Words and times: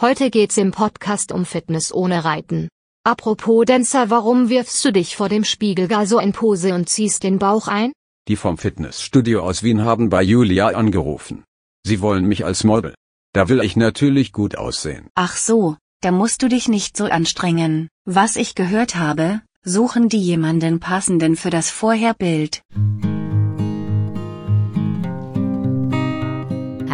Heute 0.00 0.30
geht's 0.30 0.56
im 0.56 0.70
Podcast 0.70 1.30
um 1.30 1.44
Fitness 1.44 1.92
ohne 1.92 2.24
Reiten. 2.24 2.68
Apropos 3.04 3.66
Dancer, 3.66 4.08
warum 4.08 4.48
wirfst 4.48 4.82
du 4.82 4.92
dich 4.92 5.14
vor 5.14 5.28
dem 5.28 5.44
Spiegel 5.44 5.88
gar 5.88 6.06
so 6.06 6.18
in 6.18 6.32
Pose 6.32 6.72
und 6.72 6.88
ziehst 6.88 7.22
den 7.22 7.38
Bauch 7.38 7.68
ein? 7.68 7.92
Die 8.26 8.36
vom 8.36 8.56
Fitnessstudio 8.56 9.42
aus 9.42 9.62
Wien 9.62 9.84
haben 9.84 10.08
bei 10.08 10.22
Julia 10.22 10.68
angerufen. 10.68 11.44
Sie 11.84 12.00
wollen 12.00 12.24
mich 12.24 12.46
als 12.46 12.64
Model. 12.64 12.94
Da 13.34 13.50
will 13.50 13.60
ich 13.60 13.76
natürlich 13.76 14.32
gut 14.32 14.56
aussehen. 14.56 15.08
Ach 15.16 15.36
so, 15.36 15.76
da 16.00 16.12
musst 16.12 16.42
du 16.42 16.48
dich 16.48 16.66
nicht 16.66 16.96
so 16.96 17.04
anstrengen. 17.04 17.90
Was 18.06 18.36
ich 18.36 18.54
gehört 18.54 18.96
habe, 18.96 19.42
suchen 19.64 20.08
die 20.08 20.22
jemanden 20.22 20.80
passenden 20.80 21.36
für 21.36 21.50
das 21.50 21.68
Vorherbild. 21.68 22.62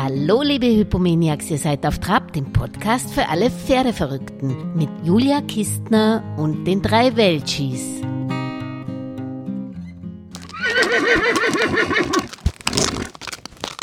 Hallo 0.09 0.41
liebe 0.41 0.66
Hypomaniacs, 0.66 1.50
ihr 1.50 1.59
seid 1.59 1.84
auf 1.84 1.98
Trab, 1.98 2.33
dem 2.33 2.52
Podcast 2.52 3.12
für 3.12 3.28
alle 3.28 3.51
Pferdeverrückten 3.51 4.77
mit 4.77 4.88
Julia 5.02 5.41
Kistner 5.41 6.23
und 6.37 6.65
den 6.65 6.80
drei 6.80 7.16
Welchis. 7.16 7.82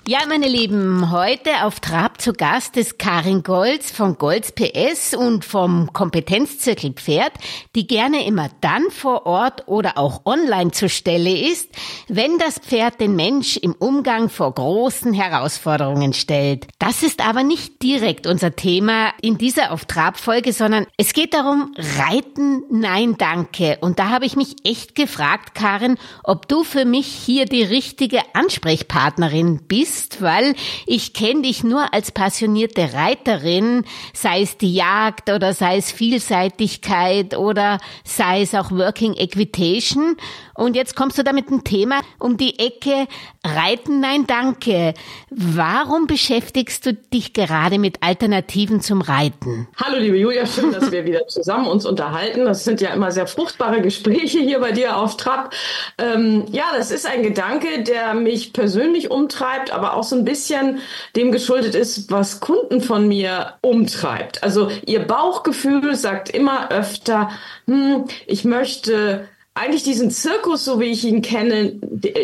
Ja, 0.06 0.20
meine 0.28 0.50
Lieben, 0.50 1.12
heute 1.12 1.64
auf 1.64 1.80
Trab 1.80 2.20
zu 2.20 2.34
Gast 2.34 2.76
ist 2.76 3.00
Karin 3.00 3.42
Golz 3.42 3.90
von 3.90 4.18
Golz 4.18 4.52
PS 4.52 5.14
und 5.14 5.46
vom 5.46 5.94
Kompetenzzirkel 5.94 6.92
Pferd, 6.92 7.32
die 7.74 7.88
gerne 7.88 8.26
immer 8.26 8.50
dann 8.60 8.84
vor 8.90 9.26
Ort 9.26 9.70
oder 9.70 9.98
auch 9.98 10.26
online 10.26 10.72
zur 10.72 10.90
Stelle 10.90 11.32
ist, 11.32 11.70
wenn 12.10 12.38
das 12.38 12.60
Pferd 12.60 13.00
den 13.00 13.16
Mensch 13.16 13.56
im 13.56 13.72
Umgang 13.72 14.28
vor 14.28 14.54
großen 14.54 15.14
Herausforderungen 15.14 16.12
stellt. 16.12 16.68
Das 16.80 17.02
ist 17.02 17.26
aber 17.26 17.44
nicht 17.44 17.82
direkt 17.82 18.28
unser 18.28 18.58
Thema 18.58 19.14
in 19.22 19.38
dieser 19.38 19.72
auf 19.72 19.86
Trab 19.86 20.18
Folge, 20.18 20.52
sondern 20.52 20.86
es 20.98 21.14
geht 21.14 21.34
darum, 21.34 21.74
Reiten, 21.78 22.64
nein, 22.70 23.16
danke. 23.18 23.78
Und 23.80 24.00
da 24.00 24.10
habe 24.10 24.26
ich 24.26 24.36
mich 24.36 24.58
echt 24.66 24.96
gefragt, 24.96 25.56
Karin, 25.56 25.98
ob 26.26 26.50
du 26.50 26.66
für 26.66 26.84
mich 26.84 27.08
hier 27.08 27.46
die 27.46 27.64
richtige 27.64 28.20
Ansprechpartnerin 28.34 29.62
bist 29.66 29.93
bist, 29.94 30.22
weil 30.22 30.56
ich 30.86 31.14
kenne 31.14 31.44
dich 31.44 31.64
nur 31.64 31.94
als 31.94 32.12
passionierte 32.12 32.94
Reiterin, 32.94 33.86
sei 34.14 34.42
es 34.42 34.58
die 34.58 34.74
Jagd 34.74 35.30
oder 35.30 35.54
sei 35.54 35.78
es 35.78 35.92
Vielseitigkeit 35.92 37.38
oder 37.38 37.80
sei 38.04 38.42
es 38.42 38.56
auch 38.56 38.72
Working 38.72 39.14
Equitation. 39.14 40.18
Und 40.56 40.76
jetzt 40.76 40.96
kommst 40.96 41.18
du 41.18 41.24
da 41.24 41.34
mit 41.34 41.50
dem 41.50 41.64
Thema 41.64 42.02
um 42.20 42.38
die 42.38 42.60
Ecke 42.60 43.08
Reiten, 43.46 44.00
nein, 44.00 44.26
danke. 44.26 44.94
Warum 45.30 46.08
beschäftigst 46.08 46.86
du 46.86 46.94
dich 46.94 47.34
gerade 47.34 47.78
mit 47.78 47.98
Alternativen 48.02 48.80
zum 48.80 49.02
Reiten? 49.02 49.68
Hallo, 49.76 49.98
liebe 49.98 50.18
Julia, 50.18 50.46
schön, 50.46 50.72
dass 50.72 50.94
wir 50.94 51.04
wieder 51.04 51.28
zusammen 51.28 51.68
uns 51.68 51.86
unterhalten. 51.86 52.46
Das 52.46 52.64
sind 52.64 52.80
ja 52.80 52.94
immer 52.94 53.12
sehr 53.12 53.28
fruchtbare 53.28 53.82
Gespräche 53.82 54.40
hier 54.40 54.62
bei 54.62 54.72
dir 54.72 54.96
auf 54.96 55.18
Trab. 55.18 55.54
Ähm, 55.98 56.46
ja, 56.52 56.64
das 56.78 56.90
ist 56.90 57.06
ein 57.06 57.22
Gedanke, 57.22 57.84
der 57.84 58.14
mich 58.14 58.54
persönlich 58.54 59.12
umtreibt, 59.12 59.72
aber 59.72 59.83
auch 59.92 60.04
so 60.04 60.16
ein 60.16 60.26
bisschen 60.26 60.80
dem 61.16 61.32
geschuldet 61.32 61.76
ist, 61.76 62.10
was 62.12 62.40
Kunden 62.40 62.82
von 62.82 63.08
mir 63.08 63.56
umtreibt. 63.62 64.44
Also 64.44 64.70
ihr 64.86 65.06
Bauchgefühl 65.06 65.96
sagt 65.96 66.30
immer 66.30 66.72
öfter, 66.72 67.30
hm, 67.68 68.06
ich 68.28 68.46
möchte 68.46 69.28
eigentlich 69.56 69.84
diesen 69.84 70.10
Zirkus, 70.10 70.66
so 70.66 70.80
wie 70.80 70.86
ich 70.86 71.06
ihn 71.06 71.22
kenne, 71.22 71.74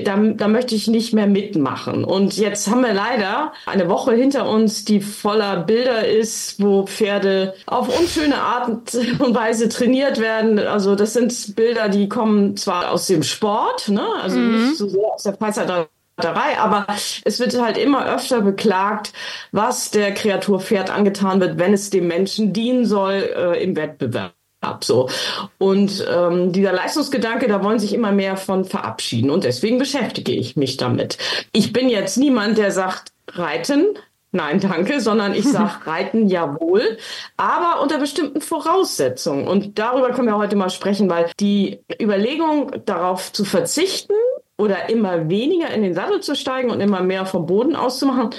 da, 0.04 0.18
da 0.18 0.48
möchte 0.48 0.74
ich 0.74 0.88
nicht 0.88 1.14
mehr 1.14 1.28
mitmachen. 1.28 2.04
Und 2.04 2.38
jetzt 2.38 2.70
haben 2.70 2.82
wir 2.82 2.94
leider 2.94 3.54
eine 3.68 3.88
Woche 3.88 4.14
hinter 4.14 4.50
uns, 4.50 4.84
die 4.84 5.00
voller 5.00 5.58
Bilder 5.58 6.08
ist, 6.08 6.62
wo 6.62 6.88
Pferde 6.88 7.54
auf 7.68 8.00
unschöne 8.00 8.42
Art 8.42 8.96
und 9.20 9.36
Weise 9.36 9.70
trainiert 9.70 10.20
werden. 10.20 10.58
Also 10.58 10.96
das 10.96 11.14
sind 11.14 11.56
Bilder, 11.56 11.90
die 11.90 12.10
kommen 12.10 12.58
zwar 12.58 12.92
aus 12.92 13.06
dem 13.06 13.22
Sport, 13.22 13.90
ne? 13.90 14.08
also 14.22 14.40
mhm. 14.40 14.70
nicht 14.70 14.78
so 14.78 14.90
sehr 14.90 15.14
aus 15.14 15.24
der 15.24 15.36
Freizeitreiterei, 15.36 15.88
aber 16.26 16.88
es 17.26 17.40
wird 17.40 17.60
halt 17.62 17.78
immer 17.78 18.06
öfter 18.06 18.42
beklagt, 18.42 19.14
was 19.52 19.92
der 19.92 20.14
Kreatur 20.14 20.60
Pferd 20.60 20.90
angetan 20.90 21.40
wird, 21.40 21.60
wenn 21.60 21.74
es 21.74 21.90
dem 21.90 22.08
Menschen 22.08 22.54
dienen 22.54 22.86
soll 22.86 23.14
äh, 23.36 23.64
im 23.64 23.76
Wettbewerb. 23.76 24.34
So. 24.82 25.10
Und 25.58 26.06
ähm, 26.10 26.52
dieser 26.52 26.74
Leistungsgedanke, 26.74 27.48
da 27.48 27.64
wollen 27.64 27.80
sich 27.80 27.94
immer 27.94 28.12
mehr 28.12 28.38
von 28.38 28.66
verabschieden. 28.66 29.30
Und 29.30 29.44
deswegen 29.44 29.78
beschäftige 29.78 30.34
ich 30.34 30.56
mich 30.58 30.78
damit. 30.78 31.18
Ich 31.54 31.72
bin 31.72 31.90
jetzt 31.90 32.18
niemand, 32.18 32.58
der 32.58 32.72
sagt, 32.72 33.12
reiten. 33.32 33.98
Nein, 34.32 34.60
danke, 34.60 35.02
sondern 35.02 35.34
ich 35.34 35.46
sage 35.46 35.72
reiten 35.88 36.28
jawohl, 36.28 37.00
aber 37.36 37.82
unter 37.82 37.98
bestimmten 37.98 38.42
Voraussetzungen. 38.42 39.48
Und 39.48 39.80
darüber 39.80 40.12
können 40.12 40.28
wir 40.28 40.38
heute 40.38 40.56
mal 40.56 40.70
sprechen, 40.70 41.10
weil 41.10 41.32
die 41.40 41.80
Überlegung, 42.00 42.72
darauf 42.86 43.34
zu 43.34 43.44
verzichten 43.44 44.14
oder 44.60 44.90
immer 44.90 45.30
weniger 45.30 45.72
in 45.74 45.82
den 45.82 45.94
Sattel 45.94 46.20
zu 46.20 46.36
steigen 46.36 46.70
und 46.70 46.82
immer 46.82 47.02
mehr 47.02 47.26
vom 47.26 47.46
Boden 47.46 47.76
auszumachen, 47.76 48.32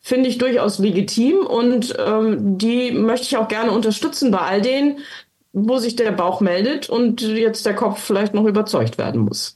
finde 0.00 0.28
ich 0.28 0.38
durchaus 0.38 0.78
legitim 0.78 1.46
und 1.46 1.94
ähm, 1.98 2.58
die 2.58 2.92
möchte 2.92 3.26
ich 3.26 3.36
auch 3.36 3.48
gerne 3.48 3.72
unterstützen 3.72 4.30
bei 4.30 4.38
all 4.38 4.60
denen, 4.60 4.98
wo 5.52 5.78
sich 5.78 5.96
der 5.96 6.12
Bauch 6.12 6.40
meldet 6.40 6.90
und 6.90 7.22
jetzt 7.22 7.64
der 7.66 7.74
Kopf 7.74 8.00
vielleicht 8.02 8.34
noch 8.34 8.44
überzeugt 8.44 8.98
werden 8.98 9.22
muss. 9.22 9.52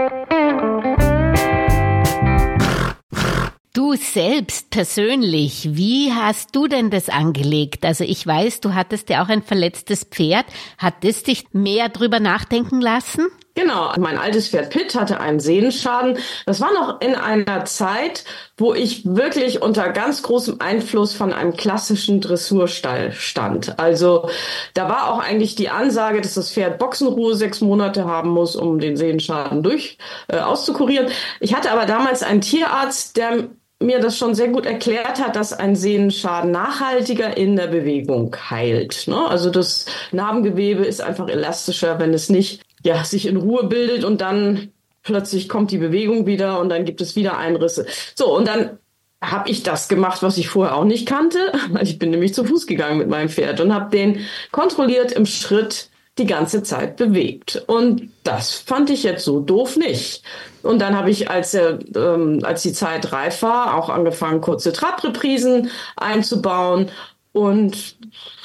Du 3.72 3.94
selbst 3.94 4.70
persönlich, 4.70 5.68
wie 5.72 6.12
hast 6.12 6.56
du 6.56 6.66
denn 6.66 6.90
das 6.90 7.10
angelegt? 7.10 7.84
Also 7.84 8.04
ich 8.04 8.26
weiß, 8.26 8.60
du 8.60 8.74
hattest 8.74 9.10
ja 9.10 9.22
auch 9.22 9.28
ein 9.28 9.42
verletztes 9.42 10.04
Pferd. 10.04 10.46
Hat 10.78 11.04
es 11.04 11.24
dich 11.24 11.44
mehr 11.52 11.90
drüber 11.90 12.20
nachdenken 12.20 12.80
lassen? 12.80 13.26
Genau, 13.58 13.90
mein 13.98 14.18
altes 14.18 14.48
Pferd 14.48 14.68
Pitt 14.68 14.94
hatte 14.94 15.18
einen 15.18 15.40
Sehnenschaden. 15.40 16.18
Das 16.44 16.60
war 16.60 16.74
noch 16.74 17.00
in 17.00 17.14
einer 17.14 17.64
Zeit, 17.64 18.24
wo 18.58 18.74
ich 18.74 19.06
wirklich 19.06 19.62
unter 19.62 19.88
ganz 19.88 20.22
großem 20.22 20.60
Einfluss 20.60 21.14
von 21.14 21.32
einem 21.32 21.56
klassischen 21.56 22.20
Dressurstall 22.20 23.12
stand. 23.12 23.78
Also 23.78 24.28
da 24.74 24.90
war 24.90 25.10
auch 25.10 25.20
eigentlich 25.20 25.54
die 25.54 25.70
Ansage, 25.70 26.20
dass 26.20 26.34
das 26.34 26.52
Pferd 26.52 26.78
Boxenruhe 26.78 27.34
sechs 27.34 27.62
Monate 27.62 28.04
haben 28.04 28.28
muss, 28.28 28.56
um 28.56 28.78
den 28.78 28.98
Sehnenschaden 28.98 29.62
durch 29.62 29.96
äh, 30.28 30.38
auszukurieren. 30.38 31.08
Ich 31.40 31.54
hatte 31.54 31.70
aber 31.70 31.86
damals 31.86 32.22
einen 32.22 32.42
Tierarzt, 32.42 33.16
der 33.16 33.48
mir 33.80 34.00
das 34.00 34.18
schon 34.18 34.34
sehr 34.34 34.48
gut 34.48 34.66
erklärt 34.66 35.22
hat, 35.22 35.36
dass 35.36 35.52
ein 35.54 35.76
Sehnenschaden 35.76 36.50
nachhaltiger 36.50 37.36
in 37.36 37.56
der 37.56 37.68
Bewegung 37.68 38.36
heilt. 38.50 39.04
Ne? 39.06 39.26
Also 39.28 39.48
das 39.48 39.86
Narbengewebe 40.12 40.84
ist 40.84 41.00
einfach 41.00 41.28
elastischer, 41.28 41.98
wenn 41.98 42.14
es 42.14 42.28
nicht 42.28 42.65
ja, 42.82 43.04
sich 43.04 43.26
in 43.26 43.36
Ruhe 43.36 43.64
bildet 43.64 44.04
und 44.04 44.20
dann 44.20 44.72
plötzlich 45.02 45.48
kommt 45.48 45.70
die 45.70 45.78
Bewegung 45.78 46.26
wieder 46.26 46.60
und 46.60 46.68
dann 46.68 46.84
gibt 46.84 47.00
es 47.00 47.16
wieder 47.16 47.38
Einrisse. 47.38 47.86
So, 48.14 48.36
und 48.36 48.46
dann 48.46 48.78
habe 49.22 49.50
ich 49.50 49.62
das 49.62 49.88
gemacht, 49.88 50.22
was 50.22 50.36
ich 50.36 50.48
vorher 50.48 50.76
auch 50.76 50.84
nicht 50.84 51.06
kannte. 51.06 51.52
Ich 51.80 51.98
bin 51.98 52.10
nämlich 52.10 52.34
zu 52.34 52.44
Fuß 52.44 52.66
gegangen 52.66 52.98
mit 52.98 53.08
meinem 53.08 53.28
Pferd 53.28 53.60
und 53.60 53.74
habe 53.74 53.90
den 53.90 54.20
kontrolliert 54.52 55.12
im 55.12 55.26
Schritt 55.26 55.88
die 56.18 56.26
ganze 56.26 56.62
Zeit 56.62 56.96
bewegt. 56.96 57.62
Und 57.66 58.10
das 58.24 58.54
fand 58.54 58.88
ich 58.88 59.02
jetzt 59.02 59.24
so 59.24 59.40
doof 59.40 59.76
nicht. 59.76 60.22
Und 60.62 60.80
dann 60.80 60.96
habe 60.96 61.10
ich, 61.10 61.30
als, 61.30 61.52
er, 61.52 61.78
ähm, 61.94 62.40
als 62.42 62.62
die 62.62 62.72
Zeit 62.72 63.12
reif 63.12 63.42
war, 63.42 63.76
auch 63.76 63.90
angefangen, 63.90 64.40
kurze 64.40 64.72
Trabreprisen 64.72 65.70
einzubauen. 65.96 66.90
Und 67.36 67.96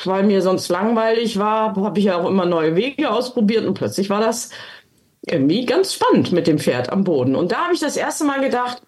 weil 0.04 0.24
mir 0.24 0.42
sonst 0.42 0.68
langweilig 0.68 1.40
war, 1.40 1.78
habe 1.78 1.98
ich 1.98 2.04
ja 2.04 2.18
auch 2.18 2.28
immer 2.28 2.46
neue 2.46 2.76
Wege 2.76 3.10
ausprobiert 3.10 3.66
und 3.66 3.74
plötzlich 3.74 4.10
war 4.10 4.20
das 4.20 4.50
irgendwie 5.26 5.66
ganz 5.66 5.94
spannend 5.94 6.34
mit 6.34 6.46
dem 6.46 6.60
Pferd 6.60 6.92
am 6.92 7.06
Boden. 7.06 7.38
Und 7.38 7.54
da 7.54 7.60
habe 7.64 7.74
ich 7.74 7.80
das 7.80 7.96
erste 7.96 8.26
Mal 8.26 8.42
gedacht, 8.42 8.82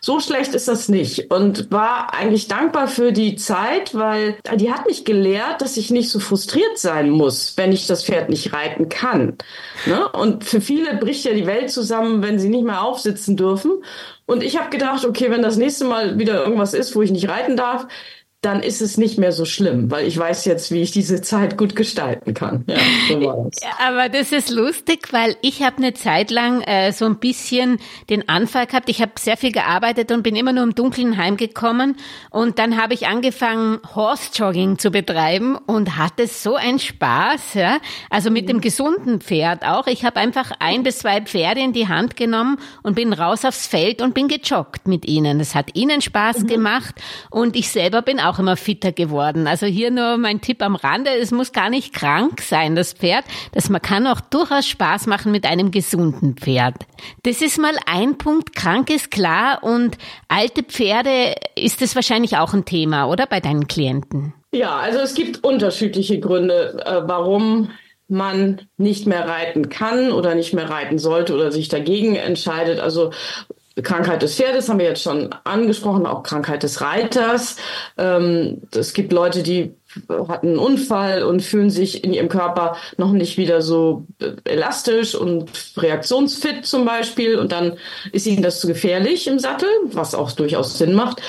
so 0.00 0.20
schlecht 0.20 0.54
ist 0.54 0.68
das 0.68 0.88
nicht 0.88 1.32
und 1.32 1.72
war 1.72 2.14
eigentlich 2.14 2.46
dankbar 2.46 2.86
für 2.86 3.10
die 3.10 3.34
Zeit, 3.34 3.96
weil 3.96 4.36
die 4.54 4.72
hat 4.72 4.86
mich 4.86 5.04
gelehrt, 5.04 5.60
dass 5.60 5.76
ich 5.76 5.90
nicht 5.90 6.10
so 6.10 6.20
frustriert 6.20 6.78
sein 6.78 7.10
muss, 7.10 7.56
wenn 7.56 7.72
ich 7.72 7.88
das 7.88 8.04
Pferd 8.04 8.28
nicht 8.28 8.52
reiten 8.52 8.88
kann. 8.88 9.38
Ne? 9.86 10.08
Und 10.08 10.44
für 10.44 10.60
viele 10.60 10.96
bricht 10.98 11.24
ja 11.24 11.34
die 11.34 11.46
Welt 11.46 11.70
zusammen, 11.70 12.22
wenn 12.22 12.38
sie 12.38 12.48
nicht 12.48 12.64
mehr 12.64 12.82
aufsitzen 12.82 13.36
dürfen. 13.36 13.82
Und 14.26 14.44
ich 14.44 14.56
habe 14.56 14.70
gedacht, 14.70 15.04
okay, 15.04 15.30
wenn 15.30 15.42
das 15.42 15.56
nächste 15.56 15.84
Mal 15.84 16.18
wieder 16.18 16.44
irgendwas 16.44 16.74
ist, 16.74 16.94
wo 16.94 17.02
ich 17.02 17.10
nicht 17.10 17.28
reiten 17.28 17.56
darf, 17.56 17.86
dann 18.40 18.62
ist 18.62 18.80
es 18.80 18.96
nicht 18.98 19.18
mehr 19.18 19.32
so 19.32 19.44
schlimm, 19.44 19.90
weil 19.90 20.06
ich 20.06 20.16
weiß 20.16 20.44
jetzt, 20.44 20.70
wie 20.70 20.80
ich 20.80 20.92
diese 20.92 21.20
Zeit 21.22 21.58
gut 21.58 21.74
gestalten 21.74 22.34
kann. 22.34 22.64
Ja, 22.68 22.76
so 23.08 23.20
war 23.20 23.50
das. 23.50 23.60
Aber 23.84 24.08
das 24.08 24.30
ist 24.30 24.50
lustig, 24.50 25.12
weil 25.12 25.36
ich 25.42 25.64
habe 25.64 25.78
eine 25.78 25.92
Zeit 25.92 26.30
lang 26.30 26.60
äh, 26.62 26.92
so 26.92 27.04
ein 27.06 27.18
bisschen 27.18 27.80
den 28.10 28.28
Anfall 28.28 28.66
gehabt. 28.66 28.88
Ich 28.90 29.02
habe 29.02 29.10
sehr 29.18 29.36
viel 29.36 29.50
gearbeitet 29.50 30.12
und 30.12 30.22
bin 30.22 30.36
immer 30.36 30.52
nur 30.52 30.62
im 30.62 30.76
Dunkeln 30.76 31.16
heimgekommen. 31.16 31.96
Und 32.30 32.60
dann 32.60 32.80
habe 32.80 32.94
ich 32.94 33.08
angefangen, 33.08 33.80
Horse 33.96 34.30
Jogging 34.32 34.78
zu 34.78 34.92
betreiben 34.92 35.56
und 35.56 35.96
hatte 35.96 36.28
so 36.28 36.54
einen 36.54 36.78
Spaß. 36.78 37.54
Ja? 37.54 37.78
Also 38.08 38.30
mit 38.30 38.48
dem 38.48 38.60
gesunden 38.60 39.20
Pferd 39.20 39.64
auch. 39.64 39.88
Ich 39.88 40.04
habe 40.04 40.20
einfach 40.20 40.52
ein 40.60 40.84
bis 40.84 40.98
zwei 40.98 41.20
Pferde 41.22 41.60
in 41.60 41.72
die 41.72 41.88
Hand 41.88 42.16
genommen 42.16 42.58
und 42.84 42.94
bin 42.94 43.12
raus 43.12 43.44
aufs 43.44 43.66
Feld 43.66 44.00
und 44.00 44.14
bin 44.14 44.28
gejoggt 44.28 44.86
mit 44.86 45.06
ihnen. 45.06 45.40
Das 45.40 45.56
hat 45.56 45.74
ihnen 45.74 46.02
Spaß 46.02 46.44
mhm. 46.44 46.46
gemacht 46.46 46.94
und 47.30 47.56
ich 47.56 47.70
selber 47.70 48.00
bin 48.00 48.20
auch 48.28 48.38
immer 48.38 48.56
fitter 48.56 48.92
geworden. 48.92 49.46
Also 49.46 49.66
hier 49.66 49.90
nur 49.90 50.16
mein 50.16 50.40
Tipp 50.40 50.62
am 50.62 50.76
Rande. 50.76 51.10
Es 51.10 51.30
muss 51.30 51.52
gar 51.52 51.70
nicht 51.70 51.92
krank 51.92 52.40
sein, 52.40 52.76
das 52.76 52.92
Pferd. 52.92 53.24
Das 53.52 53.68
man 53.68 53.82
kann 53.82 54.06
auch 54.06 54.20
durchaus 54.20 54.66
Spaß 54.66 55.06
machen 55.06 55.32
mit 55.32 55.46
einem 55.46 55.70
gesunden 55.70 56.36
Pferd. 56.36 56.74
Das 57.22 57.42
ist 57.42 57.58
mal 57.58 57.76
ein 57.86 58.18
Punkt. 58.18 58.54
Krank 58.54 58.90
ist 58.90 59.10
klar 59.10 59.62
und 59.62 59.98
alte 60.28 60.62
Pferde 60.62 61.34
ist 61.56 61.82
es 61.82 61.94
wahrscheinlich 61.94 62.36
auch 62.36 62.54
ein 62.54 62.64
Thema, 62.64 63.08
oder 63.08 63.26
bei 63.26 63.40
deinen 63.40 63.68
Klienten? 63.68 64.34
Ja, 64.52 64.76
also 64.76 64.98
es 65.00 65.14
gibt 65.14 65.44
unterschiedliche 65.44 66.20
Gründe, 66.20 66.82
äh, 66.84 67.02
warum 67.06 67.70
man 68.08 68.62
nicht 68.78 69.06
mehr 69.06 69.28
reiten 69.28 69.68
kann 69.68 70.12
oder 70.12 70.34
nicht 70.34 70.54
mehr 70.54 70.70
reiten 70.70 70.98
sollte 70.98 71.34
oder 71.34 71.52
sich 71.52 71.68
dagegen 71.68 72.16
entscheidet. 72.16 72.80
Also 72.80 73.12
Krankheit 73.82 74.22
des 74.22 74.36
Pferdes 74.36 74.68
haben 74.68 74.78
wir 74.78 74.86
jetzt 74.86 75.02
schon 75.02 75.30
angesprochen, 75.44 76.06
auch 76.06 76.22
Krankheit 76.22 76.62
des 76.62 76.80
Reiters. 76.80 77.56
Ähm, 77.96 78.62
es 78.74 78.92
gibt 78.92 79.12
Leute, 79.12 79.42
die 79.42 79.74
hatten 80.28 80.48
einen 80.48 80.58
Unfall 80.58 81.22
und 81.22 81.42
fühlen 81.42 81.70
sich 81.70 82.04
in 82.04 82.12
ihrem 82.12 82.28
Körper 82.28 82.76
noch 82.98 83.12
nicht 83.12 83.38
wieder 83.38 83.62
so 83.62 84.04
elastisch 84.44 85.14
und 85.14 85.50
reaktionsfit 85.76 86.66
zum 86.66 86.84
Beispiel 86.84 87.38
und 87.38 87.52
dann 87.52 87.78
ist 88.12 88.26
ihnen 88.26 88.42
das 88.42 88.60
zu 88.60 88.66
gefährlich 88.66 89.26
im 89.26 89.38
Sattel, 89.38 89.68
was 89.84 90.14
auch 90.14 90.32
durchaus 90.32 90.76
Sinn 90.76 90.94
macht. 90.94 91.22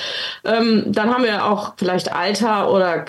Ähm, 0.44 0.84
dann 0.88 1.12
haben 1.12 1.24
wir 1.24 1.46
auch 1.46 1.74
vielleicht 1.76 2.12
Alter 2.12 2.70
oder 2.72 3.06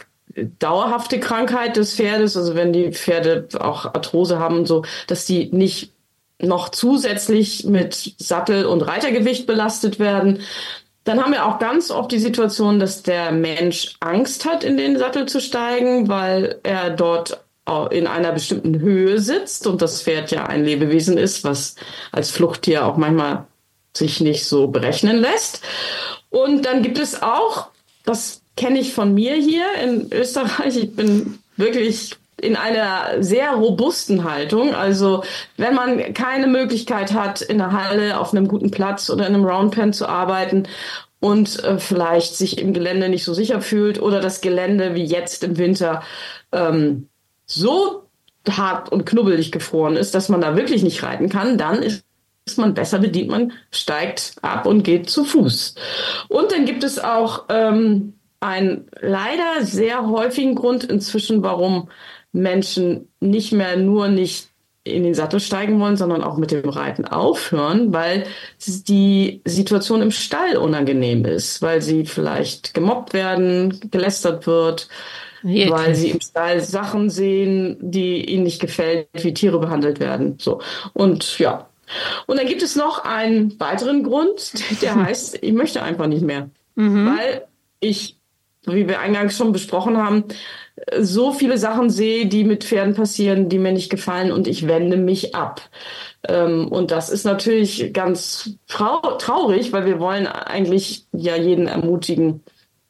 dauerhafte 0.60 1.20
Krankheit 1.20 1.76
des 1.76 1.96
Pferdes, 1.96 2.38
also 2.38 2.56
wenn 2.56 2.72
die 2.72 2.92
Pferde 2.92 3.48
auch 3.60 3.86
Arthrose 3.86 4.40
haben 4.40 4.60
und 4.60 4.66
so, 4.68 4.84
dass 5.08 5.26
die 5.26 5.50
nicht 5.52 5.92
noch 6.44 6.70
zusätzlich 6.70 7.66
mit 7.66 8.16
Sattel- 8.18 8.66
und 8.66 8.82
Reitergewicht 8.82 9.48
belastet 9.48 10.00
werden. 10.00 10.42
Dann 11.04 11.22
haben 11.22 11.34
wir 11.34 11.46
auch 11.46 11.60
ganz 11.60 11.90
oft 11.90 12.12
die 12.12 12.20
Situation, 12.20 12.80
dass 12.80 13.04
der 13.04 13.32
Mensch 13.32 13.96
Angst 14.00 14.46
hat, 14.46 14.64
in 14.64 14.78
den 14.78 14.98
Sattel 14.98 15.28
zu 15.28 15.42
steigen, 15.42 16.08
weil 16.08 16.60
er 16.64 16.92
dort 16.92 17.44
in 17.92 18.08
einer 18.08 18.34
bestimmten 18.34 18.80
Höhe 18.80 19.20
sitzt 19.20 19.66
und 19.66 19.82
das 19.82 20.02
Pferd 20.02 20.32
ja 20.32 20.46
ein 20.46 20.66
Lebewesen 20.66 21.18
ist, 21.18 21.44
was 21.44 21.76
als 22.12 22.30
Fluchttier 22.30 22.86
auch 22.86 22.98
manchmal 22.98 23.46
sich 23.96 24.20
nicht 24.20 24.46
so 24.46 24.68
berechnen 24.68 25.18
lässt. 25.18 25.62
Und 26.30 26.66
dann 26.66 26.82
gibt 26.82 26.98
es 27.00 27.22
auch, 27.22 27.68
das 28.04 28.42
kenne 28.58 28.80
ich 28.80 28.94
von 28.94 29.14
mir 29.14 29.36
hier 29.36 29.66
in 29.82 30.12
Österreich, 30.12 30.76
ich 30.76 30.96
bin 30.96 31.40
wirklich 31.56 32.16
in 32.42 32.56
einer 32.56 33.22
sehr 33.24 33.52
robusten 33.52 34.24
Haltung. 34.24 34.74
Also 34.74 35.24
wenn 35.58 35.76
man 35.76 36.14
keine 36.14 36.48
Möglichkeit 36.48 37.14
hat, 37.14 37.42
in 37.42 37.60
der 37.60 37.72
Halle 37.72 38.20
auf 38.20 38.34
einem 38.34 38.48
guten 38.48 38.72
Platz 38.72 39.10
oder 39.10 39.28
in 39.28 39.36
einem 39.36 39.46
Roundpen 39.46 39.94
zu 39.94 40.08
arbeiten 40.08 40.68
und 41.20 41.64
äh, 41.64 41.78
vielleicht 41.78 42.36
sich 42.36 42.58
im 42.58 42.74
Gelände 42.74 43.10
nicht 43.10 43.24
so 43.24 43.34
sicher 43.34 43.62
fühlt 43.62 44.02
oder 44.02 44.20
das 44.20 44.42
Gelände 44.42 44.96
wie 44.96 45.06
jetzt 45.06 45.44
im 45.44 45.58
Winter 45.58 46.02
ähm, 46.52 47.08
so 47.46 48.08
hart 48.50 48.92
und 48.92 49.06
knubbelig 49.06 49.52
gefroren 49.52 49.96
ist, 49.96 50.16
dass 50.16 50.30
man 50.30 50.42
da 50.42 50.56
wirklich 50.56 50.82
nicht 50.82 51.04
reiten 51.04 51.30
kann, 51.30 51.60
dann 51.60 51.84
ist 51.84 52.04
man 52.58 52.74
besser 52.74 52.98
bedient, 52.98 53.30
man 53.30 53.54
steigt 53.70 54.34
ab 54.42 54.66
und 54.66 54.82
geht 54.82 55.12
zu 55.12 55.24
Fuß. 55.24 55.76
Und 56.28 56.52
dann 56.52 56.66
gibt 56.66 56.84
es 56.84 56.98
auch 56.98 57.46
ähm, 57.50 58.14
einen 58.40 58.88
leider 59.00 59.62
sehr 59.62 60.08
häufigen 60.08 60.56
Grund 60.56 60.84
inzwischen, 60.84 61.44
warum 61.44 61.90
Menschen 62.32 63.10
nicht 63.20 63.52
mehr 63.52 63.78
nur 63.78 64.08
nicht 64.08 64.52
in 64.84 65.04
den 65.04 65.14
Sattel 65.14 65.40
steigen 65.40 65.80
wollen, 65.80 65.96
sondern 65.96 66.24
auch 66.24 66.38
mit 66.38 66.52
dem 66.52 66.68
Reiten 66.68 67.06
aufhören, 67.06 67.94
weil 67.94 68.26
die 68.88 69.42
Situation 69.46 70.02
im 70.02 70.12
Stall 70.12 70.58
unangenehm 70.58 71.24
ist, 71.26 71.62
weil 71.62 71.82
sie 71.82 72.06
vielleicht 72.06 72.74
gemobbt 72.74 73.14
werden, 73.14 73.80
gelästert 73.92 74.48
wird, 74.48 74.88
Wirklich? 75.44 75.70
weil 75.70 75.96
sie 75.96 76.10
im 76.10 76.22
Stall 76.22 76.62
Sachen 76.62 77.12
sehen, 77.12 77.78
die 77.80 78.26
ihnen 78.26 78.44
nicht 78.44 78.60
gefällt, 78.60 79.08
wie 79.14 79.34
Tiere 79.34 79.60
behandelt 79.60 80.00
werden. 80.00 80.38
So. 80.40 80.62
Und 80.94 81.38
ja. 81.38 81.68
Und 82.26 82.40
dann 82.40 82.48
gibt 82.48 82.64
es 82.64 82.76
noch 82.76 83.04
einen 83.04 83.60
weiteren 83.60 84.04
Grund, 84.04 84.54
der 84.82 84.96
heißt, 85.06 85.40
ich 85.42 85.54
möchte 85.54 85.84
einfach 85.84 86.08
nicht 86.08 86.24
mehr. 86.24 86.50
Mhm. 86.76 87.06
Weil 87.06 87.48
ich, 87.80 88.18
wie 88.66 88.88
wir 88.88 89.00
eingangs 89.00 89.38
schon 89.38 89.52
besprochen 89.52 89.98
haben, 89.98 90.26
so 91.00 91.34
viele 91.34 91.58
Sachen 91.58 91.90
sehe, 91.90 92.26
die 92.28 92.44
mit 92.44 92.64
Pferden 92.64 92.94
passieren, 92.94 93.50
die 93.50 93.60
mir 93.60 93.72
nicht 93.72 93.90
gefallen 93.90 94.32
und 94.32 94.48
ich 94.48 94.68
wende 94.68 94.98
mich 94.98 95.36
ab. 95.36 95.62
Ähm, 96.28 96.68
und 96.68 96.92
das 96.92 97.10
ist 97.10 97.26
natürlich 97.26 97.92
ganz 97.94 98.58
traurig, 98.68 99.74
weil 99.74 99.86
wir 99.86 100.00
wollen 100.00 100.28
eigentlich 100.28 101.06
ja 101.12 101.36
jeden 101.36 101.68
ermutigen, 101.68 102.44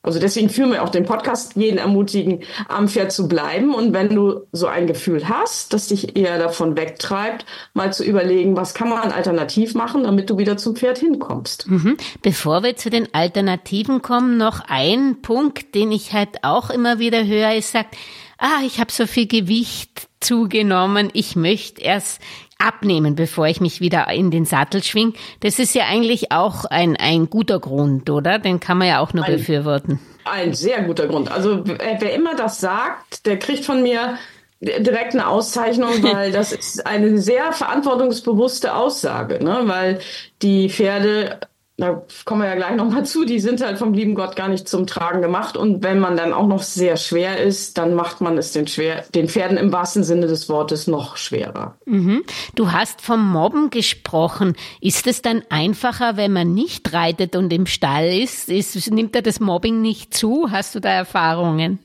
also 0.03 0.19
deswegen 0.19 0.49
führen 0.49 0.71
wir 0.71 0.83
auch 0.83 0.89
den 0.89 1.05
Podcast, 1.05 1.55
jeden 1.55 1.77
ermutigen, 1.77 2.43
am 2.67 2.87
Pferd 2.87 3.11
zu 3.11 3.27
bleiben. 3.27 3.75
Und 3.75 3.93
wenn 3.93 4.09
du 4.09 4.47
so 4.51 4.65
ein 4.65 4.87
Gefühl 4.87 5.29
hast, 5.29 5.73
das 5.73 5.89
dich 5.89 6.17
eher 6.17 6.39
davon 6.39 6.75
wegtreibt, 6.75 7.45
mal 7.73 7.93
zu 7.93 8.03
überlegen, 8.03 8.57
was 8.57 8.73
kann 8.73 8.89
man 8.89 9.11
alternativ 9.11 9.75
machen, 9.75 10.03
damit 10.03 10.29
du 10.29 10.39
wieder 10.39 10.57
zum 10.57 10.75
Pferd 10.75 10.97
hinkommst. 10.97 11.69
Mhm. 11.69 11.97
Bevor 12.23 12.63
wir 12.63 12.75
zu 12.75 12.89
den 12.89 13.13
Alternativen 13.13 14.01
kommen, 14.01 14.37
noch 14.37 14.61
ein 14.67 15.21
Punkt, 15.21 15.75
den 15.75 15.91
ich 15.91 16.13
halt 16.13 16.43
auch 16.43 16.71
immer 16.71 16.97
wieder 16.97 17.25
höre, 17.25 17.53
ist 17.53 17.71
sagt, 17.71 17.95
ah, 18.39 18.61
ich 18.65 18.79
habe 18.79 18.91
so 18.91 19.05
viel 19.05 19.27
Gewicht 19.27 20.07
zugenommen, 20.19 21.09
ich 21.13 21.35
möchte 21.35 21.81
erst 21.81 22.21
abnehmen, 22.61 23.15
bevor 23.15 23.47
ich 23.47 23.61
mich 23.61 23.81
wieder 23.81 24.07
in 24.09 24.31
den 24.31 24.45
Sattel 24.45 24.83
schwing. 24.83 25.13
Das 25.41 25.59
ist 25.59 25.73
ja 25.75 25.85
eigentlich 25.85 26.31
auch 26.31 26.65
ein, 26.65 26.95
ein 26.95 27.29
guter 27.29 27.59
Grund, 27.59 28.09
oder? 28.09 28.39
Den 28.39 28.59
kann 28.59 28.77
man 28.77 28.87
ja 28.87 28.99
auch 28.99 29.13
nur 29.13 29.25
ein, 29.25 29.33
befürworten. 29.33 29.99
Ein 30.25 30.53
sehr 30.53 30.83
guter 30.83 31.07
Grund. 31.07 31.31
Also 31.31 31.63
wer 31.65 32.13
immer 32.13 32.35
das 32.35 32.59
sagt, 32.59 33.25
der 33.25 33.39
kriegt 33.39 33.65
von 33.65 33.81
mir 33.81 34.17
direkt 34.61 35.13
eine 35.13 35.27
Auszeichnung, 35.27 35.91
weil 36.03 36.31
das 36.31 36.51
ist 36.53 36.85
eine 36.85 37.17
sehr 37.17 37.51
verantwortungsbewusste 37.51 38.75
Aussage, 38.75 39.43
ne? 39.43 39.61
weil 39.65 39.99
die 40.41 40.69
Pferde 40.69 41.39
da 41.81 42.03
kommen 42.25 42.41
wir 42.41 42.47
ja 42.47 42.55
gleich 42.55 42.75
nochmal 42.75 43.05
zu, 43.05 43.25
die 43.25 43.39
sind 43.39 43.61
halt 43.61 43.79
vom 43.79 43.93
lieben 43.93 44.13
Gott 44.13 44.35
gar 44.35 44.47
nicht 44.47 44.67
zum 44.67 44.85
Tragen 44.85 45.21
gemacht. 45.21 45.57
Und 45.57 45.83
wenn 45.83 45.99
man 45.99 46.15
dann 46.15 46.31
auch 46.31 46.45
noch 46.45 46.61
sehr 46.61 46.95
schwer 46.95 47.41
ist, 47.41 47.77
dann 47.77 47.95
macht 47.95 48.21
man 48.21 48.37
es 48.37 48.51
den, 48.51 48.67
schwer, 48.67 49.03
den 49.15 49.27
Pferden 49.27 49.57
im 49.57 49.71
wahrsten 49.71 50.03
Sinne 50.03 50.27
des 50.27 50.47
Wortes 50.47 50.85
noch 50.85 51.17
schwerer. 51.17 51.77
Mhm. 51.85 52.23
Du 52.55 52.71
hast 52.71 53.01
vom 53.01 53.27
Mobben 53.31 53.71
gesprochen. 53.71 54.55
Ist 54.79 55.07
es 55.07 55.23
dann 55.23 55.41
einfacher, 55.49 56.17
wenn 56.17 56.33
man 56.33 56.53
nicht 56.53 56.93
reitet 56.93 57.35
und 57.35 57.51
im 57.51 57.65
Stall 57.65 58.07
ist? 58.07 58.49
ist 58.49 58.91
nimmt 58.91 59.15
er 59.15 59.23
das 59.23 59.39
Mobbing 59.39 59.81
nicht 59.81 60.13
zu? 60.13 60.49
Hast 60.51 60.75
du 60.75 60.79
da 60.79 60.89
Erfahrungen? 60.89 61.79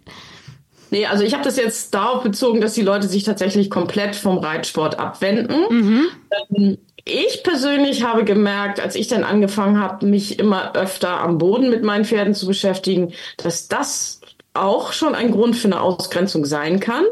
Nee, 0.90 1.06
also 1.06 1.24
ich 1.24 1.32
habe 1.32 1.42
das 1.42 1.56
jetzt 1.56 1.94
darauf 1.94 2.22
bezogen, 2.22 2.60
dass 2.60 2.74
die 2.74 2.82
Leute 2.82 3.08
sich 3.08 3.24
tatsächlich 3.24 3.70
komplett 3.70 4.14
vom 4.14 4.38
Reitsport 4.38 4.98
abwenden. 4.98 5.64
Mhm. 5.70 6.06
Ähm, 6.54 6.78
ich 7.06 7.44
persönlich 7.44 8.02
habe 8.02 8.24
gemerkt, 8.24 8.80
als 8.80 8.96
ich 8.96 9.06
dann 9.06 9.22
angefangen 9.22 9.80
habe, 9.80 10.04
mich 10.06 10.40
immer 10.40 10.74
öfter 10.74 11.20
am 11.20 11.38
Boden 11.38 11.70
mit 11.70 11.84
meinen 11.84 12.04
Pferden 12.04 12.34
zu 12.34 12.46
beschäftigen, 12.46 13.12
dass 13.36 13.68
das 13.68 14.20
auch 14.54 14.92
schon 14.92 15.14
ein 15.14 15.30
Grund 15.30 15.54
für 15.54 15.68
eine 15.68 15.80
Ausgrenzung 15.80 16.44
sein 16.44 16.80
kann. 16.80 17.04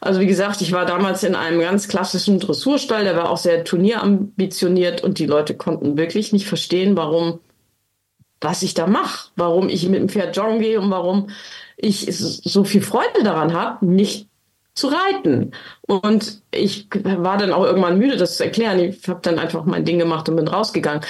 Also 0.00 0.20
wie 0.20 0.26
gesagt, 0.26 0.60
ich 0.60 0.72
war 0.72 0.86
damals 0.86 1.24
in 1.24 1.34
einem 1.34 1.60
ganz 1.60 1.88
klassischen 1.88 2.38
Dressurstall, 2.38 3.02
der 3.02 3.16
war 3.16 3.30
auch 3.30 3.38
sehr 3.38 3.64
turnierambitioniert 3.64 5.02
und 5.02 5.18
die 5.18 5.26
Leute 5.26 5.56
konnten 5.56 5.96
wirklich 5.96 6.32
nicht 6.32 6.46
verstehen, 6.46 6.96
warum, 6.96 7.40
was 8.40 8.62
ich 8.62 8.74
da 8.74 8.86
mache, 8.86 9.30
warum 9.34 9.68
ich 9.68 9.88
mit 9.88 10.00
dem 10.00 10.08
Pferd 10.08 10.36
joggen 10.36 10.60
gehe 10.60 10.80
und 10.80 10.90
warum 10.90 11.30
ich 11.76 12.06
so 12.08 12.62
viel 12.62 12.82
Freude 12.82 13.24
daran 13.24 13.54
habe, 13.54 13.84
nicht 13.84 14.28
zu 14.74 14.88
reiten. 14.88 15.52
Und 15.82 16.42
ich 16.50 16.88
war 17.02 17.36
dann 17.36 17.52
auch 17.52 17.64
irgendwann 17.64 17.98
müde, 17.98 18.16
das 18.16 18.36
zu 18.36 18.44
erklären. 18.44 18.78
Ich 18.78 19.08
habe 19.08 19.20
dann 19.22 19.38
einfach 19.38 19.64
mein 19.64 19.84
Ding 19.84 19.98
gemacht 19.98 20.28
und 20.28 20.36
bin 20.36 20.48
rausgegangen. 20.48 21.02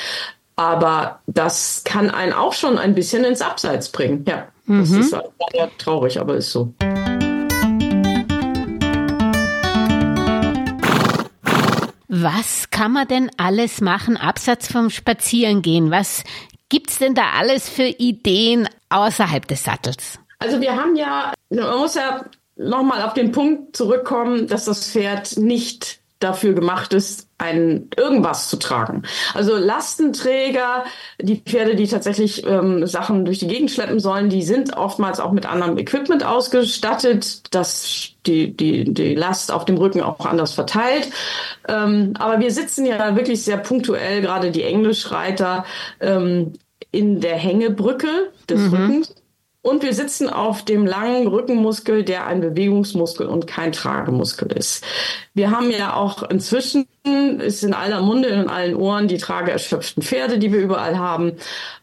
Aber 0.56 1.20
das 1.26 1.82
kann 1.84 2.10
einen 2.10 2.32
auch 2.32 2.52
schon 2.52 2.78
ein 2.78 2.94
bisschen 2.94 3.24
ins 3.24 3.40
Abseits 3.40 3.90
bringen. 3.90 4.24
Ja, 4.28 4.48
mhm. 4.66 4.80
das 4.80 4.90
ist 4.90 5.16
ja 5.54 5.68
traurig, 5.78 6.20
aber 6.20 6.36
ist 6.36 6.52
so. 6.52 6.74
Was 12.14 12.68
kann 12.70 12.92
man 12.92 13.08
denn 13.08 13.30
alles 13.38 13.80
machen, 13.80 14.18
abseits 14.18 14.70
vom 14.70 14.90
Spazierengehen? 14.90 15.90
Was 15.90 16.24
gibt's 16.68 16.98
denn 16.98 17.14
da 17.14 17.30
alles 17.38 17.70
für 17.70 17.84
Ideen 17.84 18.68
außerhalb 18.90 19.48
des 19.48 19.64
Sattels? 19.64 20.18
Also 20.38 20.60
wir 20.60 20.76
haben 20.76 20.94
ja, 20.94 21.32
man 21.50 21.78
muss 21.78 21.94
ja 21.94 22.24
nochmal 22.56 23.02
auf 23.02 23.14
den 23.14 23.32
Punkt 23.32 23.76
zurückkommen, 23.76 24.46
dass 24.46 24.64
das 24.64 24.90
Pferd 24.90 25.36
nicht 25.36 26.02
dafür 26.22 26.54
gemacht 26.54 26.92
ist, 26.92 27.28
ein 27.38 27.88
irgendwas 27.96 28.48
zu 28.48 28.56
tragen. 28.58 29.02
Also 29.34 29.56
Lastenträger, 29.56 30.84
die 31.20 31.36
Pferde, 31.36 31.74
die 31.74 31.88
tatsächlich 31.88 32.46
ähm, 32.46 32.86
Sachen 32.86 33.24
durch 33.24 33.40
die 33.40 33.48
Gegend 33.48 33.70
schleppen 33.70 33.98
sollen, 33.98 34.28
die 34.28 34.42
sind 34.42 34.76
oftmals 34.76 35.18
auch 35.18 35.32
mit 35.32 35.46
anderem 35.46 35.78
Equipment 35.78 36.24
ausgestattet, 36.24 37.54
dass 37.54 38.10
die, 38.26 38.56
die, 38.56 38.92
die 38.92 39.14
Last 39.14 39.50
auf 39.50 39.64
dem 39.64 39.76
Rücken 39.76 40.00
auch 40.00 40.24
anders 40.24 40.54
verteilt. 40.54 41.10
Ähm, 41.68 42.14
aber 42.18 42.38
wir 42.38 42.52
sitzen 42.52 42.86
ja 42.86 43.16
wirklich 43.16 43.42
sehr 43.42 43.56
punktuell, 43.56 44.20
gerade 44.20 44.52
die 44.52 44.62
Englischreiter, 44.62 45.64
ähm, 46.00 46.52
in 46.92 47.20
der 47.20 47.36
Hängebrücke 47.36 48.30
des 48.48 48.60
mhm. 48.60 48.74
Rückens 48.74 49.14
Und 49.62 49.84
wir 49.84 49.94
sitzen 49.94 50.28
auf 50.28 50.64
dem 50.64 50.86
langen 50.86 51.28
Rückenmuskel, 51.28 52.02
der 52.02 52.26
ein 52.26 52.40
Bewegungsmuskel 52.40 53.28
und 53.28 53.46
kein 53.46 53.70
Tragemuskel 53.70 54.50
ist. 54.50 54.84
Wir 55.34 55.52
haben 55.52 55.70
ja 55.70 55.94
auch 55.94 56.24
inzwischen, 56.24 56.86
ist 57.38 57.62
in 57.62 57.72
aller 57.72 58.02
Munde, 58.02 58.28
in 58.28 58.48
allen 58.48 58.74
Ohren, 58.74 59.06
die 59.06 59.18
trageerschöpften 59.18 60.02
Pferde, 60.02 60.38
die 60.38 60.52
wir 60.52 60.60
überall 60.60 60.98
haben. 60.98 61.36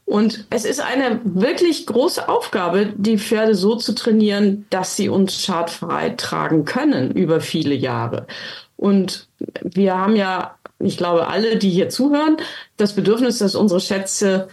Und 0.03 0.45
es 0.49 0.65
ist 0.65 0.81
eine 0.81 1.21
wirklich 1.23 1.85
große 1.85 2.27
Aufgabe, 2.27 2.93
die 2.97 3.17
Pferde 3.17 3.55
so 3.55 3.75
zu 3.75 3.95
trainieren, 3.95 4.65
dass 4.71 4.97
sie 4.97 5.07
uns 5.07 5.41
schadfrei 5.41 6.09
tragen 6.09 6.65
können 6.65 7.11
über 7.11 7.39
viele 7.39 7.75
Jahre. 7.75 8.27
Und 8.75 9.27
wir 9.61 9.97
haben 9.97 10.15
ja, 10.15 10.57
ich 10.79 10.97
glaube, 10.97 11.27
alle, 11.27 11.57
die 11.57 11.69
hier 11.69 11.89
zuhören, 11.89 12.37
das 12.75 12.93
Bedürfnis, 12.93 13.39
dass 13.39 13.55
unsere 13.55 13.79
Schätze 13.79 14.49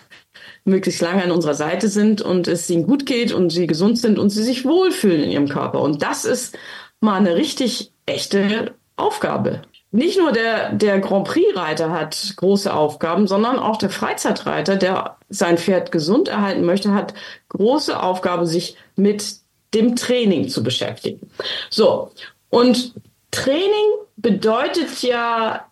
möglichst 0.67 1.01
lange 1.01 1.23
an 1.23 1.31
unserer 1.31 1.55
Seite 1.55 1.89
sind 1.89 2.21
und 2.21 2.49
es 2.49 2.69
ihnen 2.69 2.87
gut 2.87 3.07
geht 3.07 3.33
und 3.33 3.51
sie 3.51 3.67
gesund 3.67 3.99
sind 3.99 4.19
und 4.19 4.31
sie 4.31 4.43
sich 4.43 4.65
wohlfühlen 4.65 5.23
in 5.23 5.31
ihrem 5.31 5.49
Körper. 5.49 5.81
Und 5.81 6.03
das 6.03 6.25
ist 6.25 6.59
mal 7.01 7.17
eine 7.17 7.37
richtig 7.37 7.93
echte 8.05 8.75
Aufgabe. 8.97 9.63
Nicht 9.93 10.19
nur 10.19 10.33
der, 10.33 10.73
der 10.73 10.99
Grand 10.99 11.27
Prix-Reiter 11.29 11.91
hat 11.91 12.35
große 12.37 12.73
Aufgaben, 12.75 13.27
sondern 13.27 13.59
auch 13.59 13.77
der 13.77 13.91
Freizeitreiter, 13.91 14.77
der 14.77 15.17
sein 15.29 15.57
Pferd 15.57 15.93
gesund 15.93 16.29
erhalten 16.29 16.65
möchte, 16.65 16.93
hat 16.93 17.15
große 17.49 17.99
Aufgabe, 18.03 18.47
sich 18.47 18.77
mit 18.97 19.37
dem 19.73 19.95
Training 19.97 20.49
zu 20.49 20.63
beschäftigen. 20.63 21.31
So. 21.71 22.11
Und 22.51 22.95
Training 23.31 23.87
bedeutet 24.17 25.03
ja, 25.03 25.67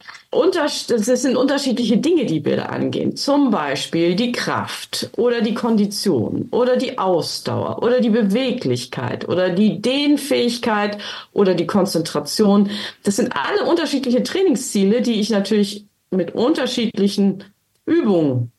es 0.91 1.23
sind 1.23 1.37
unterschiedliche 1.37 1.97
Dinge, 1.99 2.26
die 2.26 2.41
da 2.57 2.67
angehen. 2.67 3.17
Zum 3.17 3.50
Beispiel 3.50 4.14
die 4.14 4.33
Kraft 4.33 5.11
oder 5.17 5.41
die 5.41 5.55
Kondition 5.55 6.49
oder 6.50 6.76
die 6.76 6.99
Ausdauer 6.99 7.83
oder 7.83 8.00
die 8.00 8.11
Beweglichkeit 8.11 9.29
oder 9.29 9.50
die 9.50 9.81
Dehnfähigkeit 9.81 10.99
oder 11.33 11.55
die 11.55 11.67
Konzentration. 11.67 12.71
Das 13.03 13.17
sind 13.17 13.33
alle 13.35 13.69
unterschiedliche 13.69 14.23
Trainingsziele, 14.23 15.03
die 15.03 15.21
ich 15.21 15.31
natürlich 15.31 15.87
mit 16.11 16.35
unterschiedlichen 16.35 17.45
Übungen 17.87 18.53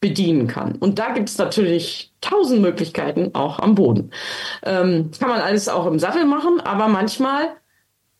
bedienen 0.00 0.48
kann. 0.48 0.74
Und 0.76 0.98
da 0.98 1.12
gibt 1.12 1.28
es 1.28 1.38
natürlich 1.38 2.12
tausend 2.20 2.60
Möglichkeiten, 2.60 3.30
auch 3.34 3.60
am 3.60 3.74
Boden. 3.74 4.10
Ähm, 4.64 5.10
kann 5.18 5.28
man 5.28 5.40
alles 5.40 5.68
auch 5.68 5.86
im 5.86 5.98
Sattel 5.98 6.24
machen, 6.24 6.60
aber 6.60 6.88
manchmal 6.88 7.56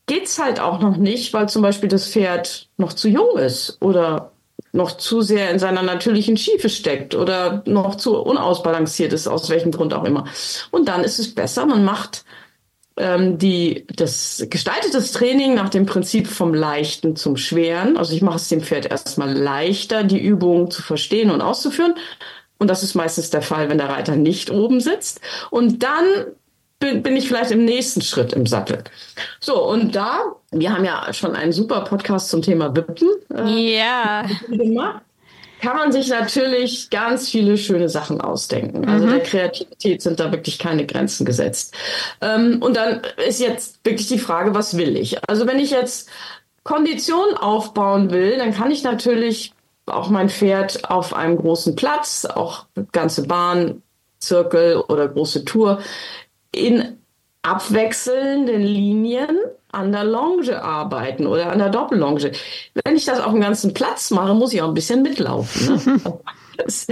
geht's 0.06 0.38
halt 0.38 0.61
auch 0.61 0.80
noch 0.80 0.97
nicht, 0.97 1.32
weil 1.32 1.49
zum 1.49 1.62
Beispiel 1.62 1.88
das 1.88 2.09
Pferd 2.09 2.68
noch 2.76 2.92
zu 2.92 3.09
jung 3.09 3.38
ist 3.38 3.78
oder 3.80 4.32
noch 4.73 4.97
zu 4.97 5.21
sehr 5.21 5.50
in 5.50 5.59
seiner 5.59 5.82
natürlichen 5.82 6.37
Schiefe 6.37 6.68
steckt 6.68 7.14
oder 7.14 7.62
noch 7.66 7.97
zu 7.97 8.16
unausbalanciert 8.18 9.12
ist, 9.12 9.28
aus 9.28 9.50
welchem 9.50 9.71
Grund 9.71 9.92
auch 9.92 10.04
immer. 10.04 10.25
Und 10.71 10.88
dann 10.88 11.04
ist 11.04 11.18
es 11.18 11.35
besser, 11.35 11.66
man 11.66 11.85
macht 11.85 12.25
ähm, 12.97 13.38
die, 13.38 13.87
das 13.94 14.47
gestaltet 14.50 14.94
das 14.94 15.12
Training 15.12 15.54
nach 15.54 15.68
dem 15.68 15.87
Prinzip 15.87 16.26
vom 16.26 16.54
Leichten 16.54 17.16
zum 17.16 17.37
Schweren. 17.37 17.97
Also 17.97 18.14
ich 18.14 18.23
mache 18.23 18.37
es 18.37 18.49
dem 18.49 18.62
Pferd 18.62 18.87
erstmal 18.87 19.32
leichter, 19.32 20.04
die 20.04 20.21
Übung 20.21 20.71
zu 20.71 20.82
verstehen 20.82 21.30
und 21.30 21.42
auszuführen. 21.42 21.94
Und 22.59 22.68
das 22.68 22.82
ist 22.82 22.94
meistens 22.94 23.30
der 23.30 23.42
Fall, 23.42 23.68
wenn 23.68 23.78
der 23.78 23.88
Reiter 23.88 24.16
nicht 24.16 24.50
oben 24.50 24.80
sitzt. 24.80 25.21
Und 25.50 25.82
dann 25.82 26.04
bin, 26.83 27.03
bin 27.03 27.17
ich 27.17 27.29
vielleicht 27.29 27.53
im 27.53 27.65
nächsten 27.65 28.03
Schritt 28.03 28.33
im 28.33 28.45
Sattel. 28.45 28.83
So, 29.41 29.67
und 29.67 29.95
da, 29.95 30.21
wir 30.51 30.75
haben 30.75 30.85
ja 30.85 31.12
schon 31.12 31.35
einen 31.35 31.53
super 31.53 31.83
Podcast 31.83 32.29
zum 32.29 32.43
Thema 32.43 32.75
Wippen 32.75 33.09
äh, 33.35 33.77
ja. 33.77 34.27
gemacht. 34.51 35.03
Kann 35.61 35.77
man 35.77 35.93
sich 35.93 36.09
natürlich 36.09 36.91
ganz 36.91 37.29
viele 37.29 37.57
schöne 37.57 37.89
Sachen 37.89 38.21
ausdenken. 38.21 38.89
Also 38.89 39.07
mhm. 39.07 39.11
der 39.11 39.21
Kreativität 39.21 40.03
sind 40.03 40.19
da 40.19 40.33
wirklich 40.33 40.59
keine 40.59 40.85
Grenzen 40.87 41.25
gesetzt. 41.25 41.73
Ähm, 42.21 42.61
und 42.61 42.77
dann 42.77 43.03
ist 43.29 43.39
jetzt 43.39 43.79
wirklich 43.85 44.09
die 44.09 44.19
Frage, 44.19 44.57
was 44.57 44.77
will 44.77 44.97
ich? 44.97 45.17
Also 45.29 45.47
wenn 45.47 45.61
ich 45.61 45.71
jetzt 45.71 46.11
Kondition 46.65 47.35
aufbauen 47.37 48.11
will, 48.11 48.39
dann 48.39 48.53
kann 48.53 48.73
ich 48.73 48.83
natürlich 48.83 49.53
auch 49.87 50.11
mein 50.11 50.29
Pferd 50.29 50.91
auf 50.91 51.15
einem 51.15 51.37
großen 51.37 51.77
Platz, 51.77 52.25
auch 52.25 52.67
ganze 52.91 53.29
Bahn, 53.29 53.83
Zirkel 54.19 54.79
oder 54.89 55.09
große 55.09 55.45
Tour 55.45 55.81
in 56.52 56.99
abwechselnden 57.42 58.62
Linien 58.62 59.37
an 59.73 59.90
der 59.90 60.04
Longe 60.04 60.62
arbeiten 60.62 61.26
oder 61.26 61.50
an 61.50 61.59
der 61.59 61.71
Doppellonge. 61.71 62.32
Wenn 62.85 62.97
ich 62.97 63.06
das 63.06 63.21
auf 63.21 63.32
dem 63.32 63.40
ganzen 63.40 63.75
Platz 63.75 64.11
mache, 64.11 64.35
muss 64.35 64.52
ich 64.52 64.62
auch 64.62 64.68
ein 64.68 64.75
bisschen 64.75 65.02
mitlaufen. 65.02 65.82
Ne? 65.85 66.00
Das, 66.59 66.87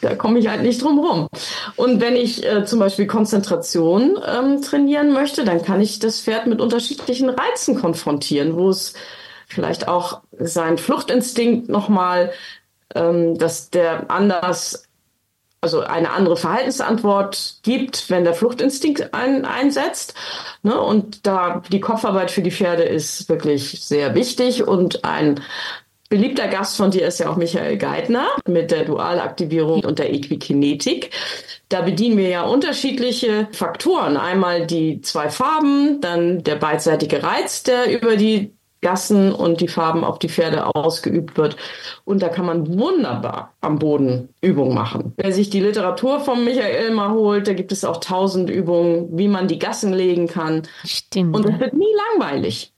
da 0.00 0.16
komme 0.16 0.40
ich 0.40 0.48
halt 0.48 0.62
nicht 0.62 0.82
drum 0.82 0.98
rum. 0.98 1.28
Und 1.76 2.00
wenn 2.00 2.16
ich 2.16 2.44
äh, 2.44 2.64
zum 2.64 2.80
Beispiel 2.80 3.06
Konzentration 3.06 4.18
ähm, 4.26 4.60
trainieren 4.60 5.12
möchte, 5.12 5.44
dann 5.44 5.62
kann 5.62 5.80
ich 5.80 6.00
das 6.00 6.20
Pferd 6.20 6.48
mit 6.48 6.60
unterschiedlichen 6.60 7.30
Reizen 7.30 7.76
konfrontieren, 7.76 8.56
wo 8.56 8.70
es 8.70 8.94
vielleicht 9.46 9.86
auch 9.86 10.22
sein 10.40 10.78
Fluchtinstinkt 10.78 11.68
nochmal, 11.68 12.32
ähm, 12.96 13.38
dass 13.38 13.70
der 13.70 14.10
anders 14.10 14.87
also 15.60 15.80
eine 15.80 16.12
andere 16.12 16.36
Verhaltensantwort 16.36 17.58
gibt, 17.62 18.10
wenn 18.10 18.24
der 18.24 18.34
Fluchtinstinkt 18.34 19.12
ein, 19.12 19.44
einsetzt. 19.44 20.14
Ne? 20.62 20.80
Und 20.80 21.26
da 21.26 21.62
die 21.70 21.80
Kopfarbeit 21.80 22.30
für 22.30 22.42
die 22.42 22.52
Pferde 22.52 22.84
ist 22.84 23.28
wirklich 23.28 23.80
sehr 23.82 24.14
wichtig 24.14 24.66
und 24.66 25.04
ein 25.04 25.40
Beliebter 26.10 26.48
Gast 26.48 26.78
von 26.78 26.90
dir 26.90 27.06
ist 27.06 27.20
ja 27.20 27.28
auch 27.28 27.36
Michael 27.36 27.76
Geithner 27.76 28.28
mit 28.46 28.70
der 28.70 28.84
Dualaktivierung 28.84 29.84
und 29.84 29.98
der 29.98 30.10
Equikinetik. 30.14 31.10
Da 31.68 31.82
bedienen 31.82 32.16
wir 32.16 32.28
ja 32.30 32.42
unterschiedliche 32.44 33.46
Faktoren. 33.52 34.16
Einmal 34.16 34.66
die 34.66 35.02
zwei 35.02 35.28
Farben, 35.28 36.00
dann 36.00 36.42
der 36.44 36.56
beidseitige 36.56 37.22
Reiz, 37.22 37.62
der 37.62 37.92
über 37.92 38.16
die 38.16 38.54
Gassen 38.80 39.32
und 39.32 39.60
die 39.60 39.68
Farben 39.68 40.04
auf 40.04 40.18
die 40.18 40.28
Pferde 40.28 40.74
ausgeübt 40.74 41.36
wird. 41.36 41.56
Und 42.04 42.22
da 42.22 42.28
kann 42.28 42.46
man 42.46 42.78
wunderbar 42.78 43.54
am 43.60 43.78
Boden 43.78 44.28
Übungen 44.40 44.74
machen. 44.74 45.12
Wer 45.16 45.32
sich 45.32 45.50
die 45.50 45.60
Literatur 45.60 46.20
von 46.20 46.44
Michael 46.44 46.92
mal 46.92 47.10
holt, 47.12 47.48
da 47.48 47.54
gibt 47.54 47.72
es 47.72 47.84
auch 47.84 47.98
tausend 47.98 48.50
Übungen, 48.50 49.08
wie 49.16 49.28
man 49.28 49.48
die 49.48 49.58
Gassen 49.58 49.92
legen 49.92 50.28
kann. 50.28 50.62
Stimmt. 50.84 51.36
Und 51.36 51.46
es 51.46 51.58
wird 51.58 51.74
nie 51.74 51.94
langweilig. 52.14 52.72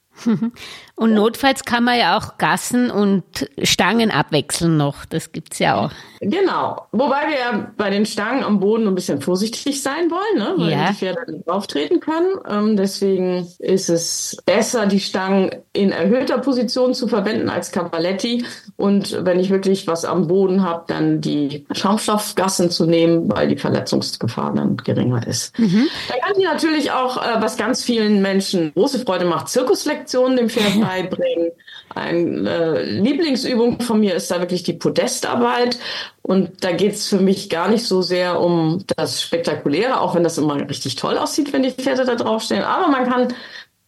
Und 1.00 1.14
notfalls 1.14 1.64
kann 1.64 1.84
man 1.84 1.98
ja 1.98 2.18
auch 2.18 2.36
Gassen 2.36 2.90
und 2.90 3.24
Stangen 3.62 4.10
abwechseln 4.10 4.76
noch. 4.76 5.06
Das 5.06 5.32
gibt's 5.32 5.58
ja 5.58 5.76
auch. 5.76 5.90
Genau. 6.20 6.86
Wobei 6.92 7.28
wir 7.28 7.38
ja 7.38 7.72
bei 7.78 7.88
den 7.88 8.04
Stangen 8.04 8.44
am 8.44 8.60
Boden 8.60 8.86
ein 8.86 8.94
bisschen 8.94 9.22
vorsichtig 9.22 9.82
sein 9.82 10.10
wollen, 10.10 10.38
ne? 10.38 10.54
weil 10.58 10.72
ja. 10.72 10.90
die 10.90 10.96
Pferde 10.96 11.32
nicht 11.32 11.48
auftreten 11.48 12.00
können. 12.00 12.36
Ähm, 12.46 12.76
deswegen 12.76 13.48
ist 13.58 13.88
es 13.88 14.36
besser, 14.44 14.84
die 14.84 15.00
Stangen 15.00 15.50
in 15.72 15.90
erhöhter 15.90 16.36
Position 16.36 16.92
zu 16.92 17.08
verwenden 17.08 17.48
als 17.48 17.72
Cavaletti. 17.72 18.44
Und 18.76 19.24
wenn 19.24 19.40
ich 19.40 19.48
wirklich 19.48 19.86
was 19.86 20.04
am 20.04 20.26
Boden 20.26 20.62
habe, 20.62 20.84
dann 20.86 21.22
die 21.22 21.66
Schaumstoffgassen 21.72 22.70
zu 22.70 22.84
nehmen, 22.84 23.30
weil 23.30 23.48
die 23.48 23.56
Verletzungsgefahr 23.56 24.52
dann 24.54 24.76
geringer 24.76 25.26
ist. 25.26 25.58
Mhm. 25.58 25.88
Da 26.08 26.14
kann 26.18 26.38
ich 26.38 26.44
natürlich 26.44 26.92
auch, 26.92 27.16
äh, 27.16 27.40
was 27.40 27.56
ganz 27.56 27.82
vielen 27.82 28.20
Menschen 28.20 28.74
große 28.74 28.98
Freude 28.98 29.24
macht, 29.24 29.48
Zirkuslektionen 29.48 30.10
dem 30.19 30.49
Pferd 30.49 30.81
beibringen. 30.81 31.52
Eine 31.95 32.49
äh, 32.49 32.85
Lieblingsübung 32.85 33.81
von 33.81 34.00
mir 34.00 34.14
ist 34.14 34.31
da 34.31 34.40
wirklich 34.40 34.62
die 34.62 34.75
Podestarbeit. 34.75 35.79
Und 36.23 36.62
da 36.62 36.73
geht 36.73 36.95
es 36.95 37.09
für 37.09 37.19
mich 37.19 37.50
gar 37.50 37.69
nicht 37.69 37.85
so 37.85 38.02
sehr 38.02 38.40
um 38.40 38.85
das 38.97 39.23
Spektakuläre, 39.23 40.00
auch 40.00 40.14
wenn 40.14 40.23
das 40.23 40.38
immer 40.38 40.57
richtig 40.69 40.97
toll 40.97 41.19
aussieht, 41.19 41.52
wenn 41.52 41.62
die 41.62 41.73
Pferde 41.73 42.05
da 42.05 42.14
draufstehen. 42.14 42.62
Aber 42.62 42.88
man 42.88 43.09
kann 43.09 43.35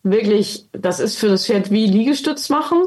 wirklich, 0.02 0.66
das 0.72 1.00
ist 1.00 1.18
für 1.18 1.28
das 1.28 1.46
Pferd 1.46 1.70
wie 1.70 1.86
Liegestütz 1.86 2.48
machen. 2.48 2.84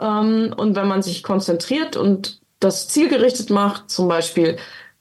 Ähm, 0.00 0.54
und 0.56 0.76
wenn 0.76 0.88
man 0.88 1.02
sich 1.02 1.22
konzentriert 1.22 1.96
und 1.96 2.40
das 2.60 2.88
zielgerichtet 2.88 3.50
macht, 3.50 3.90
zum 3.90 4.08
Beispiel 4.08 4.56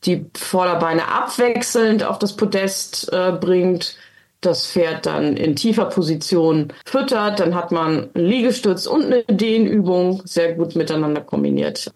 die 0.06 0.26
Vorderbeine 0.36 1.08
abwechselnd 1.08 2.04
auf 2.04 2.20
das 2.20 2.36
Podest 2.36 3.12
äh, 3.12 3.32
bringt, 3.32 3.98
das 4.42 4.68
Pferd 4.68 5.06
dann 5.06 5.36
in 5.36 5.56
tiefer 5.56 5.86
Position 5.86 6.74
füttert, 6.86 7.40
dann 7.40 7.56
hat 7.56 7.72
man 7.72 8.10
einen 8.14 8.26
Liegestütz 8.28 8.86
und 8.86 9.06
eine 9.06 9.24
Dehnübung 9.24 10.22
sehr 10.26 10.54
gut 10.54 10.76
miteinander 10.76 11.22
kombiniert. 11.22 11.92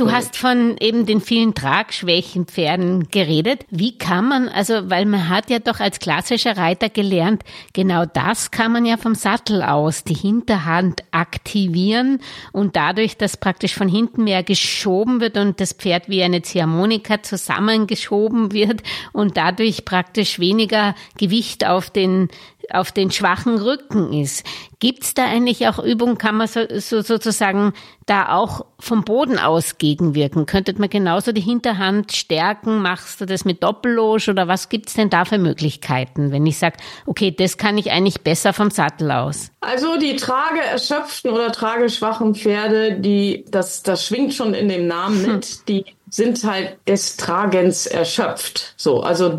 Du 0.00 0.10
hast 0.10 0.38
von 0.38 0.78
eben 0.80 1.04
den 1.04 1.20
vielen 1.20 1.54
Tragschwächen 1.54 2.46
Pferden 2.46 3.10
geredet. 3.10 3.66
Wie 3.68 3.98
kann 3.98 4.30
man, 4.30 4.48
also, 4.48 4.88
weil 4.88 5.04
man 5.04 5.28
hat 5.28 5.50
ja 5.50 5.58
doch 5.58 5.78
als 5.78 5.98
klassischer 5.98 6.56
Reiter 6.56 6.88
gelernt, 6.88 7.42
genau 7.74 8.06
das 8.06 8.50
kann 8.50 8.72
man 8.72 8.86
ja 8.86 8.96
vom 8.96 9.14
Sattel 9.14 9.62
aus, 9.62 10.02
die 10.02 10.14
Hinterhand 10.14 11.02
aktivieren 11.10 12.20
und 12.52 12.76
dadurch, 12.76 13.18
dass 13.18 13.36
praktisch 13.36 13.74
von 13.74 13.88
hinten 13.88 14.24
mehr 14.24 14.42
geschoben 14.42 15.20
wird 15.20 15.36
und 15.36 15.60
das 15.60 15.74
Pferd 15.74 16.08
wie 16.08 16.22
eine 16.22 16.40
Ziehharmonika 16.40 17.22
zusammengeschoben 17.22 18.52
wird 18.52 18.82
und 19.12 19.36
dadurch 19.36 19.84
praktisch 19.84 20.38
weniger 20.38 20.94
Gewicht 21.18 21.66
auf 21.66 21.90
den 21.90 22.30
auf 22.74 22.92
den 22.92 23.10
schwachen 23.10 23.58
Rücken 23.58 24.12
ist. 24.12 24.44
Gibt's 24.78 25.12
da 25.14 25.24
eigentlich 25.24 25.68
auch 25.68 25.78
Übungen, 25.78 26.16
kann 26.16 26.36
man 26.36 26.48
so, 26.48 26.60
so, 26.78 27.02
sozusagen 27.02 27.74
da 28.06 28.34
auch 28.34 28.64
vom 28.78 29.04
Boden 29.04 29.38
aus 29.38 29.76
gegenwirken? 29.76 30.46
Könntet 30.46 30.78
man 30.78 30.88
genauso 30.88 31.32
die 31.32 31.42
Hinterhand 31.42 32.12
stärken? 32.12 32.80
Machst 32.80 33.20
du 33.20 33.26
das 33.26 33.44
mit 33.44 33.62
Doppelloge 33.62 34.30
oder 34.30 34.48
was 34.48 34.68
gibt's 34.68 34.94
denn 34.94 35.10
da 35.10 35.24
für 35.24 35.38
Möglichkeiten, 35.38 36.32
wenn 36.32 36.46
ich 36.46 36.58
sage, 36.58 36.76
okay, 37.06 37.30
das 37.30 37.58
kann 37.58 37.76
ich 37.76 37.90
eigentlich 37.90 38.22
besser 38.22 38.52
vom 38.52 38.70
Sattel 38.70 39.10
aus? 39.10 39.50
Also 39.60 39.98
die 39.98 40.16
trageerschöpften 40.16 41.30
oder 41.30 41.52
trageschwachen 41.52 42.34
Pferde, 42.34 42.98
die 43.00 43.44
das, 43.50 43.82
das 43.82 44.06
schwingt 44.06 44.32
schon 44.32 44.54
in 44.54 44.68
dem 44.68 44.86
Namen 44.86 45.20
mit, 45.22 45.44
hm. 45.44 45.52
die 45.68 45.84
sind 46.10 46.42
halt 46.44 46.78
des 46.88 47.16
Tragens 47.16 47.86
erschöpft. 47.86 48.74
So, 48.76 49.02
also 49.02 49.38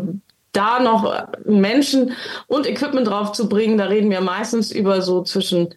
da 0.52 0.80
noch 0.80 1.28
Menschen 1.44 2.12
und 2.46 2.66
Equipment 2.66 3.06
drauf 3.08 3.32
zu 3.32 3.48
bringen, 3.48 3.78
da 3.78 3.86
reden 3.86 4.10
wir 4.10 4.20
meistens 4.20 4.70
über 4.70 5.02
so 5.02 5.22
zwischen 5.22 5.74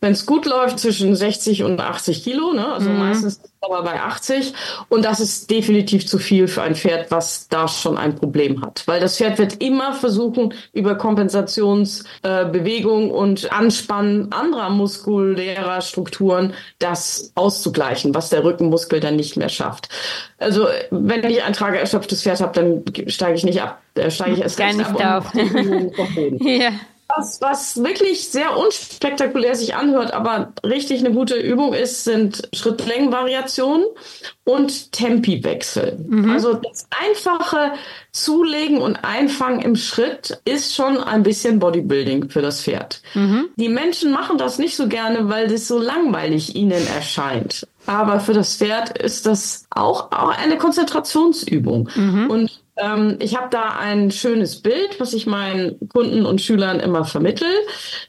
wenn 0.00 0.12
es 0.12 0.26
gut 0.26 0.46
läuft, 0.46 0.78
zwischen 0.78 1.16
60 1.16 1.64
und 1.64 1.80
80 1.80 2.22
Kilo, 2.22 2.52
ne? 2.52 2.72
also 2.72 2.88
mhm. 2.88 2.98
meistens 2.98 3.40
aber 3.60 3.82
bei 3.82 4.00
80. 4.00 4.54
Und 4.88 5.04
das 5.04 5.18
ist 5.18 5.50
definitiv 5.50 6.06
zu 6.06 6.18
viel 6.18 6.46
für 6.46 6.62
ein 6.62 6.76
Pferd, 6.76 7.10
was 7.10 7.48
da 7.48 7.66
schon 7.66 7.98
ein 7.98 8.14
Problem 8.14 8.62
hat. 8.62 8.84
Weil 8.86 9.00
das 9.00 9.16
Pferd 9.16 9.38
wird 9.38 9.60
immer 9.60 9.94
versuchen, 9.94 10.54
über 10.72 10.94
Kompensationsbewegung 10.94 13.10
äh, 13.10 13.12
und 13.12 13.52
Anspannen 13.52 14.30
anderer 14.32 14.70
muskulärer 14.70 15.80
Strukturen 15.80 16.54
das 16.78 17.32
auszugleichen, 17.34 18.14
was 18.14 18.30
der 18.30 18.44
Rückenmuskel 18.44 19.00
dann 19.00 19.16
nicht 19.16 19.36
mehr 19.36 19.48
schafft. 19.48 19.88
Also 20.38 20.68
wenn 20.90 21.24
ich 21.24 21.42
ein 21.42 21.52
trageerschöpftes 21.52 22.22
Pferd 22.22 22.40
habe, 22.40 22.52
dann 22.52 22.84
steige 23.08 23.34
ich 23.34 23.44
nicht 23.44 23.60
ab. 23.60 23.82
Da 23.94 24.08
steige 24.10 24.34
ich 24.34 24.42
erst 24.42 24.58
Gar 24.58 24.74
nicht 24.74 25.00
ab. 25.00 25.26
Auf. 25.26 25.34
ja 26.40 26.70
was, 27.08 27.40
was 27.40 27.82
wirklich 27.82 28.28
sehr 28.28 28.56
unspektakulär 28.56 29.54
sich 29.54 29.74
anhört, 29.74 30.12
aber 30.12 30.52
richtig 30.64 31.00
eine 31.00 31.12
gute 31.12 31.36
Übung 31.36 31.72
ist, 31.72 32.04
sind 32.04 32.48
Schrittlängenvariationen 32.52 33.86
und 34.44 34.92
Tempiwechsel. 34.92 35.98
Mhm. 36.06 36.30
Also 36.30 36.54
das 36.54 36.86
einfache 37.02 37.72
Zulegen 38.12 38.78
und 38.78 38.96
Einfangen 39.04 39.60
im 39.60 39.76
Schritt 39.76 40.40
ist 40.44 40.74
schon 40.74 40.98
ein 40.98 41.22
bisschen 41.22 41.58
Bodybuilding 41.58 42.30
für 42.30 42.42
das 42.42 42.62
Pferd. 42.62 43.02
Mhm. 43.14 43.48
Die 43.56 43.68
Menschen 43.68 44.12
machen 44.12 44.38
das 44.38 44.58
nicht 44.58 44.76
so 44.76 44.88
gerne, 44.88 45.28
weil 45.28 45.48
das 45.48 45.68
so 45.68 45.78
langweilig 45.78 46.56
ihnen 46.56 46.86
erscheint. 46.94 47.66
Aber 47.86 48.20
für 48.20 48.34
das 48.34 48.56
Pferd 48.56 48.98
ist 48.98 49.24
das 49.24 49.66
auch, 49.70 50.12
auch 50.12 50.28
eine 50.28 50.58
Konzentrationsübung. 50.58 51.88
Mhm. 51.94 52.30
Und 52.30 52.60
ähm, 52.78 53.16
ich 53.20 53.36
habe 53.36 53.48
da 53.50 53.76
ein 53.78 54.10
schönes 54.10 54.62
Bild, 54.62 54.98
was 54.98 55.12
ich 55.12 55.26
meinen 55.26 55.78
Kunden 55.88 56.24
und 56.24 56.40
Schülern 56.40 56.80
immer 56.80 57.04
vermittel. 57.04 57.48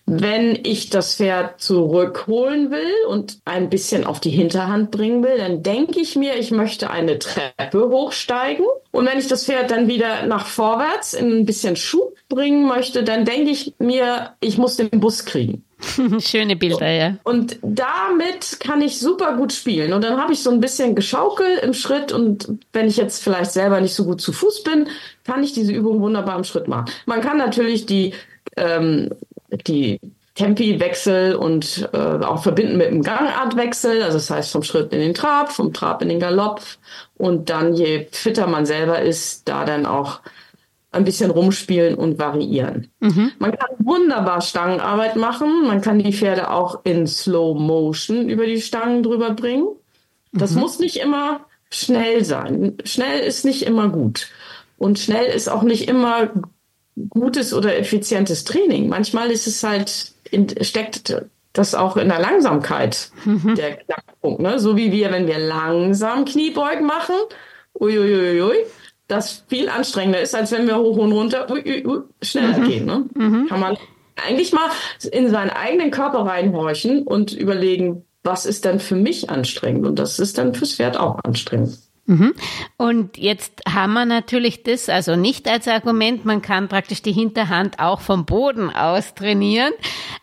Wenn 0.05 0.59
ich 0.63 0.89
das 0.89 1.15
Pferd 1.15 1.61
zurückholen 1.61 2.71
will 2.71 2.91
und 3.07 3.39
ein 3.45 3.69
bisschen 3.69 4.05
auf 4.05 4.19
die 4.19 4.29
Hinterhand 4.29 4.91
bringen 4.91 5.23
will, 5.23 5.37
dann 5.37 5.63
denke 5.63 5.99
ich 5.99 6.15
mir, 6.15 6.37
ich 6.37 6.51
möchte 6.51 6.89
eine 6.89 7.19
Treppe 7.19 7.89
hochsteigen. 7.89 8.65
Und 8.91 9.05
wenn 9.05 9.19
ich 9.19 9.27
das 9.27 9.45
Pferd 9.45 9.71
dann 9.71 9.87
wieder 9.87 10.25
nach 10.25 10.45
vorwärts 10.45 11.13
in 11.13 11.39
ein 11.39 11.45
bisschen 11.45 11.75
Schub 11.75 12.15
bringen 12.27 12.67
möchte, 12.67 13.03
dann 13.03 13.25
denke 13.25 13.51
ich 13.51 13.73
mir, 13.79 14.33
ich 14.39 14.57
muss 14.57 14.77
den 14.77 14.89
Bus 14.89 15.25
kriegen. 15.25 15.63
Schöne 16.19 16.55
Bilder, 16.55 16.89
ja. 16.89 17.15
Und 17.23 17.57
damit 17.61 18.59
kann 18.59 18.81
ich 18.81 18.99
super 18.99 19.35
gut 19.35 19.53
spielen. 19.53 19.93
Und 19.93 20.03
dann 20.03 20.21
habe 20.21 20.33
ich 20.33 20.43
so 20.43 20.51
ein 20.51 20.59
bisschen 20.59 20.95
Geschaukel 20.95 21.57
im 21.63 21.73
Schritt. 21.73 22.11
Und 22.11 22.59
wenn 22.73 22.87
ich 22.87 22.97
jetzt 22.97 23.23
vielleicht 23.23 23.51
selber 23.51 23.79
nicht 23.79 23.93
so 23.93 24.03
gut 24.05 24.19
zu 24.21 24.33
Fuß 24.33 24.63
bin, 24.63 24.87
kann 25.23 25.43
ich 25.43 25.53
diese 25.53 25.71
Übung 25.71 26.01
wunderbar 26.01 26.37
im 26.37 26.43
Schritt 26.43 26.67
machen. 26.67 26.91
Man 27.05 27.21
kann 27.21 27.37
natürlich 27.37 27.85
die, 27.85 28.13
ähm, 28.57 29.09
die 29.67 29.99
Tempiwechsel 30.35 31.35
und 31.35 31.89
äh, 31.93 31.97
auch 31.97 32.43
verbinden 32.43 32.77
mit 32.77 32.87
einem 32.87 33.01
Gangartwechsel. 33.01 34.03
Also 34.03 34.17
das 34.17 34.29
heißt 34.29 34.51
vom 34.51 34.63
Schritt 34.63 34.91
in 34.93 34.99
den 34.99 35.13
Trab, 35.13 35.51
vom 35.51 35.73
Trab 35.73 36.01
in 36.01 36.09
den 36.09 36.19
Galopp. 36.19 36.61
Und 37.17 37.49
dann, 37.49 37.73
je 37.73 38.07
fitter 38.11 38.47
man 38.47 38.65
selber 38.65 39.01
ist, 39.01 39.47
da 39.47 39.65
dann 39.65 39.85
auch 39.85 40.21
ein 40.91 41.03
bisschen 41.03 41.29
rumspielen 41.29 41.95
und 41.95 42.17
variieren. 42.17 42.91
Mhm. 42.99 43.31
Man 43.37 43.51
kann 43.51 43.69
wunderbar 43.79 44.41
Stangenarbeit 44.41 45.15
machen. 45.15 45.67
Man 45.67 45.81
kann 45.81 45.99
die 45.99 46.13
Pferde 46.13 46.49
auch 46.49 46.83
in 46.83 47.05
Slow 47.05 47.59
Motion 47.59 48.29
über 48.29 48.45
die 48.45 48.61
Stangen 48.61 49.03
drüber 49.03 49.31
bringen. 49.31 49.67
Das 50.31 50.51
mhm. 50.51 50.61
muss 50.61 50.79
nicht 50.79 50.97
immer 50.97 51.41
schnell 51.69 52.25
sein. 52.25 52.77
Schnell 52.85 53.19
ist 53.19 53.45
nicht 53.45 53.63
immer 53.63 53.89
gut. 53.89 54.29
Und 54.77 54.97
schnell 54.97 55.25
ist 55.25 55.47
auch 55.47 55.61
nicht 55.61 55.87
immer 55.87 56.29
gutes 57.09 57.53
oder 57.53 57.77
effizientes 57.77 58.43
Training. 58.43 58.89
Manchmal 58.89 59.29
ist 59.29 59.45
es 59.45 59.63
halt, 59.63 60.13
in, 60.31 60.47
steckt 60.63 61.15
das 61.53 61.75
auch 61.75 61.97
in 61.97 62.09
der 62.09 62.19
Langsamkeit 62.19 63.11
mhm. 63.25 63.55
der 63.55 63.77
Knackpunkt. 63.77 64.41
Ne? 64.41 64.59
So 64.59 64.75
wie 64.75 64.91
wir, 64.91 65.11
wenn 65.11 65.27
wir 65.27 65.39
langsam 65.39 66.25
Kniebeugen 66.25 66.85
machen, 66.85 67.15
uiuiuiui, 67.79 68.65
das 69.09 69.43
viel 69.47 69.67
anstrengender 69.67 70.21
ist, 70.21 70.35
als 70.35 70.51
wenn 70.51 70.67
wir 70.67 70.77
hoch 70.77 70.95
und 70.97 71.11
runter 71.11 71.49
ui, 71.51 71.61
ui, 71.65 71.85
ui, 71.85 72.01
schneller 72.21 72.59
mhm. 72.59 72.63
gehen. 72.69 72.85
Ne? 72.85 73.05
Mhm. 73.15 73.47
Kann 73.47 73.59
man 73.59 73.77
eigentlich 74.15 74.53
mal 74.53 74.69
in 75.11 75.29
seinen 75.29 75.49
eigenen 75.49 75.91
Körper 75.91 76.19
reinhorchen 76.19 77.03
und 77.03 77.33
überlegen, 77.33 78.05
was 78.23 78.45
ist 78.45 78.65
denn 78.65 78.79
für 78.79 78.95
mich 78.95 79.29
anstrengend? 79.29 79.87
Und 79.87 79.97
das 79.97 80.19
ist 80.19 80.37
dann 80.37 80.53
fürs 80.53 80.75
Pferd 80.75 80.97
auch 80.97 81.19
anstrengend. 81.23 81.77
Und 82.77 83.17
jetzt 83.17 83.61
haben 83.71 83.93
wir 83.93 84.05
natürlich 84.05 84.63
das, 84.63 84.89
also 84.89 85.15
nicht 85.15 85.47
als 85.47 85.67
Argument, 85.67 86.25
man 86.25 86.41
kann 86.41 86.67
praktisch 86.67 87.03
die 87.03 87.11
Hinterhand 87.11 87.79
auch 87.79 88.01
vom 88.01 88.25
Boden 88.25 88.71
aus 88.71 89.13
trainieren. 89.13 89.73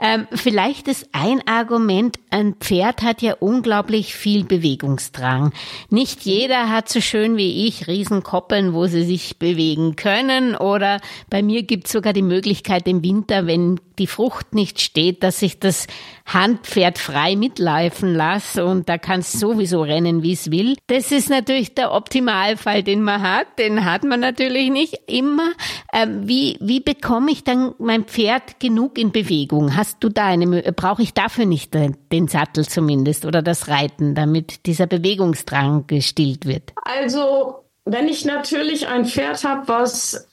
Ähm, 0.01 0.27
vielleicht 0.33 0.89
ist 0.89 1.09
ein 1.13 1.47
Argument, 1.47 2.19
ein 2.31 2.55
Pferd 2.55 3.03
hat 3.03 3.23
ja 3.23 3.35
unglaublich 3.39 4.15
viel 4.15 4.45
Bewegungsdrang. 4.45 5.53
Nicht 5.89 6.23
jeder 6.23 6.71
hat 6.71 6.89
so 6.89 7.01
schön 7.01 7.37
wie 7.37 7.67
ich 7.69 7.87
Riesenkoppeln, 7.87 8.75
wo 8.75 8.87
sie 8.87 9.05
sich 9.05 9.39
bewegen 9.39 9.95
können. 9.95 10.57
Oder 10.57 11.01
bei 11.31 11.43
mir 11.43 11.63
gibt 11.63 11.87
es 11.87 11.93
sogar 11.93 12.13
die 12.13 12.23
Möglichkeit 12.23 12.89
im 12.89 13.05
Winter, 13.05 13.47
wenn 13.47 13.81
die 13.99 14.07
Frucht 14.07 14.55
nicht 14.55 14.81
steht, 14.81 15.23
dass 15.23 15.41
ich 15.41 15.59
das 15.59 15.87
Handpferd 16.27 16.99
frei 16.99 17.37
mitleifen 17.37 18.15
lasse 18.15 18.65
und 18.65 18.89
da 18.89 18.99
kann 18.99 19.21
es 19.21 19.33
sowieso 19.33 19.83
rennen, 19.83 20.23
wie 20.23 20.33
es 20.33 20.51
will. 20.51 20.77
Das 20.89 21.13
ist 21.13 21.31
natürlich 21.31 21.75
der 21.77 21.93
Optimalfall, 21.93 22.83
den 22.83 23.03
man 23.03 23.23
hat. 23.23 23.47
Den 23.59 23.85
hat 23.85 24.05
man 24.05 24.21
natürlich 24.21 24.71
nicht 24.71 25.01
immer. 25.07 25.51
Ähm, 25.93 26.27
wie, 26.29 26.57
wie 26.61 26.81
bekomme 26.81 27.31
ich 27.31 27.45
dann 27.45 27.75
mein 27.79 28.05
Pferd 28.05 28.61
genug 28.61 28.99
in 28.99 29.13
Bewegung? 29.13 29.77
Hast 29.77 30.03
du 30.03 30.09
da 30.09 30.27
eine, 30.27 30.63
brauche 30.73 31.03
ich 31.03 31.15
dafür 31.15 31.47
nicht 31.47 31.75
den, 31.75 32.29
Sattel 32.29 32.67
zumindest 32.67 33.25
oder 33.25 33.43
das 33.43 33.69
Reiten, 33.69 34.15
damit 34.15 34.67
dieser 34.67 34.87
Bewegungsdrang 34.87 35.87
gestillt 35.87 36.47
wird? 36.47 36.73
Also, 36.85 37.65
wenn 37.85 38.09
ich 38.09 38.25
natürlich 38.25 38.89
ein 38.89 39.05
Pferd 39.05 39.45
habe, 39.45 39.69
was 39.69 40.29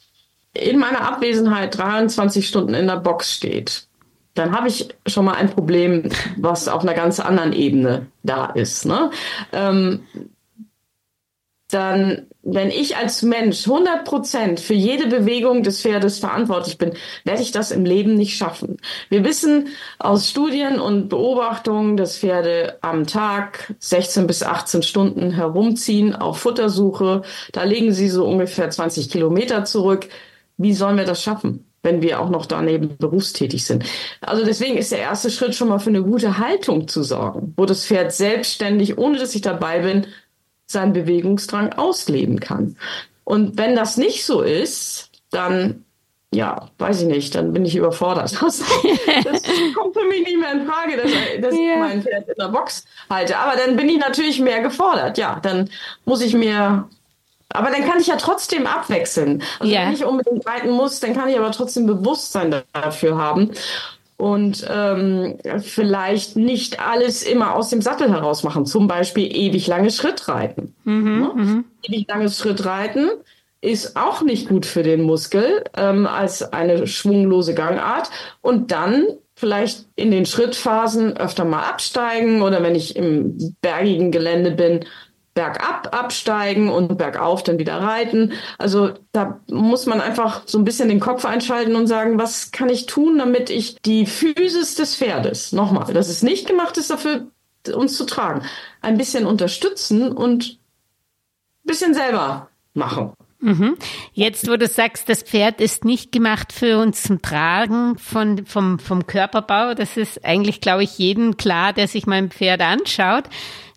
in 0.54 0.80
meiner 0.80 1.02
Abwesenheit 1.02 1.78
23 1.78 2.48
Stunden 2.48 2.74
in 2.74 2.88
der 2.88 2.98
Box 2.98 3.34
steht, 3.34 3.88
dann 4.34 4.56
habe 4.56 4.68
ich 4.68 4.90
schon 5.06 5.26
mal 5.26 5.36
ein 5.36 5.50
Problem, 5.50 6.10
was 6.38 6.68
auf 6.68 6.82
einer 6.82 6.94
ganz 6.94 7.20
anderen 7.20 7.54
Ebene 7.54 8.08
da 8.24 8.48
ist. 8.48 8.86
Ne? 8.86 9.12
Ähm, 9.52 10.06
dann, 11.74 12.28
wenn 12.44 12.70
ich 12.70 12.98
als 12.98 13.22
Mensch 13.22 13.68
100 13.68 14.06
Prozent 14.06 14.60
für 14.60 14.74
jede 14.74 15.08
Bewegung 15.08 15.64
des 15.64 15.82
Pferdes 15.82 16.20
verantwortlich 16.20 16.78
bin, 16.78 16.94
werde 17.24 17.42
ich 17.42 17.52
das 17.52 17.72
im 17.72 17.86
Leben 17.86 18.16
nicht 18.16 18.38
schaffen. 18.38 18.78
Wir 19.10 19.24
wissen 19.24 19.70
aus 20.00 20.30
Studien 20.30 20.80
und 20.80 21.10
Beobachtungen, 21.10 21.98
dass 21.98 22.18
Pferde 22.18 22.78
am 22.82 23.08
Tag 23.08 23.74
16 23.80 24.28
bis 24.28 24.44
18 24.44 24.84
Stunden 24.84 25.32
herumziehen 25.32 26.16
auf 26.16 26.40
Futtersuche. 26.40 27.24
Da 27.52 27.64
legen 27.64 27.92
sie 27.92 28.10
so 28.10 28.26
ungefähr 28.26 28.70
20 28.70 29.10
Kilometer 29.10 29.66
zurück. 29.66 30.10
Wie 30.58 30.74
sollen 30.74 30.98
wir 30.98 31.06
das 31.06 31.24
schaffen? 31.24 31.66
wenn 31.84 32.02
wir 32.02 32.22
auch 32.22 32.30
noch 32.30 32.46
daneben 32.46 32.98
berufstätig 32.98 33.66
sind. 33.66 33.84
Also 34.22 34.46
deswegen 34.46 34.78
ist 34.78 34.94
der 34.94 35.00
erste 35.00 35.30
Schritt 35.30 35.54
schon 35.54 35.68
mal 35.68 35.80
für 35.80 35.90
eine 35.90 36.02
gute 36.02 36.38
Haltung 36.38 36.88
zu 36.88 37.04
sorgen, 37.04 37.54
wo 37.58 37.66
das 37.66 37.86
Pferd 37.86 38.14
selbstständig, 38.14 38.98
ohne 38.98 39.20
dass 39.20 39.36
ich 39.36 39.42
dabei 39.42 39.80
bin, 39.80 40.08
seinen 40.74 40.94
Bewegungsdrang 40.94 41.74
ausleben 41.74 42.40
kann. 42.40 42.76
Und 43.24 43.58
wenn 43.58 43.76
das 43.76 43.96
nicht 43.98 44.26
so 44.26 44.42
ist, 44.42 45.10
dann 45.32 45.86
ja, 46.34 46.70
weiß 46.80 47.02
ich 47.02 47.08
nicht, 47.08 47.36
dann 47.36 47.54
bin 47.54 47.64
ich 47.64 47.76
überfordert. 47.76 48.36
Das, 48.42 48.60
das 49.24 49.44
kommt 49.76 49.96
für 49.96 50.06
mich 50.08 50.26
nicht 50.26 50.40
mehr 50.40 50.52
in 50.52 50.66
Frage, 50.66 50.98
dass, 50.98 51.12
dass 51.42 51.56
ja. 51.56 51.74
ich 51.74 51.80
mein 51.80 52.02
Pferd 52.02 52.28
in 52.28 52.36
der 52.40 52.48
Box 52.48 52.86
halte. 53.10 53.38
Aber 53.38 53.56
dann 53.56 53.76
bin 53.76 53.88
ich 53.88 54.00
natürlich 54.00 54.40
mehr 54.40 54.62
gefordert. 54.62 55.18
Ja, 55.18 55.40
dann 55.42 55.70
muss 56.06 56.22
ich 56.22 56.34
mir 56.34 56.90
aber 57.56 57.70
dann 57.70 57.86
kann 57.86 58.00
ich 58.00 58.08
ja 58.08 58.16
trotzdem 58.16 58.66
abwechseln. 58.66 59.44
Also 59.60 59.72
ja. 59.72 59.82
wenn 59.82 59.94
ich 59.94 60.04
unbedingt 60.04 60.44
reiten 60.48 60.72
muss, 60.72 61.00
dann 61.00 61.14
kann 61.14 61.30
ich 61.30 61.38
aber 61.38 61.52
trotzdem 61.52 61.86
Bewusstsein 61.86 62.64
dafür 62.74 63.18
haben 63.18 63.52
und 64.24 64.66
ähm, 64.70 65.38
vielleicht 65.60 66.38
nicht 66.38 66.80
alles 66.80 67.24
immer 67.24 67.56
aus 67.56 67.70
dem 67.72 67.82
Sattel 67.82 68.10
heraus 68.10 68.44
machen. 68.44 68.66
Zum 68.66 68.88
Beispiel 68.88 69.26
ewig 69.36 69.68
lange 69.68 69.92
Schritt 69.92 70.30
reiten. 70.30 70.74
Mhm, 70.86 71.22
ja? 71.22 71.34
Mhm. 71.34 71.66
Ewig 71.82 72.08
langes 72.08 72.40
Schritt 72.40 72.64
reiten 72.64 73.10
ist 73.60 73.98
auch 73.98 74.22
nicht 74.22 74.48
gut 74.48 74.66
für 74.66 74.82
den 74.82 75.02
Muskel 75.02 75.66
ähm, 75.76 76.08
als 76.08 76.54
eine 76.54 76.88
schwunglose 76.88 77.54
Gangart. 77.54 78.12
Und 78.40 78.72
dann 78.72 79.08
vielleicht 79.36 79.88
in 79.98 80.10
den 80.10 80.26
Schrittphasen 80.26 81.18
öfter 81.18 81.44
mal 81.44 81.64
absteigen 81.64 82.44
oder 82.44 82.64
wenn 82.64 82.76
ich 82.76 82.96
im 82.96 83.58
bergigen 83.60 84.12
Gelände 84.12 84.52
bin, 84.52 84.86
bergab 85.34 85.96
absteigen 85.98 86.70
und 86.70 86.98
bergauf 86.98 87.44
dann 87.44 87.58
wieder 87.58 87.78
reiten. 87.78 88.34
Also 88.58 88.92
da 89.12 89.40
muss 89.48 89.86
man 89.86 90.00
einfach 90.00 90.44
so 90.46 90.58
ein 90.58 90.64
bisschen 90.64 90.90
den 90.90 91.00
Kopf 91.00 91.26
einschalten 91.26 91.76
und 91.76 91.88
sagen, 91.88 92.20
was 92.20 92.52
kann 92.52 92.70
ich 92.70 92.86
tun, 92.86 93.18
damit 93.18 93.50
ich 93.50 93.78
die 93.82 94.06
Physis 94.06 94.76
des 94.76 94.96
Pferdes, 94.96 95.52
nochmal, 95.52 95.94
dass 95.94 96.10
es 96.10 96.24
nicht 96.24 96.48
gemacht 96.48 96.78
ist 96.78 96.92
dafür, 96.92 97.28
uns 97.74 97.98
zu 97.98 98.06
tragen, 98.06 98.44
ein 98.82 98.98
bisschen 98.98 99.26
unterstützen 99.26 100.12
und 100.12 100.60
ein 101.64 101.68
bisschen 101.68 101.94
selber 101.94 102.50
machen. 102.74 103.14
Mhm. 103.40 103.76
Jetzt, 104.14 104.50
wo 104.50 104.56
du 104.56 104.68
sagst, 104.68 105.10
das 105.10 105.22
Pferd 105.22 105.60
ist 105.60 105.84
nicht 105.84 106.14
gemacht 106.14 106.54
für 106.54 106.78
uns 106.78 107.04
zum 107.04 107.22
Tragen 107.22 107.98
von, 107.98 108.46
vom, 108.46 108.80
vom 108.80 109.06
Körperbau, 109.06 109.74
das 109.74 109.98
ist 109.98 110.24
eigentlich, 110.24 110.62
glaube 110.62 110.84
ich, 110.84 110.98
jedem 110.98 111.36
klar, 111.36 111.74
der 111.74 111.90
sich 111.90 112.06
mein 112.06 112.32
Pferd 112.32 112.62
anschaut. 112.62 113.26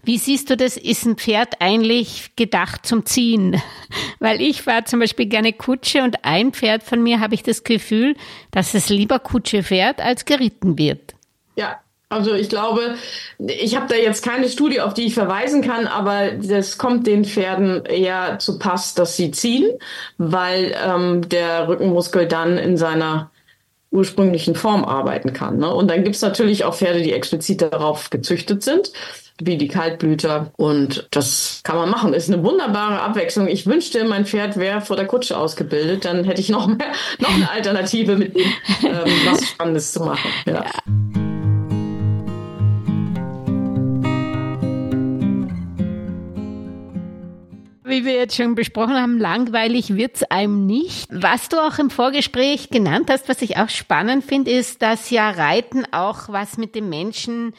Wie 0.07 0.19
siehst 0.19 0.51
du 0.51 0.57
das? 0.57 0.77
Ist 0.77 1.05
ein 1.05 1.17
Pferd 1.17 1.61
eigentlich 1.61 2.37
gedacht 2.37 2.87
zum 2.87 3.05
Ziehen? 3.07 3.61
Weil 4.21 4.41
ich 4.41 4.63
fahre 4.63 4.85
zum 4.85 5.01
Beispiel 5.01 5.27
gerne 5.27 5.53
Kutsche 5.53 6.05
und 6.05 6.25
ein 6.25 6.53
Pferd 6.53 6.85
von 6.85 7.03
mir 7.03 7.19
habe 7.19 7.35
ich 7.35 7.43
das 7.43 7.65
Gefühl, 7.65 8.15
dass 8.53 8.75
es 8.75 8.89
lieber 8.89 9.19
Kutsche 9.19 9.65
fährt, 9.65 10.01
als 10.01 10.25
geritten 10.25 10.79
wird. 10.79 11.15
Ja, 11.57 11.81
also 12.09 12.35
ich 12.35 12.49
glaube, 12.49 12.95
ich 13.39 13.75
habe 13.75 13.89
da 13.89 13.97
jetzt 13.97 14.25
keine 14.25 14.49
Studie, 14.49 14.81
auf 14.81 14.95
die 14.95 15.07
ich 15.07 15.15
verweisen 15.15 15.61
kann, 15.61 15.89
aber 15.89 16.31
das 16.31 16.79
kommt 16.79 17.09
den 17.09 17.25
Pferden 17.25 17.85
eher 17.85 18.39
zu 18.39 18.61
Pass, 18.61 18.95
dass 18.95 19.17
sie 19.17 19.33
ziehen, 19.33 19.69
weil 20.19 20.73
ähm, 20.85 21.29
der 21.29 21.67
Rückenmuskel 21.67 22.29
dann 22.29 22.59
in 22.59 22.77
seiner 22.77 23.33
ursprünglichen 23.97 24.55
Form 24.55 24.85
arbeiten 24.85 25.33
kann. 25.33 25.59
Ne? 25.59 25.73
Und 25.73 25.91
dann 25.91 26.05
gibt's 26.05 26.23
natürlich 26.23 26.65
auch 26.65 26.75
Pferde, 26.75 27.03
die 27.03 27.13
explizit 27.13 27.63
darauf 27.63 28.11
gezüchtet 28.11 28.63
sind 28.63 28.93
wie 29.41 29.57
die 29.57 29.69
Kaltblüter. 29.69 30.51
Und 30.57 31.09
das 31.11 31.61
kann 31.63 31.77
man 31.77 31.91
machen. 31.91 32.15
Ist 32.15 32.33
eine 32.33 32.43
wunderbare 32.43 33.01
Abwechslung. 33.01 33.49
Ich 33.49 33.67
wünschte, 33.67 34.05
mein 34.05 34.25
Pferd 34.27 34.57
wäre 34.57 34.81
vor 34.81 34.97
der 34.97 35.07
Kutsche 35.07 35.37
ausgebildet. 35.37 36.05
Dann 36.05 36.25
hätte 36.25 36.41
ich 36.41 36.49
noch 36.49 36.67
mehr, 36.67 36.93
noch 37.19 37.35
eine 37.35 37.51
Alternative 37.51 38.17
mit 38.17 38.35
ihm, 38.35 38.53
ähm, 38.83 39.13
was 39.27 39.47
Spannendes 39.47 39.93
zu 39.93 40.01
machen. 40.01 40.31
Ja. 40.47 40.65
ja. 40.65 41.26
Wie 47.89 48.05
wir 48.05 48.15
jetzt 48.15 48.35
schon 48.35 48.57
besprochen 48.57 48.95
haben, 48.97 49.19
langweilig 49.19 49.95
wird's 49.95 50.25
einem 50.25 50.67
nicht. 50.67 51.09
Was 51.13 51.49
du 51.49 51.57
auch 51.65 51.79
im 51.79 51.89
Vorgespräch 51.89 52.69
genannt 52.71 53.09
hast, 53.11 53.29
was 53.29 53.43
ich 53.43 53.59
auch 53.59 53.69
spannend 53.69 54.25
finde, 54.25 54.51
ist, 54.51 54.83
dass 54.83 55.11
ja 55.11 55.31
Reiten 55.31 55.85
auch 55.93 56.29
was 56.29 56.59
mit 56.59 56.75
dem 56.75 56.89
Menschen 56.89 57.55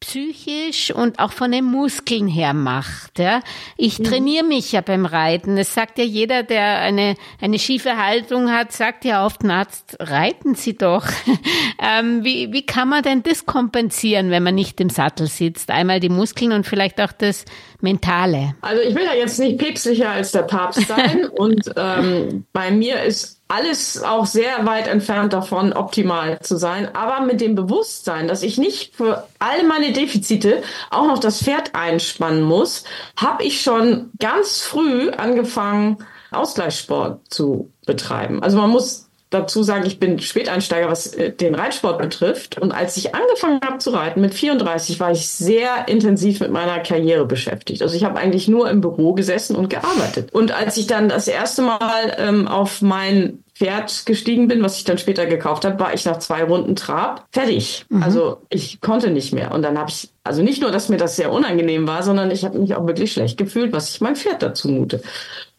psychisch 0.00 0.90
und 0.90 1.18
auch 1.18 1.32
von 1.32 1.52
den 1.52 1.64
Muskeln 1.64 2.26
her 2.26 2.54
macht. 2.54 3.18
Ja. 3.18 3.42
Ich 3.76 3.98
mhm. 3.98 4.04
trainiere 4.04 4.44
mich 4.44 4.72
ja 4.72 4.80
beim 4.80 5.04
Reiten. 5.04 5.58
Es 5.58 5.74
sagt 5.74 5.98
ja 5.98 6.04
jeder, 6.04 6.42
der 6.42 6.80
eine, 6.80 7.16
eine 7.40 7.58
schiefe 7.58 7.96
Haltung 7.96 8.50
hat, 8.50 8.72
sagt 8.72 9.04
ja 9.04 9.24
oft, 9.24 9.44
Arzt, 9.44 9.96
reiten 10.00 10.54
Sie 10.54 10.76
doch. 10.76 11.06
ähm, 11.78 12.24
wie, 12.24 12.52
wie 12.52 12.64
kann 12.64 12.88
man 12.88 13.02
denn 13.02 13.22
das 13.22 13.46
kompensieren, 13.46 14.30
wenn 14.30 14.42
man 14.42 14.54
nicht 14.54 14.80
im 14.80 14.90
Sattel 14.90 15.26
sitzt? 15.26 15.70
Einmal 15.70 16.00
die 16.00 16.08
Muskeln 16.08 16.52
und 16.52 16.66
vielleicht 16.66 17.00
auch 17.00 17.12
das 17.12 17.44
Mentale. 17.82 18.54
Also 18.60 18.82
ich 18.82 18.94
will 18.94 19.04
ja 19.04 19.14
jetzt 19.14 19.38
nicht 19.38 19.58
päpstlicher 19.58 20.10
als 20.10 20.32
der 20.32 20.42
Papst 20.42 20.86
sein 20.86 21.26
und 21.36 21.70
ähm, 21.76 22.44
bei 22.52 22.70
mir 22.70 23.02
ist 23.02 23.40
alles 23.48 24.02
auch 24.02 24.26
sehr 24.26 24.64
weit 24.64 24.86
entfernt 24.86 25.32
davon, 25.32 25.72
optimal 25.72 26.38
zu 26.40 26.56
sein, 26.56 26.94
aber 26.94 27.26
mit 27.26 27.40
dem 27.40 27.56
Bewusstsein, 27.56 28.28
dass 28.28 28.44
ich 28.44 28.58
nicht 28.58 28.94
für 28.94 29.26
all 29.40 29.64
meine 29.64 29.92
Defizite 29.92 30.62
auch 30.90 31.08
noch 31.08 31.18
das 31.18 31.42
Pferd 31.42 31.74
einspannen 31.74 32.42
muss, 32.42 32.84
habe 33.16 33.42
ich 33.42 33.60
schon 33.60 34.12
ganz 34.20 34.62
früh 34.62 35.10
angefangen, 35.10 35.98
Ausgleichssport 36.30 37.22
zu 37.28 37.72
betreiben. 37.86 38.40
Also 38.40 38.56
man 38.56 38.70
muss 38.70 39.09
dazu 39.30 39.62
sagen, 39.62 39.86
ich 39.86 39.98
bin 40.00 40.18
Späteinsteiger, 40.18 40.88
was 40.88 41.14
äh, 41.14 41.32
den 41.32 41.54
Reitsport 41.54 41.98
betrifft. 41.98 42.58
Und 42.58 42.72
als 42.72 42.96
ich 42.96 43.14
angefangen 43.14 43.60
habe 43.64 43.78
zu 43.78 43.90
reiten 43.90 44.20
mit 44.20 44.34
34, 44.34 45.00
war 45.00 45.12
ich 45.12 45.28
sehr 45.28 45.88
intensiv 45.88 46.40
mit 46.40 46.50
meiner 46.50 46.80
Karriere 46.80 47.24
beschäftigt. 47.24 47.82
Also 47.82 47.96
ich 47.96 48.04
habe 48.04 48.18
eigentlich 48.18 48.48
nur 48.48 48.68
im 48.68 48.80
Büro 48.80 49.14
gesessen 49.14 49.56
und 49.56 49.70
gearbeitet. 49.70 50.32
Und 50.32 50.52
als 50.52 50.76
ich 50.76 50.88
dann 50.88 51.08
das 51.08 51.28
erste 51.28 51.62
Mal 51.62 52.16
ähm, 52.18 52.48
auf 52.48 52.82
mein 52.82 53.44
Pferd 53.54 54.04
gestiegen 54.06 54.48
bin, 54.48 54.62
was 54.62 54.78
ich 54.78 54.84
dann 54.84 54.98
später 54.98 55.26
gekauft 55.26 55.64
habe, 55.64 55.78
war 55.78 55.94
ich 55.94 56.04
nach 56.06 56.18
zwei 56.18 56.42
Runden 56.42 56.76
Trab 56.76 57.26
fertig. 57.30 57.84
Mhm. 57.88 58.02
Also 58.02 58.38
ich 58.48 58.80
konnte 58.80 59.10
nicht 59.10 59.32
mehr. 59.32 59.52
Und 59.52 59.62
dann 59.62 59.78
habe 59.78 59.90
ich, 59.90 60.08
also 60.24 60.42
nicht 60.42 60.60
nur, 60.60 60.72
dass 60.72 60.88
mir 60.88 60.96
das 60.96 61.14
sehr 61.14 61.30
unangenehm 61.30 61.86
war, 61.86 62.02
sondern 62.02 62.30
ich 62.30 62.44
habe 62.44 62.58
mich 62.58 62.74
auch 62.74 62.86
wirklich 62.86 63.12
schlecht 63.12 63.36
gefühlt, 63.36 63.72
was 63.72 63.90
ich 63.90 64.00
mein 64.00 64.16
Pferd 64.16 64.42
dazu 64.42 64.68
mute. 64.68 65.02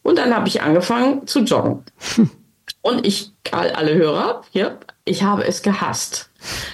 Und 0.02 0.18
dann 0.18 0.34
habe 0.34 0.48
ich 0.48 0.62
angefangen 0.62 1.26
zu 1.26 1.40
joggen. 1.40 1.84
Und 2.82 3.06
ich, 3.06 3.30
alle 3.52 3.94
Hörer, 3.94 4.42
hier, 4.50 4.78
ich 5.04 5.22
habe 5.22 5.46
es 5.46 5.62
gehasst. 5.62 6.30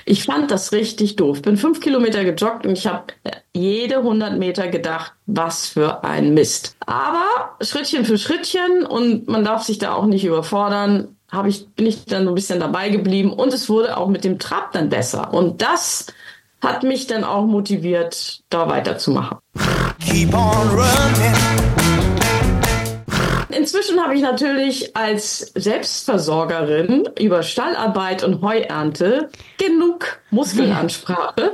Ich 0.07 0.25
fand 0.25 0.51
das 0.51 0.73
richtig 0.73 1.17
doof. 1.17 1.43
Bin 1.43 1.59
fünf 1.59 1.81
Kilometer 1.81 2.25
gejoggt 2.25 2.67
und 2.67 2.73
ich 2.73 2.87
habe 2.87 3.05
jede 3.53 3.99
100 3.99 4.39
Meter 4.39 4.69
gedacht, 4.69 5.13
was 5.27 5.67
für 5.67 6.05
ein 6.05 6.33
Mist. 6.33 6.77
Aber 6.87 7.57
Schrittchen 7.61 8.07
für 8.07 8.17
Schrittchen 8.17 8.87
und 8.87 9.29
man 9.29 9.45
darf 9.45 9.63
sich 9.63 9.79
da 9.79 9.93
auch 9.93 10.07
nicht 10.07 10.25
überfordern, 10.25 11.17
habe 11.31 11.51
ich, 11.51 11.69
bin 11.69 11.87
ich 11.87 12.07
dann 12.07 12.25
so 12.25 12.31
ein 12.31 12.35
bisschen 12.35 12.61
dabei 12.61 12.89
geblieben 12.89 13.33
und 13.33 13.53
es 13.53 13.69
wurde 13.69 13.99
auch 13.99 14.09
mit 14.09 14.25
dem 14.25 14.39
Trab 14.39 14.73
dann 14.73 14.89
besser. 14.89 15.35
Und 15.35 15.61
das 15.61 16.07
hat 16.63 16.83
mich 16.83 17.07
dann 17.07 17.25
auch 17.25 17.45
motiviert, 17.45 18.41
da 18.49 18.69
weiterzumachen. 18.69 19.39
Keep 20.01 20.33
on 20.35 20.69
running. 20.71 21.78
Inzwischen 23.69 24.03
habe 24.03 24.15
ich 24.15 24.23
natürlich 24.23 24.97
als 24.97 25.53
Selbstversorgerin 25.55 27.07
über 27.21 27.43
Stallarbeit 27.43 28.25
und 28.25 28.41
Heuernte 28.41 29.29
genug 29.59 30.21
Muskelansprache. 30.31 31.53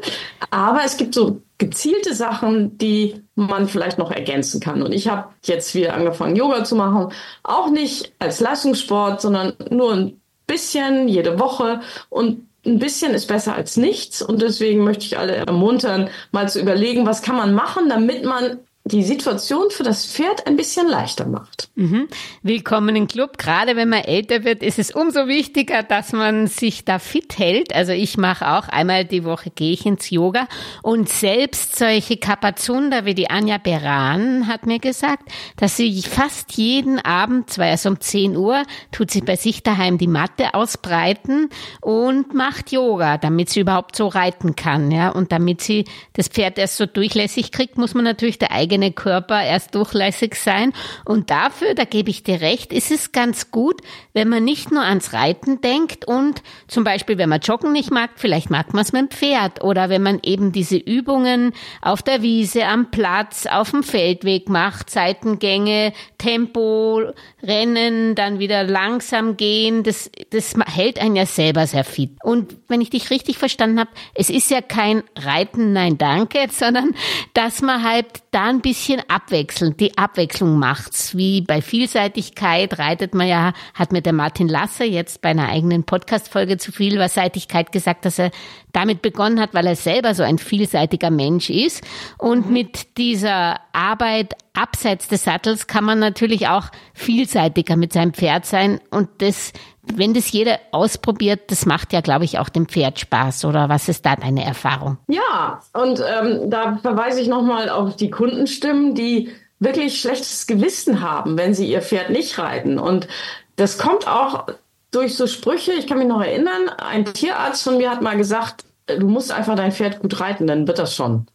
Aber 0.52 0.82
es 0.84 0.96
gibt 0.96 1.12
so 1.12 1.42
gezielte 1.58 2.14
Sachen, 2.14 2.78
die 2.78 3.24
man 3.34 3.66
vielleicht 3.66 3.98
noch 3.98 4.12
ergänzen 4.12 4.60
kann. 4.60 4.82
Und 4.82 4.92
ich 4.92 5.08
habe 5.08 5.30
jetzt 5.42 5.74
wieder 5.74 5.94
angefangen, 5.94 6.36
Yoga 6.36 6.62
zu 6.62 6.76
machen. 6.76 7.12
Auch 7.42 7.70
nicht 7.70 8.12
als 8.20 8.38
Leistungssport, 8.38 9.20
sondern 9.20 9.54
nur 9.70 9.92
ein 9.94 10.20
bisschen 10.46 11.08
jede 11.08 11.40
Woche. 11.40 11.80
Und 12.10 12.46
ein 12.64 12.78
bisschen 12.78 13.12
ist 13.12 13.26
besser 13.26 13.56
als 13.56 13.76
nichts. 13.76 14.22
Und 14.22 14.40
deswegen 14.40 14.84
möchte 14.84 15.04
ich 15.04 15.18
alle 15.18 15.34
ermuntern, 15.34 16.10
mal 16.30 16.48
zu 16.48 16.60
überlegen, 16.60 17.06
was 17.06 17.22
kann 17.22 17.34
man 17.34 17.54
machen, 17.54 17.88
damit 17.88 18.24
man 18.24 18.60
die 18.86 19.02
Situation 19.02 19.70
für 19.70 19.82
das 19.82 20.04
Pferd 20.04 20.46
ein 20.46 20.56
bisschen 20.56 20.86
leichter 20.86 21.26
macht. 21.26 21.70
Mhm. 21.74 22.06
Willkommen 22.42 22.94
im 22.94 23.08
Club. 23.08 23.38
Gerade 23.38 23.76
wenn 23.76 23.88
man 23.88 24.02
älter 24.02 24.44
wird, 24.44 24.62
ist 24.62 24.78
es 24.78 24.90
umso 24.90 25.26
wichtiger, 25.26 25.82
dass 25.82 26.12
man 26.12 26.48
sich 26.48 26.84
da 26.84 26.98
fit 26.98 27.38
hält. 27.38 27.74
Also 27.74 27.92
ich 27.92 28.18
mache 28.18 28.46
auch 28.46 28.68
einmal 28.68 29.06
die 29.06 29.24
Woche 29.24 29.48
gehe 29.48 29.72
ich 29.72 29.86
ins 29.86 30.10
Yoga 30.10 30.48
und 30.82 31.08
selbst 31.08 31.76
solche 31.76 32.18
Kapazunder 32.18 33.06
wie 33.06 33.14
die 33.14 33.30
Anja 33.30 33.56
Beran 33.56 34.48
hat 34.48 34.66
mir 34.66 34.80
gesagt, 34.80 35.30
dass 35.56 35.78
sie 35.78 36.02
fast 36.02 36.52
jeden 36.52 36.98
Abend, 36.98 37.48
zwar 37.48 37.68
erst 37.68 37.86
um 37.86 37.98
10 37.98 38.36
Uhr, 38.36 38.64
tut 38.92 39.10
sie 39.10 39.22
bei 39.22 39.36
sich 39.36 39.62
daheim 39.62 39.96
die 39.96 40.08
Matte 40.08 40.52
ausbreiten 40.52 41.48
und 41.80 42.34
macht 42.34 42.70
Yoga, 42.70 43.16
damit 43.16 43.48
sie 43.48 43.60
überhaupt 43.60 43.96
so 43.96 44.08
reiten 44.08 44.56
kann, 44.56 44.90
ja. 44.90 45.08
Und 45.08 45.32
damit 45.32 45.62
sie 45.62 45.86
das 46.12 46.28
Pferd 46.28 46.58
erst 46.58 46.76
so 46.76 46.84
durchlässig 46.84 47.50
kriegt, 47.50 47.78
muss 47.78 47.94
man 47.94 48.04
natürlich 48.04 48.38
der 48.38 48.52
eigene 48.52 48.73
eigene 48.74 48.92
Körper 48.92 49.42
erst 49.42 49.74
durchlässig 49.74 50.34
sein. 50.34 50.72
Und 51.04 51.30
dafür, 51.30 51.74
da 51.74 51.84
gebe 51.84 52.10
ich 52.10 52.22
dir 52.22 52.40
recht, 52.40 52.72
ist 52.72 52.90
es 52.90 53.12
ganz 53.12 53.50
gut, 53.50 53.80
wenn 54.12 54.28
man 54.28 54.44
nicht 54.44 54.70
nur 54.70 54.82
ans 54.82 55.12
Reiten 55.12 55.60
denkt 55.60 56.04
und 56.06 56.42
zum 56.68 56.84
Beispiel, 56.84 57.18
wenn 57.18 57.28
man 57.28 57.40
Joggen 57.40 57.72
nicht 57.72 57.90
mag, 57.90 58.10
vielleicht 58.16 58.50
mag 58.50 58.72
man 58.72 58.82
es 58.82 58.92
mit 58.92 59.02
dem 59.02 59.10
Pferd 59.10 59.62
oder 59.62 59.88
wenn 59.88 60.02
man 60.02 60.20
eben 60.22 60.52
diese 60.52 60.76
Übungen 60.76 61.52
auf 61.82 62.02
der 62.02 62.22
Wiese, 62.22 62.66
am 62.66 62.90
Platz, 62.90 63.46
auf 63.46 63.70
dem 63.70 63.82
Feldweg 63.82 64.48
macht, 64.48 64.90
Seitengänge, 64.90 65.92
Tempo, 66.18 67.02
Rennen, 67.42 68.14
dann 68.14 68.38
wieder 68.38 68.64
langsam 68.64 69.36
gehen, 69.36 69.82
das, 69.82 70.10
das 70.30 70.54
hält 70.66 70.98
einen 70.98 71.16
ja 71.16 71.26
selber 71.26 71.66
sehr 71.66 71.84
fit. 71.84 72.10
Und 72.22 72.56
wenn 72.68 72.80
ich 72.80 72.90
dich 72.90 73.10
richtig 73.10 73.38
verstanden 73.38 73.80
habe, 73.80 73.90
es 74.14 74.30
ist 74.30 74.50
ja 74.50 74.60
kein 74.60 75.02
Reiten, 75.16 75.72
nein, 75.72 75.98
danke, 75.98 76.46
sondern 76.50 76.94
dass 77.34 77.62
man 77.62 77.82
halt 77.82 78.06
da 78.30 78.44
ein 78.44 78.60
bisschen 78.64 79.02
abwechselnd. 79.08 79.78
Die 79.78 79.98
Abwechslung 79.98 80.58
macht's. 80.58 81.14
Wie 81.14 81.42
bei 81.42 81.60
Vielseitigkeit 81.60 82.78
reitet 82.78 83.14
man 83.14 83.28
ja, 83.28 83.52
hat 83.74 83.92
mir 83.92 84.00
der 84.00 84.14
Martin 84.14 84.48
Lasser 84.48 84.86
jetzt 84.86 85.20
bei 85.20 85.28
einer 85.28 85.50
eigenen 85.50 85.84
Podcast-Folge 85.84 86.56
zu 86.56 86.72
viel 86.72 86.92
Vielseitigkeit 86.98 87.72
gesagt, 87.72 88.06
dass 88.06 88.18
er 88.18 88.30
damit 88.72 89.02
begonnen 89.02 89.38
hat, 89.38 89.52
weil 89.52 89.66
er 89.66 89.76
selber 89.76 90.14
so 90.14 90.22
ein 90.22 90.38
vielseitiger 90.38 91.10
Mensch 91.10 91.50
ist 91.50 91.84
und 92.18 92.46
mhm. 92.46 92.52
mit 92.52 92.96
dieser 92.96 93.60
Arbeit 93.72 94.34
abseits 94.54 95.08
des 95.08 95.24
Sattels 95.24 95.66
kann 95.66 95.84
man 95.84 95.98
natürlich 95.98 96.48
auch 96.48 96.70
vielseitiger 96.94 97.76
mit 97.76 97.92
seinem 97.92 98.14
Pferd 98.14 98.46
sein 98.46 98.80
und 98.90 99.08
das 99.18 99.52
wenn 99.92 100.14
das 100.14 100.30
jeder 100.32 100.58
ausprobiert, 100.72 101.50
das 101.50 101.66
macht 101.66 101.92
ja, 101.92 102.00
glaube 102.00 102.24
ich, 102.24 102.38
auch 102.38 102.48
dem 102.48 102.66
Pferd 102.66 103.00
Spaß. 103.00 103.44
Oder 103.44 103.68
was 103.68 103.88
ist 103.88 104.06
da 104.06 104.16
deine 104.16 104.44
Erfahrung? 104.44 104.98
Ja, 105.08 105.60
und 105.72 106.00
ähm, 106.00 106.50
da 106.50 106.78
verweise 106.82 107.20
ich 107.20 107.28
nochmal 107.28 107.68
auf 107.68 107.96
die 107.96 108.10
Kundenstimmen, 108.10 108.94
die 108.94 109.30
wirklich 109.60 110.00
schlechtes 110.00 110.46
Gewissen 110.46 111.00
haben, 111.00 111.36
wenn 111.36 111.54
sie 111.54 111.66
ihr 111.66 111.82
Pferd 111.82 112.10
nicht 112.10 112.38
reiten. 112.38 112.78
Und 112.78 113.08
das 113.56 113.78
kommt 113.78 114.06
auch 114.06 114.46
durch 114.90 115.16
so 115.16 115.26
Sprüche. 115.26 115.72
Ich 115.72 115.86
kann 115.86 115.98
mich 115.98 116.08
noch 116.08 116.22
erinnern, 116.22 116.68
ein 116.78 117.04
Tierarzt 117.04 117.62
von 117.62 117.78
mir 117.78 117.90
hat 117.90 118.02
mal 118.02 118.16
gesagt, 118.16 118.64
du 118.86 119.08
musst 119.08 119.32
einfach 119.32 119.56
dein 119.56 119.72
Pferd 119.72 120.00
gut 120.00 120.20
reiten, 120.20 120.46
dann 120.46 120.66
wird 120.66 120.78
das 120.78 120.94
schon. 120.94 121.26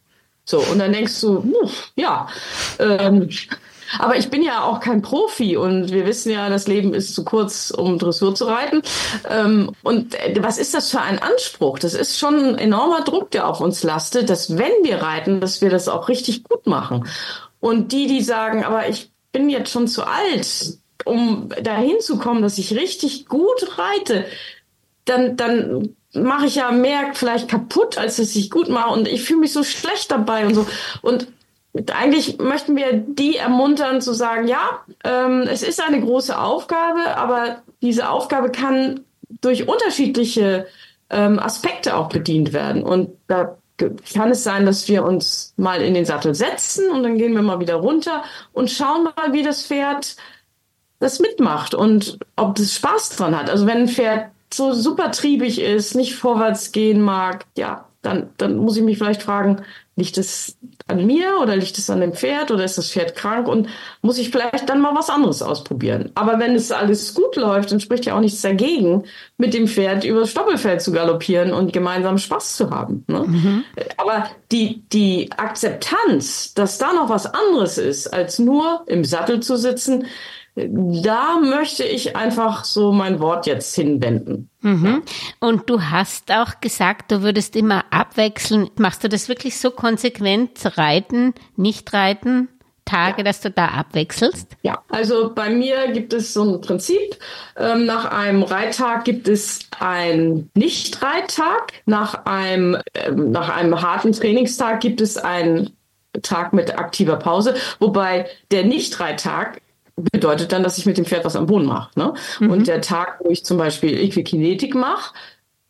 So, 0.44 0.58
und 0.58 0.78
dann 0.78 0.92
denkst 0.92 1.20
du, 1.20 1.52
ja, 1.94 2.26
ähm, 2.78 3.28
aber 3.98 4.16
ich 4.16 4.30
bin 4.30 4.42
ja 4.42 4.62
auch 4.64 4.80
kein 4.80 5.02
Profi 5.02 5.56
und 5.56 5.92
wir 5.92 6.06
wissen 6.06 6.30
ja, 6.30 6.48
das 6.48 6.68
Leben 6.68 6.94
ist 6.94 7.14
zu 7.14 7.24
kurz, 7.24 7.70
um 7.70 7.98
Dressur 7.98 8.34
zu 8.34 8.44
reiten. 8.44 8.82
Ähm, 9.28 9.72
und 9.82 10.14
äh, 10.14 10.34
was 10.40 10.58
ist 10.58 10.74
das 10.74 10.90
für 10.90 11.00
ein 11.00 11.18
Anspruch? 11.18 11.78
Das 11.78 11.94
ist 11.94 12.18
schon 12.18 12.34
ein 12.34 12.58
enormer 12.58 13.02
Druck, 13.02 13.30
der 13.30 13.48
auf 13.48 13.60
uns 13.60 13.82
lastet, 13.82 14.30
dass 14.30 14.56
wenn 14.56 14.72
wir 14.82 15.02
reiten, 15.02 15.40
dass 15.40 15.60
wir 15.60 15.70
das 15.70 15.88
auch 15.88 16.08
richtig 16.08 16.44
gut 16.44 16.66
machen. 16.66 17.08
Und 17.60 17.92
die, 17.92 18.06
die 18.06 18.22
sagen, 18.22 18.64
aber 18.64 18.88
ich 18.88 19.10
bin 19.32 19.50
jetzt 19.50 19.70
schon 19.70 19.88
zu 19.88 20.04
alt, 20.04 20.78
um 21.04 21.48
dahin 21.62 22.00
zu 22.00 22.18
kommen, 22.18 22.42
dass 22.42 22.58
ich 22.58 22.74
richtig 22.74 23.26
gut 23.26 23.78
reite, 23.78 24.26
dann, 25.04 25.36
dann 25.36 25.94
mache 26.12 26.46
ich 26.46 26.56
ja 26.56 26.70
mehr 26.72 27.12
vielleicht 27.14 27.48
kaputt, 27.48 27.98
als 27.98 28.16
dass 28.16 28.34
ich 28.34 28.50
gut 28.50 28.68
mache 28.68 28.90
und 28.90 29.08
ich 29.08 29.22
fühle 29.22 29.40
mich 29.40 29.52
so 29.52 29.62
schlecht 29.62 30.10
dabei 30.10 30.46
und 30.46 30.54
so. 30.54 30.66
Und 31.02 31.28
eigentlich 31.92 32.38
möchten 32.38 32.76
wir 32.76 32.92
die 32.92 33.36
ermuntern 33.36 34.00
zu 34.00 34.12
sagen, 34.12 34.48
ja, 34.48 34.80
ähm, 35.04 35.42
es 35.42 35.62
ist 35.62 35.82
eine 35.82 36.00
große 36.00 36.38
Aufgabe, 36.38 37.16
aber 37.16 37.62
diese 37.80 38.10
Aufgabe 38.10 38.50
kann 38.50 39.00
durch 39.40 39.68
unterschiedliche 39.68 40.66
ähm, 41.10 41.38
Aspekte 41.38 41.96
auch 41.96 42.08
bedient 42.08 42.52
werden. 42.52 42.82
Und 42.82 43.10
da 43.28 43.56
kann 44.12 44.30
es 44.30 44.44
sein, 44.44 44.66
dass 44.66 44.88
wir 44.88 45.04
uns 45.04 45.54
mal 45.56 45.80
in 45.80 45.94
den 45.94 46.04
Sattel 46.04 46.34
setzen 46.34 46.90
und 46.90 47.02
dann 47.02 47.16
gehen 47.16 47.34
wir 47.34 47.42
mal 47.42 47.60
wieder 47.60 47.76
runter 47.76 48.24
und 48.52 48.70
schauen 48.70 49.04
mal, 49.04 49.32
wie 49.32 49.42
das 49.42 49.64
Pferd 49.64 50.16
das 50.98 51.18
mitmacht 51.18 51.74
und 51.74 52.18
ob 52.36 52.56
das 52.56 52.74
Spaß 52.74 53.10
dran 53.10 53.38
hat. 53.38 53.48
Also 53.48 53.66
wenn 53.66 53.78
ein 53.78 53.88
Pferd 53.88 54.30
so 54.52 54.72
super 54.72 55.12
triebig 55.12 55.60
ist, 55.60 55.94
nicht 55.94 56.14
vorwärts 56.14 56.72
gehen 56.72 57.00
mag, 57.00 57.46
ja, 57.56 57.86
dann, 58.02 58.30
dann 58.36 58.56
muss 58.56 58.76
ich 58.76 58.82
mich 58.82 58.98
vielleicht 58.98 59.22
fragen, 59.22 59.62
liegt 59.96 60.18
es 60.18 60.56
an 60.90 61.06
mir 61.06 61.38
oder 61.40 61.56
liegt 61.56 61.78
es 61.78 61.88
an 61.88 62.00
dem 62.00 62.12
Pferd 62.12 62.50
oder 62.50 62.64
ist 62.64 62.78
das 62.78 62.90
Pferd 62.90 63.16
krank 63.16 63.48
und 63.48 63.68
muss 64.02 64.18
ich 64.18 64.30
vielleicht 64.30 64.68
dann 64.68 64.80
mal 64.80 64.94
was 64.94 65.08
anderes 65.08 65.42
ausprobieren. 65.42 66.10
Aber 66.14 66.38
wenn 66.38 66.54
es 66.54 66.72
alles 66.72 67.14
gut 67.14 67.36
läuft, 67.36 67.72
dann 67.72 67.80
spricht 67.80 68.06
ja 68.06 68.16
auch 68.16 68.20
nichts 68.20 68.42
dagegen, 68.42 69.04
mit 69.38 69.54
dem 69.54 69.68
Pferd 69.68 70.04
über 70.04 70.20
das 70.20 70.30
Stoppelfeld 70.30 70.82
zu 70.82 70.92
galoppieren 70.92 71.52
und 71.52 71.72
gemeinsam 71.72 72.18
Spaß 72.18 72.56
zu 72.56 72.70
haben. 72.70 73.04
Ne? 73.06 73.24
Mhm. 73.26 73.64
Aber 73.96 74.28
die, 74.52 74.82
die 74.92 75.30
Akzeptanz, 75.36 76.54
dass 76.54 76.78
da 76.78 76.92
noch 76.92 77.08
was 77.08 77.26
anderes 77.26 77.78
ist, 77.78 78.08
als 78.08 78.38
nur 78.38 78.82
im 78.86 79.04
Sattel 79.04 79.40
zu 79.40 79.56
sitzen, 79.56 80.06
da 80.68 81.38
möchte 81.40 81.84
ich 81.84 82.16
einfach 82.16 82.64
so 82.64 82.92
mein 82.92 83.20
Wort 83.20 83.46
jetzt 83.46 83.74
hinwenden. 83.74 84.50
Mhm. 84.60 85.02
Und 85.38 85.70
du 85.70 85.82
hast 85.82 86.30
auch 86.32 86.60
gesagt, 86.60 87.12
du 87.12 87.22
würdest 87.22 87.56
immer 87.56 87.84
abwechseln. 87.90 88.70
Machst 88.76 89.04
du 89.04 89.08
das 89.08 89.28
wirklich 89.28 89.58
so 89.58 89.70
konsequent? 89.70 90.50
Reiten, 90.76 91.34
nicht 91.56 91.92
reiten? 91.92 92.48
Tage, 92.84 93.18
ja. 93.18 93.24
dass 93.24 93.40
du 93.40 93.50
da 93.50 93.66
abwechselst? 93.66 94.56
Ja, 94.62 94.82
also 94.88 95.32
bei 95.32 95.50
mir 95.50 95.92
gibt 95.92 96.12
es 96.12 96.34
so 96.34 96.42
ein 96.42 96.60
Prinzip. 96.60 97.16
Ähm, 97.56 97.86
nach 97.86 98.06
einem 98.06 98.42
Reittag 98.42 99.04
gibt 99.04 99.28
es 99.28 99.60
einen 99.78 100.50
Nicht-Reittag. 100.54 101.72
Nach 101.86 102.26
einem, 102.26 102.76
ähm, 102.94 103.30
nach 103.30 103.48
einem 103.54 103.80
harten 103.80 104.12
Trainingstag 104.12 104.80
gibt 104.80 105.00
es 105.00 105.16
einen 105.16 105.76
Tag 106.22 106.52
mit 106.52 106.76
aktiver 106.76 107.16
Pause, 107.16 107.54
wobei 107.78 108.26
der 108.50 108.64
Nicht-Reittag 108.64 109.60
bedeutet 110.02 110.52
dann, 110.52 110.62
dass 110.62 110.78
ich 110.78 110.86
mit 110.86 110.98
dem 110.98 111.04
Pferd 111.04 111.24
was 111.24 111.36
am 111.36 111.46
Boden 111.46 111.66
mache. 111.66 111.90
Ne? 111.98 112.14
Mhm. 112.40 112.50
Und 112.50 112.66
der 112.66 112.80
Tag, 112.80 113.20
wo 113.20 113.30
ich 113.30 113.44
zum 113.44 113.58
Beispiel 113.58 113.98
Equikinetik 113.98 114.74
mache, 114.74 115.14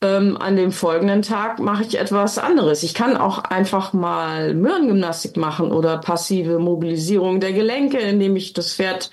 ähm, 0.02 0.36
an 0.38 0.56
dem 0.56 0.72
folgenden 0.72 1.22
Tag 1.22 1.58
mache 1.58 1.84
ich 1.84 1.98
etwas 1.98 2.38
anderes. 2.38 2.82
Ich 2.82 2.94
kann 2.94 3.16
auch 3.16 3.38
einfach 3.44 3.92
mal 3.92 4.54
Möhrengymnastik 4.54 5.36
machen 5.36 5.72
oder 5.72 5.98
passive 5.98 6.58
Mobilisierung 6.58 7.40
der 7.40 7.52
Gelenke, 7.52 7.98
indem 7.98 8.36
ich 8.36 8.52
das 8.54 8.72
Pferd 8.74 9.10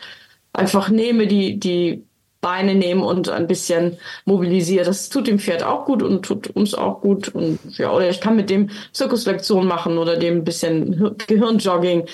einfach 0.53 0.89
nehme, 0.89 1.27
die, 1.27 1.59
die 1.59 2.07
Beine 2.39 2.75
nehme 2.75 3.03
und 3.03 3.29
ein 3.29 3.47
bisschen 3.47 3.97
mobilisiere. 4.25 4.85
Das 4.85 5.09
tut 5.09 5.27
dem 5.27 5.39
Pferd 5.39 5.63
auch 5.63 5.85
gut 5.85 6.03
und 6.03 6.23
tut 6.23 6.47
uns 6.47 6.73
auch 6.73 7.01
gut. 7.01 7.29
Und 7.29 7.59
ja, 7.77 7.91
oder 7.91 8.09
ich 8.09 8.21
kann 8.21 8.35
mit 8.35 8.49
dem 8.49 8.69
Zirkuslektion 8.93 9.67
machen 9.67 9.97
oder 9.97 10.17
dem 10.17 10.37
ein 10.37 10.43
bisschen 10.43 11.17
Gehirnjogging. 11.27 12.05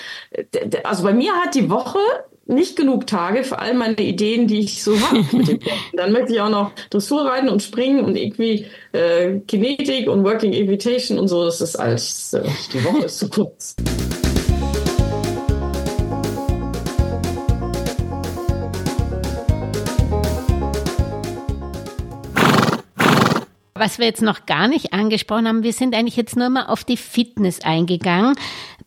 Also 0.82 1.04
bei 1.04 1.12
mir 1.12 1.32
hat 1.34 1.54
die 1.54 1.70
Woche 1.70 1.98
nicht 2.46 2.76
genug 2.76 3.06
Tage 3.06 3.44
für 3.44 3.58
all 3.58 3.74
meine 3.74 4.00
Ideen, 4.00 4.46
die 4.46 4.60
ich 4.60 4.82
so 4.82 4.98
habe. 5.00 5.24
Dann 5.94 6.12
möchte 6.12 6.34
ich 6.34 6.40
auch 6.40 6.50
noch 6.50 6.72
Dressur 6.90 7.24
reiten 7.24 7.48
und 7.48 7.62
springen 7.62 8.04
und 8.04 8.16
irgendwie 8.16 8.66
äh, 8.92 9.38
Kinetik 9.40 10.08
und 10.08 10.24
Working 10.24 10.52
Evitation 10.52 11.18
und 11.18 11.28
so. 11.28 11.44
Das 11.44 11.60
ist 11.60 11.76
alles, 11.76 12.32
äh, 12.34 12.42
die 12.72 12.84
Woche 12.84 13.06
ist 13.06 13.18
zu 13.18 13.28
kurz. 13.28 13.76
Was 23.76 23.98
wir 23.98 24.06
jetzt 24.06 24.22
noch 24.22 24.46
gar 24.46 24.68
nicht 24.68 24.92
angesprochen 24.92 25.48
haben, 25.48 25.62
wir 25.62 25.72
sind 25.72 25.96
eigentlich 25.96 26.16
jetzt 26.16 26.36
nur 26.36 26.48
mal 26.48 26.66
auf 26.66 26.84
die 26.84 26.96
Fitness 26.96 27.60
eingegangen. 27.62 28.36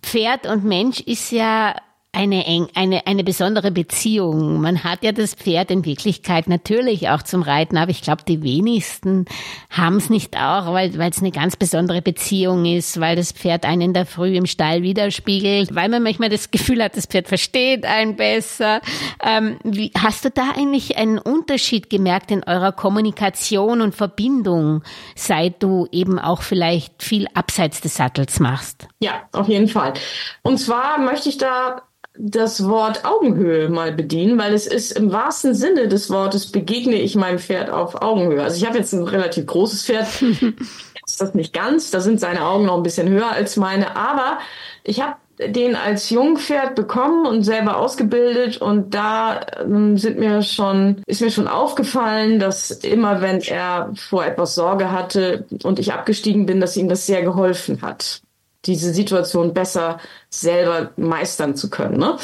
Pferd 0.01 0.47
und 0.47 0.63
Mensch 0.63 1.01
ist 1.01 1.31
ja 1.31 1.75
eine, 2.17 2.67
eine, 2.73 3.05
eine 3.05 3.23
besondere 3.23 3.69
Beziehung. 3.69 4.59
Man 4.59 4.83
hat 4.83 5.03
ja 5.03 5.11
das 5.11 5.35
Pferd 5.35 5.69
in 5.69 5.85
Wirklichkeit 5.85 6.47
natürlich 6.47 7.09
auch 7.09 7.21
zum 7.21 7.43
Reiten, 7.43 7.77
aber 7.77 7.91
ich 7.91 8.01
glaube, 8.01 8.23
die 8.27 8.41
wenigsten 8.41 9.25
haben 9.69 9.97
es 9.97 10.09
nicht 10.09 10.35
auch, 10.35 10.73
weil 10.73 10.99
es 10.99 11.19
eine 11.19 11.29
ganz 11.29 11.55
besondere 11.55 12.01
Beziehung 12.01 12.65
ist, 12.65 12.99
weil 12.99 13.15
das 13.15 13.33
Pferd 13.33 13.65
einen 13.65 13.81
in 13.81 13.93
der 13.93 14.07
Früh 14.07 14.35
im 14.35 14.47
Stall 14.47 14.81
widerspiegelt, 14.81 15.75
weil 15.75 15.89
man 15.89 16.01
manchmal 16.01 16.29
das 16.29 16.49
Gefühl 16.49 16.83
hat, 16.83 16.97
das 16.97 17.05
Pferd 17.05 17.27
versteht 17.27 17.85
einen 17.85 18.15
besser. 18.15 18.81
Ähm, 19.23 19.59
wie, 19.63 19.91
hast 19.95 20.25
du 20.25 20.31
da 20.31 20.53
eigentlich 20.57 20.97
einen 20.97 21.19
Unterschied 21.19 21.87
gemerkt 21.87 22.31
in 22.31 22.43
eurer 22.43 22.71
Kommunikation 22.71 23.79
und 23.79 23.93
Verbindung, 23.93 24.81
seit 25.15 25.61
du 25.61 25.87
eben 25.91 26.17
auch 26.17 26.41
vielleicht 26.41 27.03
viel 27.03 27.27
abseits 27.35 27.81
des 27.81 27.93
Sattels 27.93 28.39
machst? 28.39 28.87
Ja, 28.99 29.27
auf 29.33 29.47
jeden 29.47 29.67
Fall. 29.67 29.93
Und 30.41 30.57
zwar 30.57 30.97
möchte 30.97 31.29
ich 31.29 31.37
da 31.37 31.83
das 32.19 32.67
Wort 32.67 33.05
Augenhöhe 33.05 33.69
mal 33.69 33.91
bedienen, 33.91 34.37
weil 34.37 34.53
es 34.53 34.67
ist 34.67 34.91
im 34.91 35.11
wahrsten 35.11 35.53
Sinne 35.53 35.87
des 35.87 36.09
Wortes 36.09 36.51
begegne 36.51 36.95
ich 36.95 37.15
meinem 37.15 37.39
Pferd 37.39 37.69
auf 37.69 38.01
Augenhöhe. 38.01 38.43
Also 38.43 38.57
ich 38.57 38.65
habe 38.65 38.77
jetzt 38.77 38.93
ein 38.93 39.03
relativ 39.03 39.45
großes 39.45 39.85
Pferd, 39.85 40.07
ist 41.05 41.21
das 41.21 41.33
nicht 41.33 41.53
ganz, 41.53 41.91
da 41.91 41.99
sind 41.99 42.19
seine 42.19 42.45
Augen 42.45 42.65
noch 42.65 42.77
ein 42.77 42.83
bisschen 42.83 43.07
höher 43.09 43.31
als 43.31 43.55
meine, 43.57 43.95
aber 43.95 44.39
ich 44.83 45.01
habe 45.01 45.15
den 45.39 45.75
als 45.75 46.09
Jungpferd 46.09 46.73
bekommen 46.73 47.27
und 47.27 47.43
selber 47.43 47.77
ausgebildet 47.77 48.57
und 48.57 48.95
da 48.95 49.41
ähm, 49.61 49.95
sind 49.97 50.17
mir 50.17 50.41
schon 50.41 51.03
ist 51.05 51.21
mir 51.21 51.29
schon 51.29 51.47
aufgefallen, 51.47 52.39
dass 52.39 52.71
immer 52.71 53.21
wenn 53.21 53.41
er 53.41 53.91
vor 53.95 54.25
etwas 54.25 54.55
Sorge 54.55 54.91
hatte 54.91 55.45
und 55.63 55.77
ich 55.77 55.93
abgestiegen 55.93 56.47
bin, 56.47 56.59
dass 56.59 56.75
ihm 56.75 56.89
das 56.89 57.05
sehr 57.05 57.21
geholfen 57.21 57.83
hat 57.83 58.21
diese 58.67 58.93
Situation 58.93 59.53
besser 59.53 59.99
selber 60.29 60.91
meistern 60.97 61.55
zu 61.55 61.69
können. 61.69 61.97
Ne? 61.97 62.17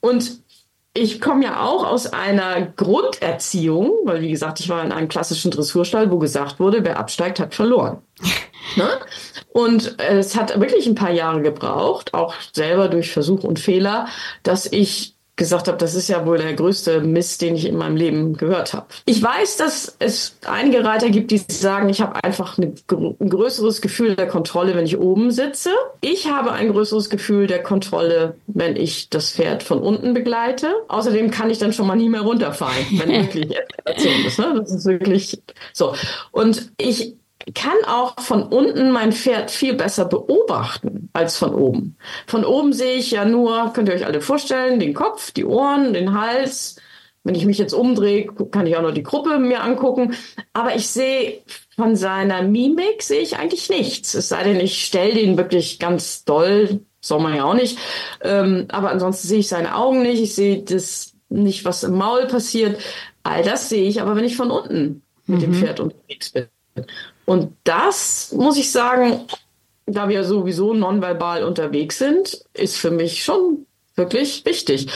Und 0.00 0.40
ich 0.92 1.20
komme 1.20 1.44
ja 1.44 1.64
auch 1.64 1.86
aus 1.86 2.12
einer 2.12 2.62
Grunderziehung, 2.62 3.92
weil 4.04 4.22
wie 4.22 4.30
gesagt, 4.30 4.58
ich 4.60 4.68
war 4.68 4.84
in 4.84 4.90
einem 4.90 5.08
klassischen 5.08 5.50
Dressurstall, 5.50 6.10
wo 6.10 6.18
gesagt 6.18 6.58
wurde, 6.58 6.84
wer 6.84 6.98
absteigt, 6.98 7.38
hat 7.38 7.54
verloren. 7.54 7.98
ne? 8.76 8.88
Und 9.52 10.00
es 10.00 10.36
hat 10.36 10.58
wirklich 10.60 10.86
ein 10.86 10.94
paar 10.94 11.12
Jahre 11.12 11.42
gebraucht, 11.42 12.14
auch 12.14 12.34
selber 12.52 12.88
durch 12.88 13.12
Versuch 13.12 13.44
und 13.44 13.58
Fehler, 13.58 14.08
dass 14.42 14.66
ich 14.66 15.14
gesagt 15.40 15.68
habe, 15.68 15.78
das 15.78 15.94
ist 15.94 16.08
ja 16.08 16.26
wohl 16.26 16.36
der 16.36 16.52
größte 16.52 17.00
Mist, 17.00 17.40
den 17.40 17.56
ich 17.56 17.66
in 17.66 17.76
meinem 17.76 17.96
Leben 17.96 18.36
gehört 18.36 18.74
habe. 18.74 18.86
Ich 19.06 19.22
weiß, 19.22 19.56
dass 19.56 19.96
es 19.98 20.36
einige 20.46 20.84
Reiter 20.84 21.08
gibt, 21.08 21.30
die 21.30 21.38
sagen, 21.38 21.88
ich 21.88 22.02
habe 22.02 22.22
einfach 22.22 22.58
eine, 22.58 22.74
ein 22.90 23.28
größeres 23.28 23.80
Gefühl 23.80 24.16
der 24.16 24.28
Kontrolle, 24.28 24.74
wenn 24.74 24.84
ich 24.84 24.98
oben 24.98 25.30
sitze. 25.30 25.70
Ich 26.02 26.30
habe 26.30 26.52
ein 26.52 26.70
größeres 26.70 27.08
Gefühl 27.08 27.46
der 27.46 27.62
Kontrolle, 27.62 28.36
wenn 28.48 28.76
ich 28.76 29.08
das 29.08 29.32
Pferd 29.32 29.62
von 29.62 29.80
unten 29.80 30.12
begleite. 30.12 30.68
Außerdem 30.88 31.30
kann 31.30 31.48
ich 31.48 31.56
dann 31.58 31.72
schon 31.72 31.86
mal 31.86 31.96
nie 31.96 32.10
mehr 32.10 32.20
runterfallen, 32.20 32.86
wenn 32.90 33.08
wirklich 33.22 33.56
Eskalation 33.56 34.26
ist. 34.26 34.38
Ne? 34.38 34.54
Das 34.58 34.70
ist 34.72 34.84
wirklich 34.84 35.42
so. 35.72 35.94
Und 36.32 36.70
ich 36.76 37.16
kann 37.54 37.84
auch 37.86 38.20
von 38.20 38.42
unten 38.42 38.90
mein 38.90 39.12
Pferd 39.12 39.50
viel 39.50 39.74
besser 39.74 40.04
beobachten 40.04 41.08
als 41.12 41.36
von 41.38 41.54
oben. 41.54 41.96
Von 42.26 42.44
oben 42.44 42.72
sehe 42.72 42.96
ich 42.96 43.10
ja 43.10 43.24
nur, 43.24 43.72
könnt 43.72 43.88
ihr 43.88 43.94
euch 43.94 44.06
alle 44.06 44.20
vorstellen, 44.20 44.78
den 44.78 44.94
Kopf, 44.94 45.30
die 45.30 45.44
Ohren, 45.44 45.94
den 45.94 46.18
Hals. 46.18 46.76
Wenn 47.22 47.34
ich 47.34 47.44
mich 47.44 47.58
jetzt 47.58 47.74
umdrehe, 47.74 48.26
kann 48.50 48.66
ich 48.66 48.76
auch 48.76 48.82
noch 48.82 48.92
die 48.92 49.02
Gruppe 49.02 49.38
mir 49.38 49.62
angucken. 49.62 50.14
Aber 50.52 50.74
ich 50.74 50.88
sehe 50.88 51.42
von 51.76 51.96
seiner 51.96 52.42
Mimik 52.42 53.02
sehe 53.02 53.20
ich 53.20 53.36
eigentlich 53.36 53.68
nichts. 53.68 54.14
Es 54.14 54.28
sei 54.28 54.44
denn, 54.44 54.60
ich 54.60 54.84
stelle 54.84 55.14
den 55.14 55.36
wirklich 55.36 55.78
ganz 55.78 56.24
doll, 56.24 56.80
soll 57.00 57.20
man 57.20 57.34
ja 57.34 57.44
auch 57.44 57.54
nicht. 57.54 57.78
Ähm, 58.22 58.66
aber 58.68 58.90
ansonsten 58.90 59.28
sehe 59.28 59.40
ich 59.40 59.48
seine 59.48 59.74
Augen 59.76 60.02
nicht. 60.02 60.20
Ich 60.20 60.34
sehe 60.34 60.62
das 60.62 61.14
nicht, 61.28 61.64
was 61.64 61.84
im 61.84 61.94
Maul 61.94 62.26
passiert. 62.26 62.80
All 63.22 63.42
das 63.42 63.68
sehe 63.68 63.88
ich 63.88 64.00
aber, 64.00 64.16
wenn 64.16 64.24
ich 64.24 64.36
von 64.36 64.50
unten 64.50 65.02
mit 65.26 65.38
mhm. 65.38 65.42
dem 65.42 65.54
Pferd 65.54 65.80
unterwegs 65.80 66.30
bin. 66.30 66.46
Und 67.30 67.52
das, 67.62 68.32
muss 68.32 68.56
ich 68.56 68.72
sagen, 68.72 69.20
da 69.86 70.08
wir 70.08 70.24
sowieso 70.24 70.74
nonverbal 70.74 71.44
unterwegs 71.44 71.96
sind, 71.96 72.44
ist 72.54 72.76
für 72.76 72.90
mich 72.90 73.22
schon 73.22 73.66
wirklich 73.94 74.44
wichtig. 74.44 74.88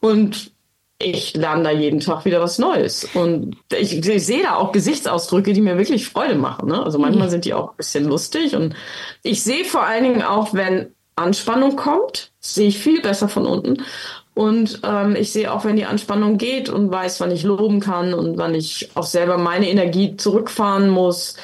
Und 0.00 0.52
ich 0.98 1.34
lerne 1.34 1.62
da 1.62 1.70
jeden 1.70 2.00
Tag 2.00 2.26
wieder 2.26 2.42
was 2.42 2.58
Neues. 2.58 3.08
Und 3.14 3.56
ich, 3.72 4.06
ich 4.06 4.26
sehe 4.26 4.42
da 4.42 4.56
auch 4.56 4.72
Gesichtsausdrücke, 4.72 5.54
die 5.54 5.62
mir 5.62 5.78
wirklich 5.78 6.06
Freude 6.06 6.34
machen. 6.34 6.68
Ne? 6.68 6.82
Also 6.84 6.98
manchmal 6.98 7.28
mhm. 7.28 7.30
sind 7.30 7.46
die 7.46 7.54
auch 7.54 7.70
ein 7.70 7.76
bisschen 7.78 8.04
lustig. 8.04 8.54
Und 8.54 8.74
ich 9.22 9.42
sehe 9.42 9.64
vor 9.64 9.84
allen 9.84 10.04
Dingen 10.04 10.22
auch, 10.22 10.52
wenn 10.52 10.94
Anspannung 11.16 11.76
kommt, 11.76 12.32
sehe 12.38 12.68
ich 12.68 12.78
viel 12.78 13.00
besser 13.00 13.30
von 13.30 13.46
unten. 13.46 13.82
Und 14.34 14.82
ähm, 14.84 15.16
ich 15.16 15.32
sehe 15.32 15.50
auch, 15.50 15.64
wenn 15.64 15.76
die 15.76 15.86
Anspannung 15.86 16.36
geht 16.36 16.68
und 16.68 16.92
weiß, 16.92 17.18
wann 17.20 17.30
ich 17.30 17.44
loben 17.44 17.80
kann 17.80 18.12
und 18.12 18.36
wann 18.36 18.54
ich 18.54 18.90
auch 18.92 19.06
selber 19.06 19.38
meine 19.38 19.70
Energie 19.70 20.18
zurückfahren 20.18 20.90
muss, 20.90 21.34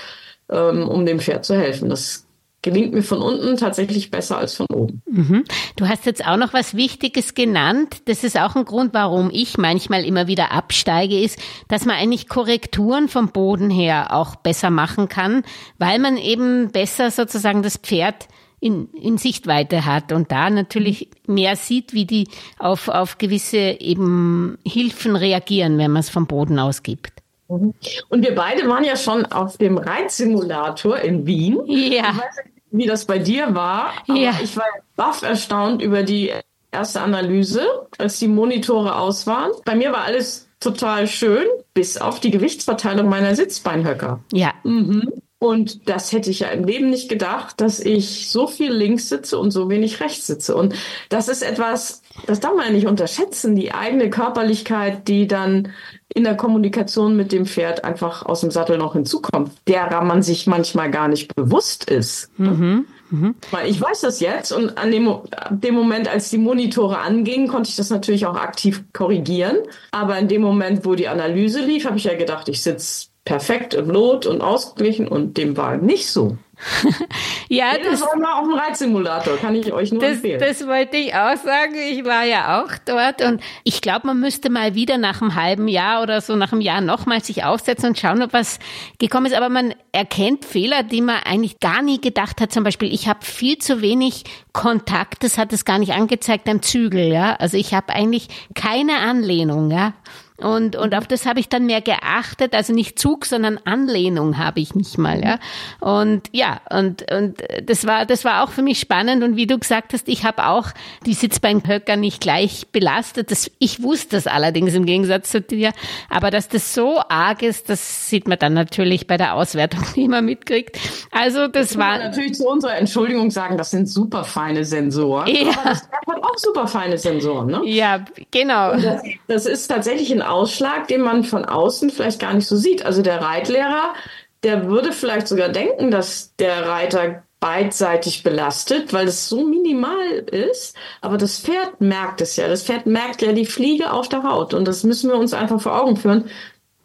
ähm, 0.50 0.88
um 0.88 1.06
dem 1.06 1.20
Pferd 1.20 1.44
zu 1.44 1.56
helfen. 1.56 1.88
Das 1.88 2.26
gelingt 2.64 2.94
mir 2.94 3.02
von 3.02 3.20
unten 3.20 3.56
tatsächlich 3.58 4.10
besser 4.10 4.38
als 4.38 4.54
von 4.54 4.66
oben. 4.72 5.02
Mhm. 5.06 5.44
Du 5.76 5.86
hast 5.86 6.06
jetzt 6.06 6.26
auch 6.26 6.38
noch 6.38 6.54
was 6.54 6.74
Wichtiges 6.74 7.34
genannt. 7.34 7.98
Das 8.06 8.24
ist 8.24 8.40
auch 8.40 8.56
ein 8.56 8.64
Grund, 8.64 8.94
warum 8.94 9.30
ich 9.30 9.58
manchmal 9.58 10.04
immer 10.04 10.26
wieder 10.26 10.50
absteige, 10.50 11.20
ist, 11.20 11.38
dass 11.68 11.84
man 11.84 11.96
eigentlich 11.96 12.26
Korrekturen 12.26 13.08
vom 13.08 13.28
Boden 13.28 13.68
her 13.68 14.14
auch 14.14 14.34
besser 14.36 14.70
machen 14.70 15.08
kann, 15.08 15.42
weil 15.78 15.98
man 15.98 16.16
eben 16.16 16.70
besser 16.72 17.10
sozusagen 17.10 17.62
das 17.62 17.76
Pferd 17.76 18.28
in, 18.60 18.88
in 18.94 19.18
Sichtweite 19.18 19.84
hat 19.84 20.10
und 20.10 20.32
da 20.32 20.48
natürlich 20.48 21.10
mehr 21.26 21.56
sieht, 21.56 21.92
wie 21.92 22.06
die 22.06 22.28
auf, 22.58 22.88
auf 22.88 23.18
gewisse 23.18 23.58
eben 23.58 24.56
Hilfen 24.66 25.16
reagieren, 25.16 25.76
wenn 25.76 25.90
man 25.90 26.00
es 26.00 26.08
vom 26.08 26.26
Boden 26.26 26.58
aus 26.58 26.82
gibt. 26.82 27.12
Mhm. 27.12 27.23
Und 27.46 27.74
wir 28.10 28.34
beide 28.34 28.68
waren 28.68 28.84
ja 28.84 28.96
schon 28.96 29.26
auf 29.26 29.58
dem 29.58 29.78
Reitsimulator 29.78 30.98
in 30.98 31.26
Wien. 31.26 31.60
Ja. 31.66 32.10
Ich 32.10 32.18
weiß 32.18 32.36
nicht, 32.44 32.54
wie 32.70 32.86
das 32.86 33.04
bei 33.04 33.18
dir 33.18 33.54
war, 33.54 33.92
aber 34.08 34.18
ja. 34.18 34.32
ich 34.42 34.56
war 34.56 34.64
baff 34.96 35.22
erstaunt 35.22 35.82
über 35.82 36.02
die 36.02 36.32
erste 36.72 37.00
Analyse, 37.00 37.66
als 37.98 38.18
die 38.18 38.28
Monitore 38.28 38.96
aus 38.96 39.26
waren. 39.26 39.52
Bei 39.64 39.74
mir 39.76 39.92
war 39.92 40.02
alles 40.02 40.48
total 40.58 41.06
schön, 41.06 41.46
bis 41.72 41.98
auf 41.98 42.20
die 42.20 42.30
Gewichtsverteilung 42.30 43.08
meiner 43.08 43.36
Sitzbeinhöcker. 43.36 44.20
Ja. 44.32 44.52
Mhm. 44.64 45.12
Und 45.38 45.90
das 45.90 46.12
hätte 46.12 46.30
ich 46.30 46.40
ja 46.40 46.48
im 46.48 46.64
Leben 46.64 46.88
nicht 46.88 47.10
gedacht, 47.10 47.60
dass 47.60 47.78
ich 47.78 48.30
so 48.30 48.46
viel 48.46 48.72
links 48.72 49.10
sitze 49.10 49.38
und 49.38 49.50
so 49.50 49.68
wenig 49.68 50.00
rechts 50.00 50.26
sitze. 50.26 50.56
Und 50.56 50.74
das 51.10 51.28
ist 51.28 51.42
etwas, 51.42 52.00
das 52.26 52.40
darf 52.40 52.54
man 52.54 52.66
ja 52.66 52.72
nicht 52.72 52.86
unterschätzen, 52.86 53.54
die 53.54 53.72
eigene 53.72 54.08
Körperlichkeit, 54.08 55.06
die 55.06 55.26
dann 55.26 55.68
in 56.14 56.24
der 56.24 56.36
Kommunikation 56.36 57.16
mit 57.16 57.32
dem 57.32 57.44
Pferd 57.44 57.84
einfach 57.84 58.24
aus 58.24 58.40
dem 58.40 58.52
Sattel 58.52 58.78
noch 58.78 58.94
hinzukommt, 58.94 59.50
derer 59.66 60.02
man 60.02 60.22
sich 60.22 60.46
manchmal 60.46 60.90
gar 60.90 61.08
nicht 61.08 61.34
bewusst 61.34 61.90
ist. 61.90 62.30
Mhm. 62.38 62.86
Mhm. 63.10 63.34
Ich 63.66 63.80
weiß 63.80 64.00
das 64.00 64.20
jetzt 64.20 64.52
und 64.52 64.78
an 64.78 64.90
dem, 64.90 65.12
dem 65.50 65.74
Moment, 65.74 66.08
als 66.08 66.30
die 66.30 66.38
Monitore 66.38 66.98
angingen, 66.98 67.48
konnte 67.48 67.68
ich 67.68 67.76
das 67.76 67.90
natürlich 67.90 68.26
auch 68.26 68.36
aktiv 68.36 68.84
korrigieren. 68.92 69.58
Aber 69.90 70.18
in 70.18 70.28
dem 70.28 70.40
Moment, 70.40 70.84
wo 70.84 70.94
die 70.94 71.08
Analyse 71.08 71.60
lief, 71.60 71.84
habe 71.84 71.96
ich 71.96 72.04
ja 72.04 72.14
gedacht, 72.14 72.48
ich 72.48 72.62
sitze 72.62 73.08
perfekt 73.24 73.74
im 73.74 73.88
Lot 73.90 74.26
und 74.26 74.42
ausgeglichen 74.42 75.08
und 75.08 75.36
dem 75.38 75.56
war 75.56 75.76
nicht 75.76 76.08
so. 76.08 76.36
ja, 77.48 77.76
das 77.82 78.00
war 78.00 78.16
mal 78.16 78.40
auf 78.40 78.44
dem 78.46 78.54
Reitsimulator, 78.54 79.36
kann 79.38 79.54
ich 79.54 79.72
euch 79.72 79.92
nur 79.92 80.00
das, 80.00 80.12
empfehlen. 80.12 80.40
Das 80.40 80.66
wollte 80.66 80.96
ich 80.96 81.14
auch 81.14 81.36
sagen. 81.36 81.74
Ich 81.90 82.04
war 82.04 82.24
ja 82.24 82.62
auch 82.62 82.70
dort 82.84 83.22
und 83.22 83.42
ich 83.64 83.80
glaube, 83.80 84.06
man 84.06 84.20
müsste 84.20 84.50
mal 84.50 84.74
wieder 84.74 84.98
nach 84.98 85.20
einem 85.20 85.34
halben 85.34 85.68
Jahr 85.68 86.02
oder 86.02 86.20
so 86.20 86.36
nach 86.36 86.52
einem 86.52 86.60
Jahr 86.60 86.80
nochmal 86.80 87.22
sich 87.22 87.44
aufsetzen 87.44 87.90
und 87.90 87.98
schauen, 87.98 88.22
ob 88.22 88.32
was 88.32 88.58
gekommen 88.98 89.26
ist. 89.26 89.34
Aber 89.34 89.48
man 89.48 89.74
erkennt 89.92 90.44
Fehler, 90.44 90.82
die 90.82 91.00
man 91.00 91.16
eigentlich 91.24 91.60
gar 91.60 91.82
nie 91.82 92.00
gedacht 92.00 92.40
hat. 92.40 92.52
Zum 92.52 92.62
Beispiel, 92.62 92.92
ich 92.92 93.08
habe 93.08 93.24
viel 93.24 93.58
zu 93.58 93.80
wenig 93.80 94.24
Kontakt. 94.52 95.24
Das 95.24 95.38
hat 95.38 95.52
es 95.52 95.64
gar 95.64 95.78
nicht 95.78 95.92
angezeigt 95.92 96.48
am 96.48 96.62
Zügel. 96.62 97.12
Ja, 97.12 97.34
also 97.34 97.56
ich 97.56 97.74
habe 97.74 97.92
eigentlich 97.92 98.28
keine 98.54 98.98
Anlehnung. 98.98 99.70
Ja, 99.70 99.94
und, 100.36 100.74
und 100.74 100.96
auf 100.96 101.06
das 101.06 101.26
habe 101.26 101.38
ich 101.38 101.48
dann 101.48 101.64
mehr 101.64 101.80
geachtet, 101.80 102.56
also 102.56 102.72
nicht 102.72 102.98
Zug, 102.98 103.24
sondern 103.24 103.60
Anlehnung 103.64 104.36
habe 104.36 104.58
ich 104.58 104.74
nicht 104.74 104.98
mal, 104.98 105.22
ja. 105.22 105.38
Und 105.78 106.22
ja, 106.32 106.60
und, 106.70 107.08
und 107.12 107.36
das 107.62 107.86
war, 107.86 108.04
das 108.04 108.24
war 108.24 108.42
auch 108.42 108.50
für 108.50 108.62
mich 108.62 108.80
spannend. 108.80 109.22
Und 109.22 109.36
wie 109.36 109.46
du 109.46 109.56
gesagt 109.60 109.92
hast, 109.92 110.08
ich 110.08 110.24
habe 110.24 110.48
auch 110.48 110.70
die 111.06 111.14
Sitzbeinhöcker 111.14 111.94
nicht 111.94 112.20
gleich 112.20 112.66
belastet. 112.72 113.30
Das, 113.30 113.48
ich 113.60 113.80
wusste 113.84 114.16
das 114.16 114.26
allerdings 114.26 114.74
im 114.74 114.86
Gegensatz 114.86 115.30
zu 115.30 115.40
dir. 115.40 115.70
Aber 116.10 116.32
dass 116.32 116.48
das 116.48 116.74
so 116.74 117.00
arg 117.08 117.42
ist, 117.42 117.70
das 117.70 118.10
sieht 118.10 118.26
man 118.26 118.40
dann 118.40 118.54
natürlich 118.54 119.06
bei 119.06 119.16
der 119.16 119.34
Auswertung, 119.34 119.84
die 119.94 120.08
man 120.08 120.24
mitkriegt. 120.24 120.76
Also 121.12 121.46
das, 121.46 121.68
das 121.68 121.78
war. 121.78 121.98
natürlich 121.98 122.34
zu 122.34 122.48
unserer 122.48 122.76
Entschuldigung 122.76 123.30
sagen, 123.30 123.56
das 123.56 123.70
sind 123.70 123.86
super 123.86 124.24
feine 124.24 124.64
Sensoren. 124.64 125.28
Ja. 125.28 125.52
Aber 125.52 125.70
das 125.70 125.82
hat 125.82 126.22
auch 126.24 126.38
super 126.38 126.66
feine 126.66 126.98
Sensoren, 126.98 127.46
ne? 127.46 127.60
Ja, 127.66 128.04
genau. 128.32 128.74
Das, 128.74 129.02
das 129.28 129.46
ist 129.46 129.68
tatsächlich 129.68 130.10
ein 130.12 130.23
Ausschlag, 130.30 130.88
den 130.88 131.00
man 131.00 131.24
von 131.24 131.44
außen 131.44 131.90
vielleicht 131.90 132.20
gar 132.20 132.34
nicht 132.34 132.46
so 132.46 132.56
sieht. 132.56 132.84
Also 132.84 133.02
der 133.02 133.20
Reitlehrer, 133.20 133.94
der 134.42 134.68
würde 134.68 134.92
vielleicht 134.92 135.28
sogar 135.28 135.48
denken, 135.48 135.90
dass 135.90 136.34
der 136.36 136.68
Reiter 136.68 137.24
beidseitig 137.40 138.22
belastet, 138.22 138.92
weil 138.94 139.06
es 139.06 139.28
so 139.28 139.44
minimal 139.46 140.18
ist. 140.30 140.76
Aber 141.02 141.18
das 141.18 141.38
Pferd 141.38 141.80
merkt 141.80 142.22
es 142.22 142.36
ja. 142.36 142.48
Das 142.48 142.62
Pferd 142.62 142.86
merkt 142.86 143.20
ja 143.20 143.32
die 143.32 143.44
Fliege 143.44 143.92
auf 143.92 144.08
der 144.08 144.22
Haut. 144.22 144.54
Und 144.54 144.66
das 144.66 144.82
müssen 144.82 145.10
wir 145.10 145.16
uns 145.16 145.34
einfach 145.34 145.60
vor 145.60 145.78
Augen 145.78 145.96
führen, 145.96 146.30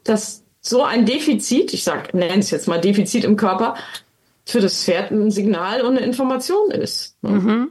dass 0.03 0.43
so 0.59 0.83
ein 0.83 1.05
Defizit, 1.05 1.73
ich 1.73 1.83
sag, 1.83 2.13
nenne 2.13 2.39
es 2.39 2.51
jetzt 2.51 2.67
mal 2.67 2.81
Defizit 2.81 3.23
im 3.23 3.37
Körper, 3.37 3.75
für 4.45 4.59
das 4.59 4.83
Pferd 4.83 5.11
ein 5.11 5.31
Signal 5.31 5.81
und 5.81 5.97
eine 5.97 6.05
Information 6.05 6.71
ist. 6.71 7.15
Mhm. 7.21 7.69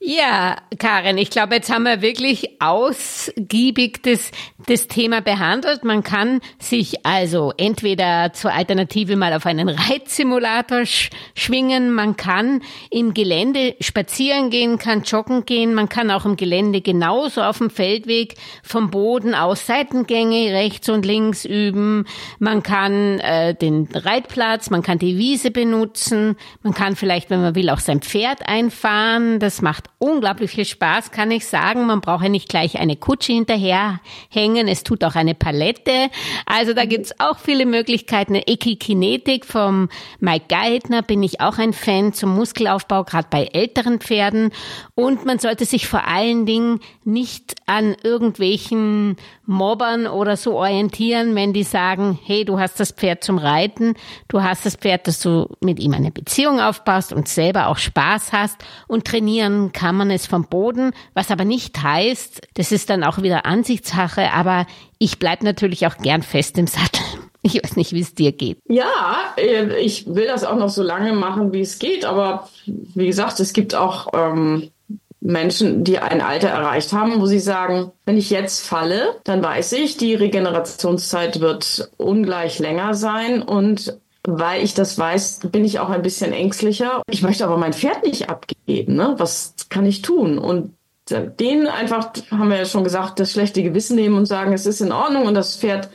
Ja, 0.00 0.54
Karin, 0.78 1.18
ich 1.18 1.28
glaube, 1.28 1.56
jetzt 1.56 1.72
haben 1.72 1.82
wir 1.82 2.00
wirklich 2.02 2.62
ausgiebig 2.62 4.00
das, 4.04 4.30
das 4.68 4.86
Thema 4.86 5.20
behandelt. 5.20 5.82
Man 5.82 6.04
kann 6.04 6.40
sich 6.60 7.04
also 7.04 7.52
entweder 7.56 8.32
zur 8.32 8.52
Alternative 8.52 9.16
mal 9.16 9.32
auf 9.32 9.44
einen 9.44 9.68
Reitsimulator 9.68 10.86
sch 10.86 11.10
schwingen, 11.34 11.92
man 11.92 12.16
kann 12.16 12.62
im 12.90 13.12
Gelände 13.12 13.74
spazieren 13.80 14.50
gehen, 14.50 14.78
kann 14.78 15.02
joggen 15.02 15.44
gehen, 15.44 15.74
man 15.74 15.88
kann 15.88 16.12
auch 16.12 16.24
im 16.24 16.36
Gelände 16.36 16.80
genauso 16.80 17.42
auf 17.42 17.58
dem 17.58 17.68
Feldweg 17.68 18.36
vom 18.62 18.90
Boden 18.90 19.34
aus 19.34 19.66
Seitengänge 19.66 20.52
rechts 20.52 20.88
und 20.88 21.06
links 21.06 21.44
üben, 21.44 22.06
man 22.38 22.62
kann 22.62 23.18
äh, 23.18 23.54
den 23.54 23.88
Reitplatz, 23.92 24.70
man 24.70 24.82
kann 24.82 25.00
die 25.00 25.18
Wiese 25.18 25.50
benutzen, 25.50 26.36
man 26.62 26.72
kann 26.72 26.94
vielleicht, 26.94 27.30
wenn 27.30 27.42
man 27.42 27.56
will, 27.56 27.68
auch 27.70 27.80
sein 27.80 28.00
Pferd 28.00 28.48
einfahren, 28.48 29.40
das 29.40 29.60
macht 29.60 29.87
unglaublich 29.98 30.52
viel 30.52 30.64
Spaß, 30.64 31.10
kann 31.10 31.30
ich 31.30 31.46
sagen. 31.46 31.86
Man 31.86 32.00
braucht 32.00 32.22
ja 32.22 32.28
nicht 32.28 32.48
gleich 32.48 32.78
eine 32.78 32.96
Kutsche 32.96 33.32
hinterherhängen. 33.32 34.68
Es 34.68 34.84
tut 34.84 35.02
auch 35.04 35.16
eine 35.16 35.34
Palette. 35.34 36.10
Also 36.46 36.72
da 36.72 36.84
gibt's 36.84 37.18
auch 37.18 37.38
viele 37.38 37.66
Möglichkeiten. 37.66 38.34
Ekikinetik 38.34 39.44
vom 39.44 39.88
Mike 40.20 40.46
Geithner 40.48 41.02
bin 41.02 41.22
ich 41.22 41.40
auch 41.40 41.58
ein 41.58 41.72
Fan 41.72 42.12
zum 42.12 42.34
Muskelaufbau, 42.34 43.04
gerade 43.04 43.28
bei 43.30 43.44
älteren 43.46 44.00
Pferden. 44.00 44.50
Und 44.94 45.24
man 45.24 45.38
sollte 45.38 45.64
sich 45.64 45.88
vor 45.88 46.06
allen 46.06 46.46
Dingen 46.46 46.80
nicht 47.04 47.56
an 47.68 47.94
irgendwelchen 48.02 49.16
Mobbern 49.44 50.06
oder 50.06 50.36
so 50.36 50.54
orientieren, 50.54 51.34
wenn 51.34 51.52
die 51.52 51.64
sagen, 51.64 52.18
hey, 52.24 52.44
du 52.44 52.58
hast 52.58 52.80
das 52.80 52.92
Pferd 52.92 53.22
zum 53.22 53.36
Reiten, 53.36 53.94
du 54.28 54.42
hast 54.42 54.64
das 54.64 54.76
Pferd, 54.76 55.06
dass 55.06 55.20
du 55.20 55.48
mit 55.60 55.78
ihm 55.78 55.92
eine 55.92 56.10
Beziehung 56.10 56.60
aufbaust 56.60 57.12
und 57.12 57.28
selber 57.28 57.66
auch 57.68 57.76
Spaß 57.76 58.32
hast 58.32 58.56
und 58.86 59.04
trainieren 59.04 59.72
kann 59.72 59.96
man 59.96 60.10
es 60.10 60.26
vom 60.26 60.46
Boden, 60.46 60.92
was 61.12 61.30
aber 61.30 61.44
nicht 61.44 61.82
heißt, 61.82 62.48
das 62.54 62.72
ist 62.72 62.88
dann 62.88 63.04
auch 63.04 63.22
wieder 63.22 63.44
Ansichtssache, 63.44 64.32
aber 64.32 64.66
ich 64.98 65.18
bleib 65.18 65.42
natürlich 65.42 65.86
auch 65.86 65.98
gern 65.98 66.22
fest 66.22 66.58
im 66.58 66.66
Sattel. 66.66 67.02
Ich 67.40 67.54
weiß 67.54 67.76
nicht, 67.76 67.92
wie 67.92 68.00
es 68.00 68.14
dir 68.14 68.32
geht. 68.32 68.58
Ja, 68.68 69.32
äh, 69.36 69.78
ich 69.78 70.12
will 70.12 70.26
das 70.26 70.42
auch 70.42 70.56
noch 70.56 70.68
so 70.68 70.82
lange 70.82 71.12
machen, 71.12 71.52
wie 71.52 71.60
es 71.60 71.78
geht, 71.78 72.04
aber 72.04 72.48
wie 72.66 73.06
gesagt, 73.06 73.38
es 73.38 73.52
gibt 73.52 73.76
auch 73.76 74.08
ähm, 74.12 74.70
Menschen, 75.20 75.84
die 75.84 75.98
ein 75.98 76.20
Alter 76.20 76.48
erreicht 76.48 76.92
haben, 76.92 77.20
wo 77.20 77.26
sie 77.26 77.40
sagen, 77.40 77.90
wenn 78.06 78.16
ich 78.16 78.30
jetzt 78.30 78.66
falle, 78.66 79.16
dann 79.24 79.42
weiß 79.42 79.72
ich, 79.72 79.96
die 79.96 80.14
Regenerationszeit 80.14 81.40
wird 81.40 81.90
ungleich 81.96 82.58
länger 82.58 82.94
sein 82.94 83.42
und 83.42 83.98
weil 84.26 84.62
ich 84.62 84.74
das 84.74 84.98
weiß, 84.98 85.40
bin 85.50 85.64
ich 85.64 85.80
auch 85.80 85.88
ein 85.88 86.02
bisschen 86.02 86.32
ängstlicher. 86.32 87.02
Ich 87.10 87.22
möchte 87.22 87.44
aber 87.44 87.56
mein 87.56 87.72
Pferd 87.72 88.04
nicht 88.04 88.28
abgeben. 88.28 88.94
Ne? 88.94 89.14
Was 89.16 89.54
kann 89.70 89.86
ich 89.86 90.02
tun? 90.02 90.38
Und 90.38 90.74
denen 91.10 91.66
einfach, 91.66 92.10
haben 92.30 92.50
wir 92.50 92.58
ja 92.58 92.64
schon 92.66 92.84
gesagt, 92.84 93.18
das 93.18 93.32
schlechte 93.32 93.62
Gewissen 93.62 93.96
nehmen 93.96 94.16
und 94.16 94.26
sagen, 94.26 94.52
es 94.52 94.66
ist 94.66 94.82
in 94.82 94.92
Ordnung 94.92 95.24
und 95.24 95.34
das 95.34 95.56
Pferd 95.56 95.88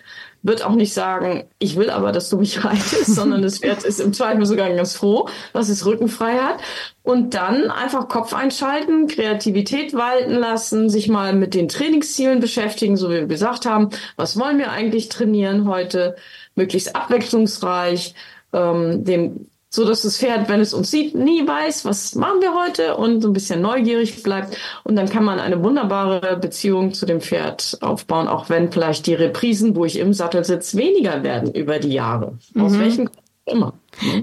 wird 0.43 0.63
auch 0.63 0.75
nicht 0.75 0.93
sagen, 0.93 1.45
ich 1.57 1.77
will 1.77 1.89
aber, 1.89 2.11
dass 2.11 2.29
du 2.29 2.37
mich 2.37 2.63
reitest, 2.65 3.15
sondern 3.15 3.41
das 3.41 3.59
Pferd 3.59 3.83
ist 3.83 3.99
im 3.99 4.13
Zweifel 4.13 4.45
sogar 4.45 4.69
ganz 4.73 4.95
froh, 4.95 5.27
dass 5.53 5.69
es 5.69 5.85
rückenfrei 5.85 6.37
hat. 6.37 6.59
Und 7.01 7.33
dann 7.33 7.71
einfach 7.71 8.07
Kopf 8.07 8.33
einschalten, 8.33 9.07
Kreativität 9.07 9.93
walten 9.93 10.33
lassen, 10.33 10.89
sich 10.89 11.09
mal 11.09 11.33
mit 11.33 11.53
den 11.53 11.67
Trainingszielen 11.67 12.39
beschäftigen, 12.39 12.95
so 12.95 13.09
wie 13.09 13.15
wir 13.15 13.25
gesagt 13.25 13.65
haben. 13.65 13.89
Was 14.15 14.37
wollen 14.37 14.57
wir 14.57 14.71
eigentlich 14.71 15.09
trainieren 15.09 15.67
heute? 15.67 16.15
Möglichst 16.55 16.95
abwechslungsreich, 16.95 18.13
ähm, 18.53 19.03
dem 19.03 19.47
so 19.75 19.85
dass 19.85 20.03
das 20.03 20.19
Pferd, 20.19 20.49
wenn 20.49 20.59
es 20.59 20.71
uns 20.71 20.91
sieht, 20.91 21.15
nie 21.15 21.47
weiß, 21.47 21.83
was 21.83 22.13
machen 22.13 22.41
wir 22.41 22.53
heute 22.53 22.95
und 22.95 23.21
so 23.21 23.29
ein 23.29 23.33
bisschen 23.33 23.59
neugierig 23.59 24.21
bleibt. 24.21 24.55
Und 24.83 24.95
dann 24.95 25.09
kann 25.09 25.23
man 25.23 25.39
eine 25.39 25.63
wunderbare 25.63 26.37
Beziehung 26.37 26.93
zu 26.93 27.07
dem 27.07 27.21
Pferd 27.21 27.79
aufbauen, 27.81 28.27
auch 28.27 28.51
wenn 28.51 28.71
vielleicht 28.71 29.07
die 29.07 29.15
Reprisen, 29.15 29.75
wo 29.75 29.83
ich 29.83 29.97
im 29.97 30.13
Sattel 30.13 30.43
sitze, 30.43 30.77
weniger 30.77 31.23
werden 31.23 31.51
über 31.51 31.79
die 31.79 31.91
Jahre. 31.91 32.37
Mhm. 32.53 32.61
Aus 32.61 32.77
welchen 32.77 33.05
Gründen 33.05 33.23
immer. 33.45 33.73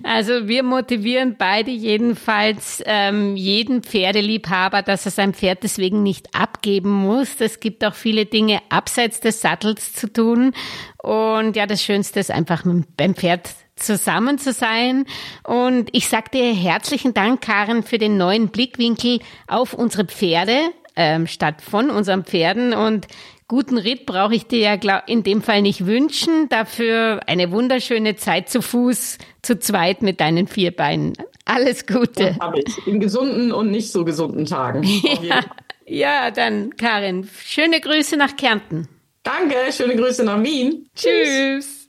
Also 0.04 0.46
wir 0.46 0.62
motivieren 0.62 1.34
beide 1.36 1.72
jedenfalls 1.72 2.80
ähm, 2.86 3.34
jeden 3.34 3.82
Pferdeliebhaber, 3.82 4.82
dass 4.82 5.04
er 5.04 5.10
sein 5.10 5.34
Pferd 5.34 5.64
deswegen 5.64 6.04
nicht 6.04 6.32
abgeben 6.32 6.90
muss. 6.90 7.40
Es 7.40 7.58
gibt 7.58 7.84
auch 7.84 7.94
viele 7.94 8.24
Dinge 8.24 8.60
abseits 8.68 9.18
des 9.18 9.40
Sattels 9.40 9.94
zu 9.94 10.12
tun. 10.12 10.52
Und 11.02 11.56
ja, 11.56 11.66
das 11.66 11.82
Schönste 11.82 12.20
ist 12.20 12.30
einfach 12.30 12.64
beim 12.96 13.14
Pferd 13.16 13.50
zusammen 13.80 14.38
zu 14.38 14.52
sein. 14.52 15.04
Und 15.44 15.88
ich 15.92 16.08
sage 16.08 16.30
dir 16.32 16.54
herzlichen 16.54 17.14
Dank, 17.14 17.40
Karen, 17.40 17.82
für 17.82 17.98
den 17.98 18.16
neuen 18.16 18.48
Blickwinkel 18.48 19.20
auf 19.46 19.74
unsere 19.74 20.04
Pferde 20.04 20.70
ähm, 20.96 21.26
statt 21.26 21.62
von 21.62 21.90
unseren 21.90 22.24
Pferden. 22.24 22.74
Und 22.74 23.06
guten 23.48 23.78
Ritt 23.78 24.06
brauche 24.06 24.34
ich 24.34 24.46
dir 24.46 24.60
ja 24.60 24.98
in 25.06 25.22
dem 25.22 25.42
Fall 25.42 25.62
nicht 25.62 25.86
wünschen. 25.86 26.48
Dafür 26.48 27.20
eine 27.26 27.50
wunderschöne 27.50 28.16
Zeit 28.16 28.48
zu 28.48 28.62
Fuß, 28.62 29.18
zu 29.42 29.58
zweit 29.58 30.02
mit 30.02 30.20
deinen 30.20 30.46
vier 30.46 30.70
Beinen. 30.70 31.14
Alles 31.44 31.86
Gute. 31.86 32.36
Habe 32.40 32.60
ich. 32.60 32.86
In 32.86 33.00
gesunden 33.00 33.52
und 33.52 33.70
nicht 33.70 33.90
so 33.90 34.04
gesunden 34.04 34.44
Tagen. 34.44 34.82
ja, 35.22 35.40
ja, 35.86 36.30
dann, 36.30 36.76
Karin, 36.76 37.28
schöne 37.44 37.80
Grüße 37.80 38.16
nach 38.16 38.36
Kärnten. 38.36 38.88
Danke, 39.22 39.56
schöne 39.72 39.96
Grüße 39.96 40.24
nach 40.24 40.42
Wien. 40.42 40.88
Tschüss. 40.94 41.88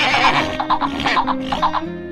Thank 0.79 1.89
you. 1.89 2.10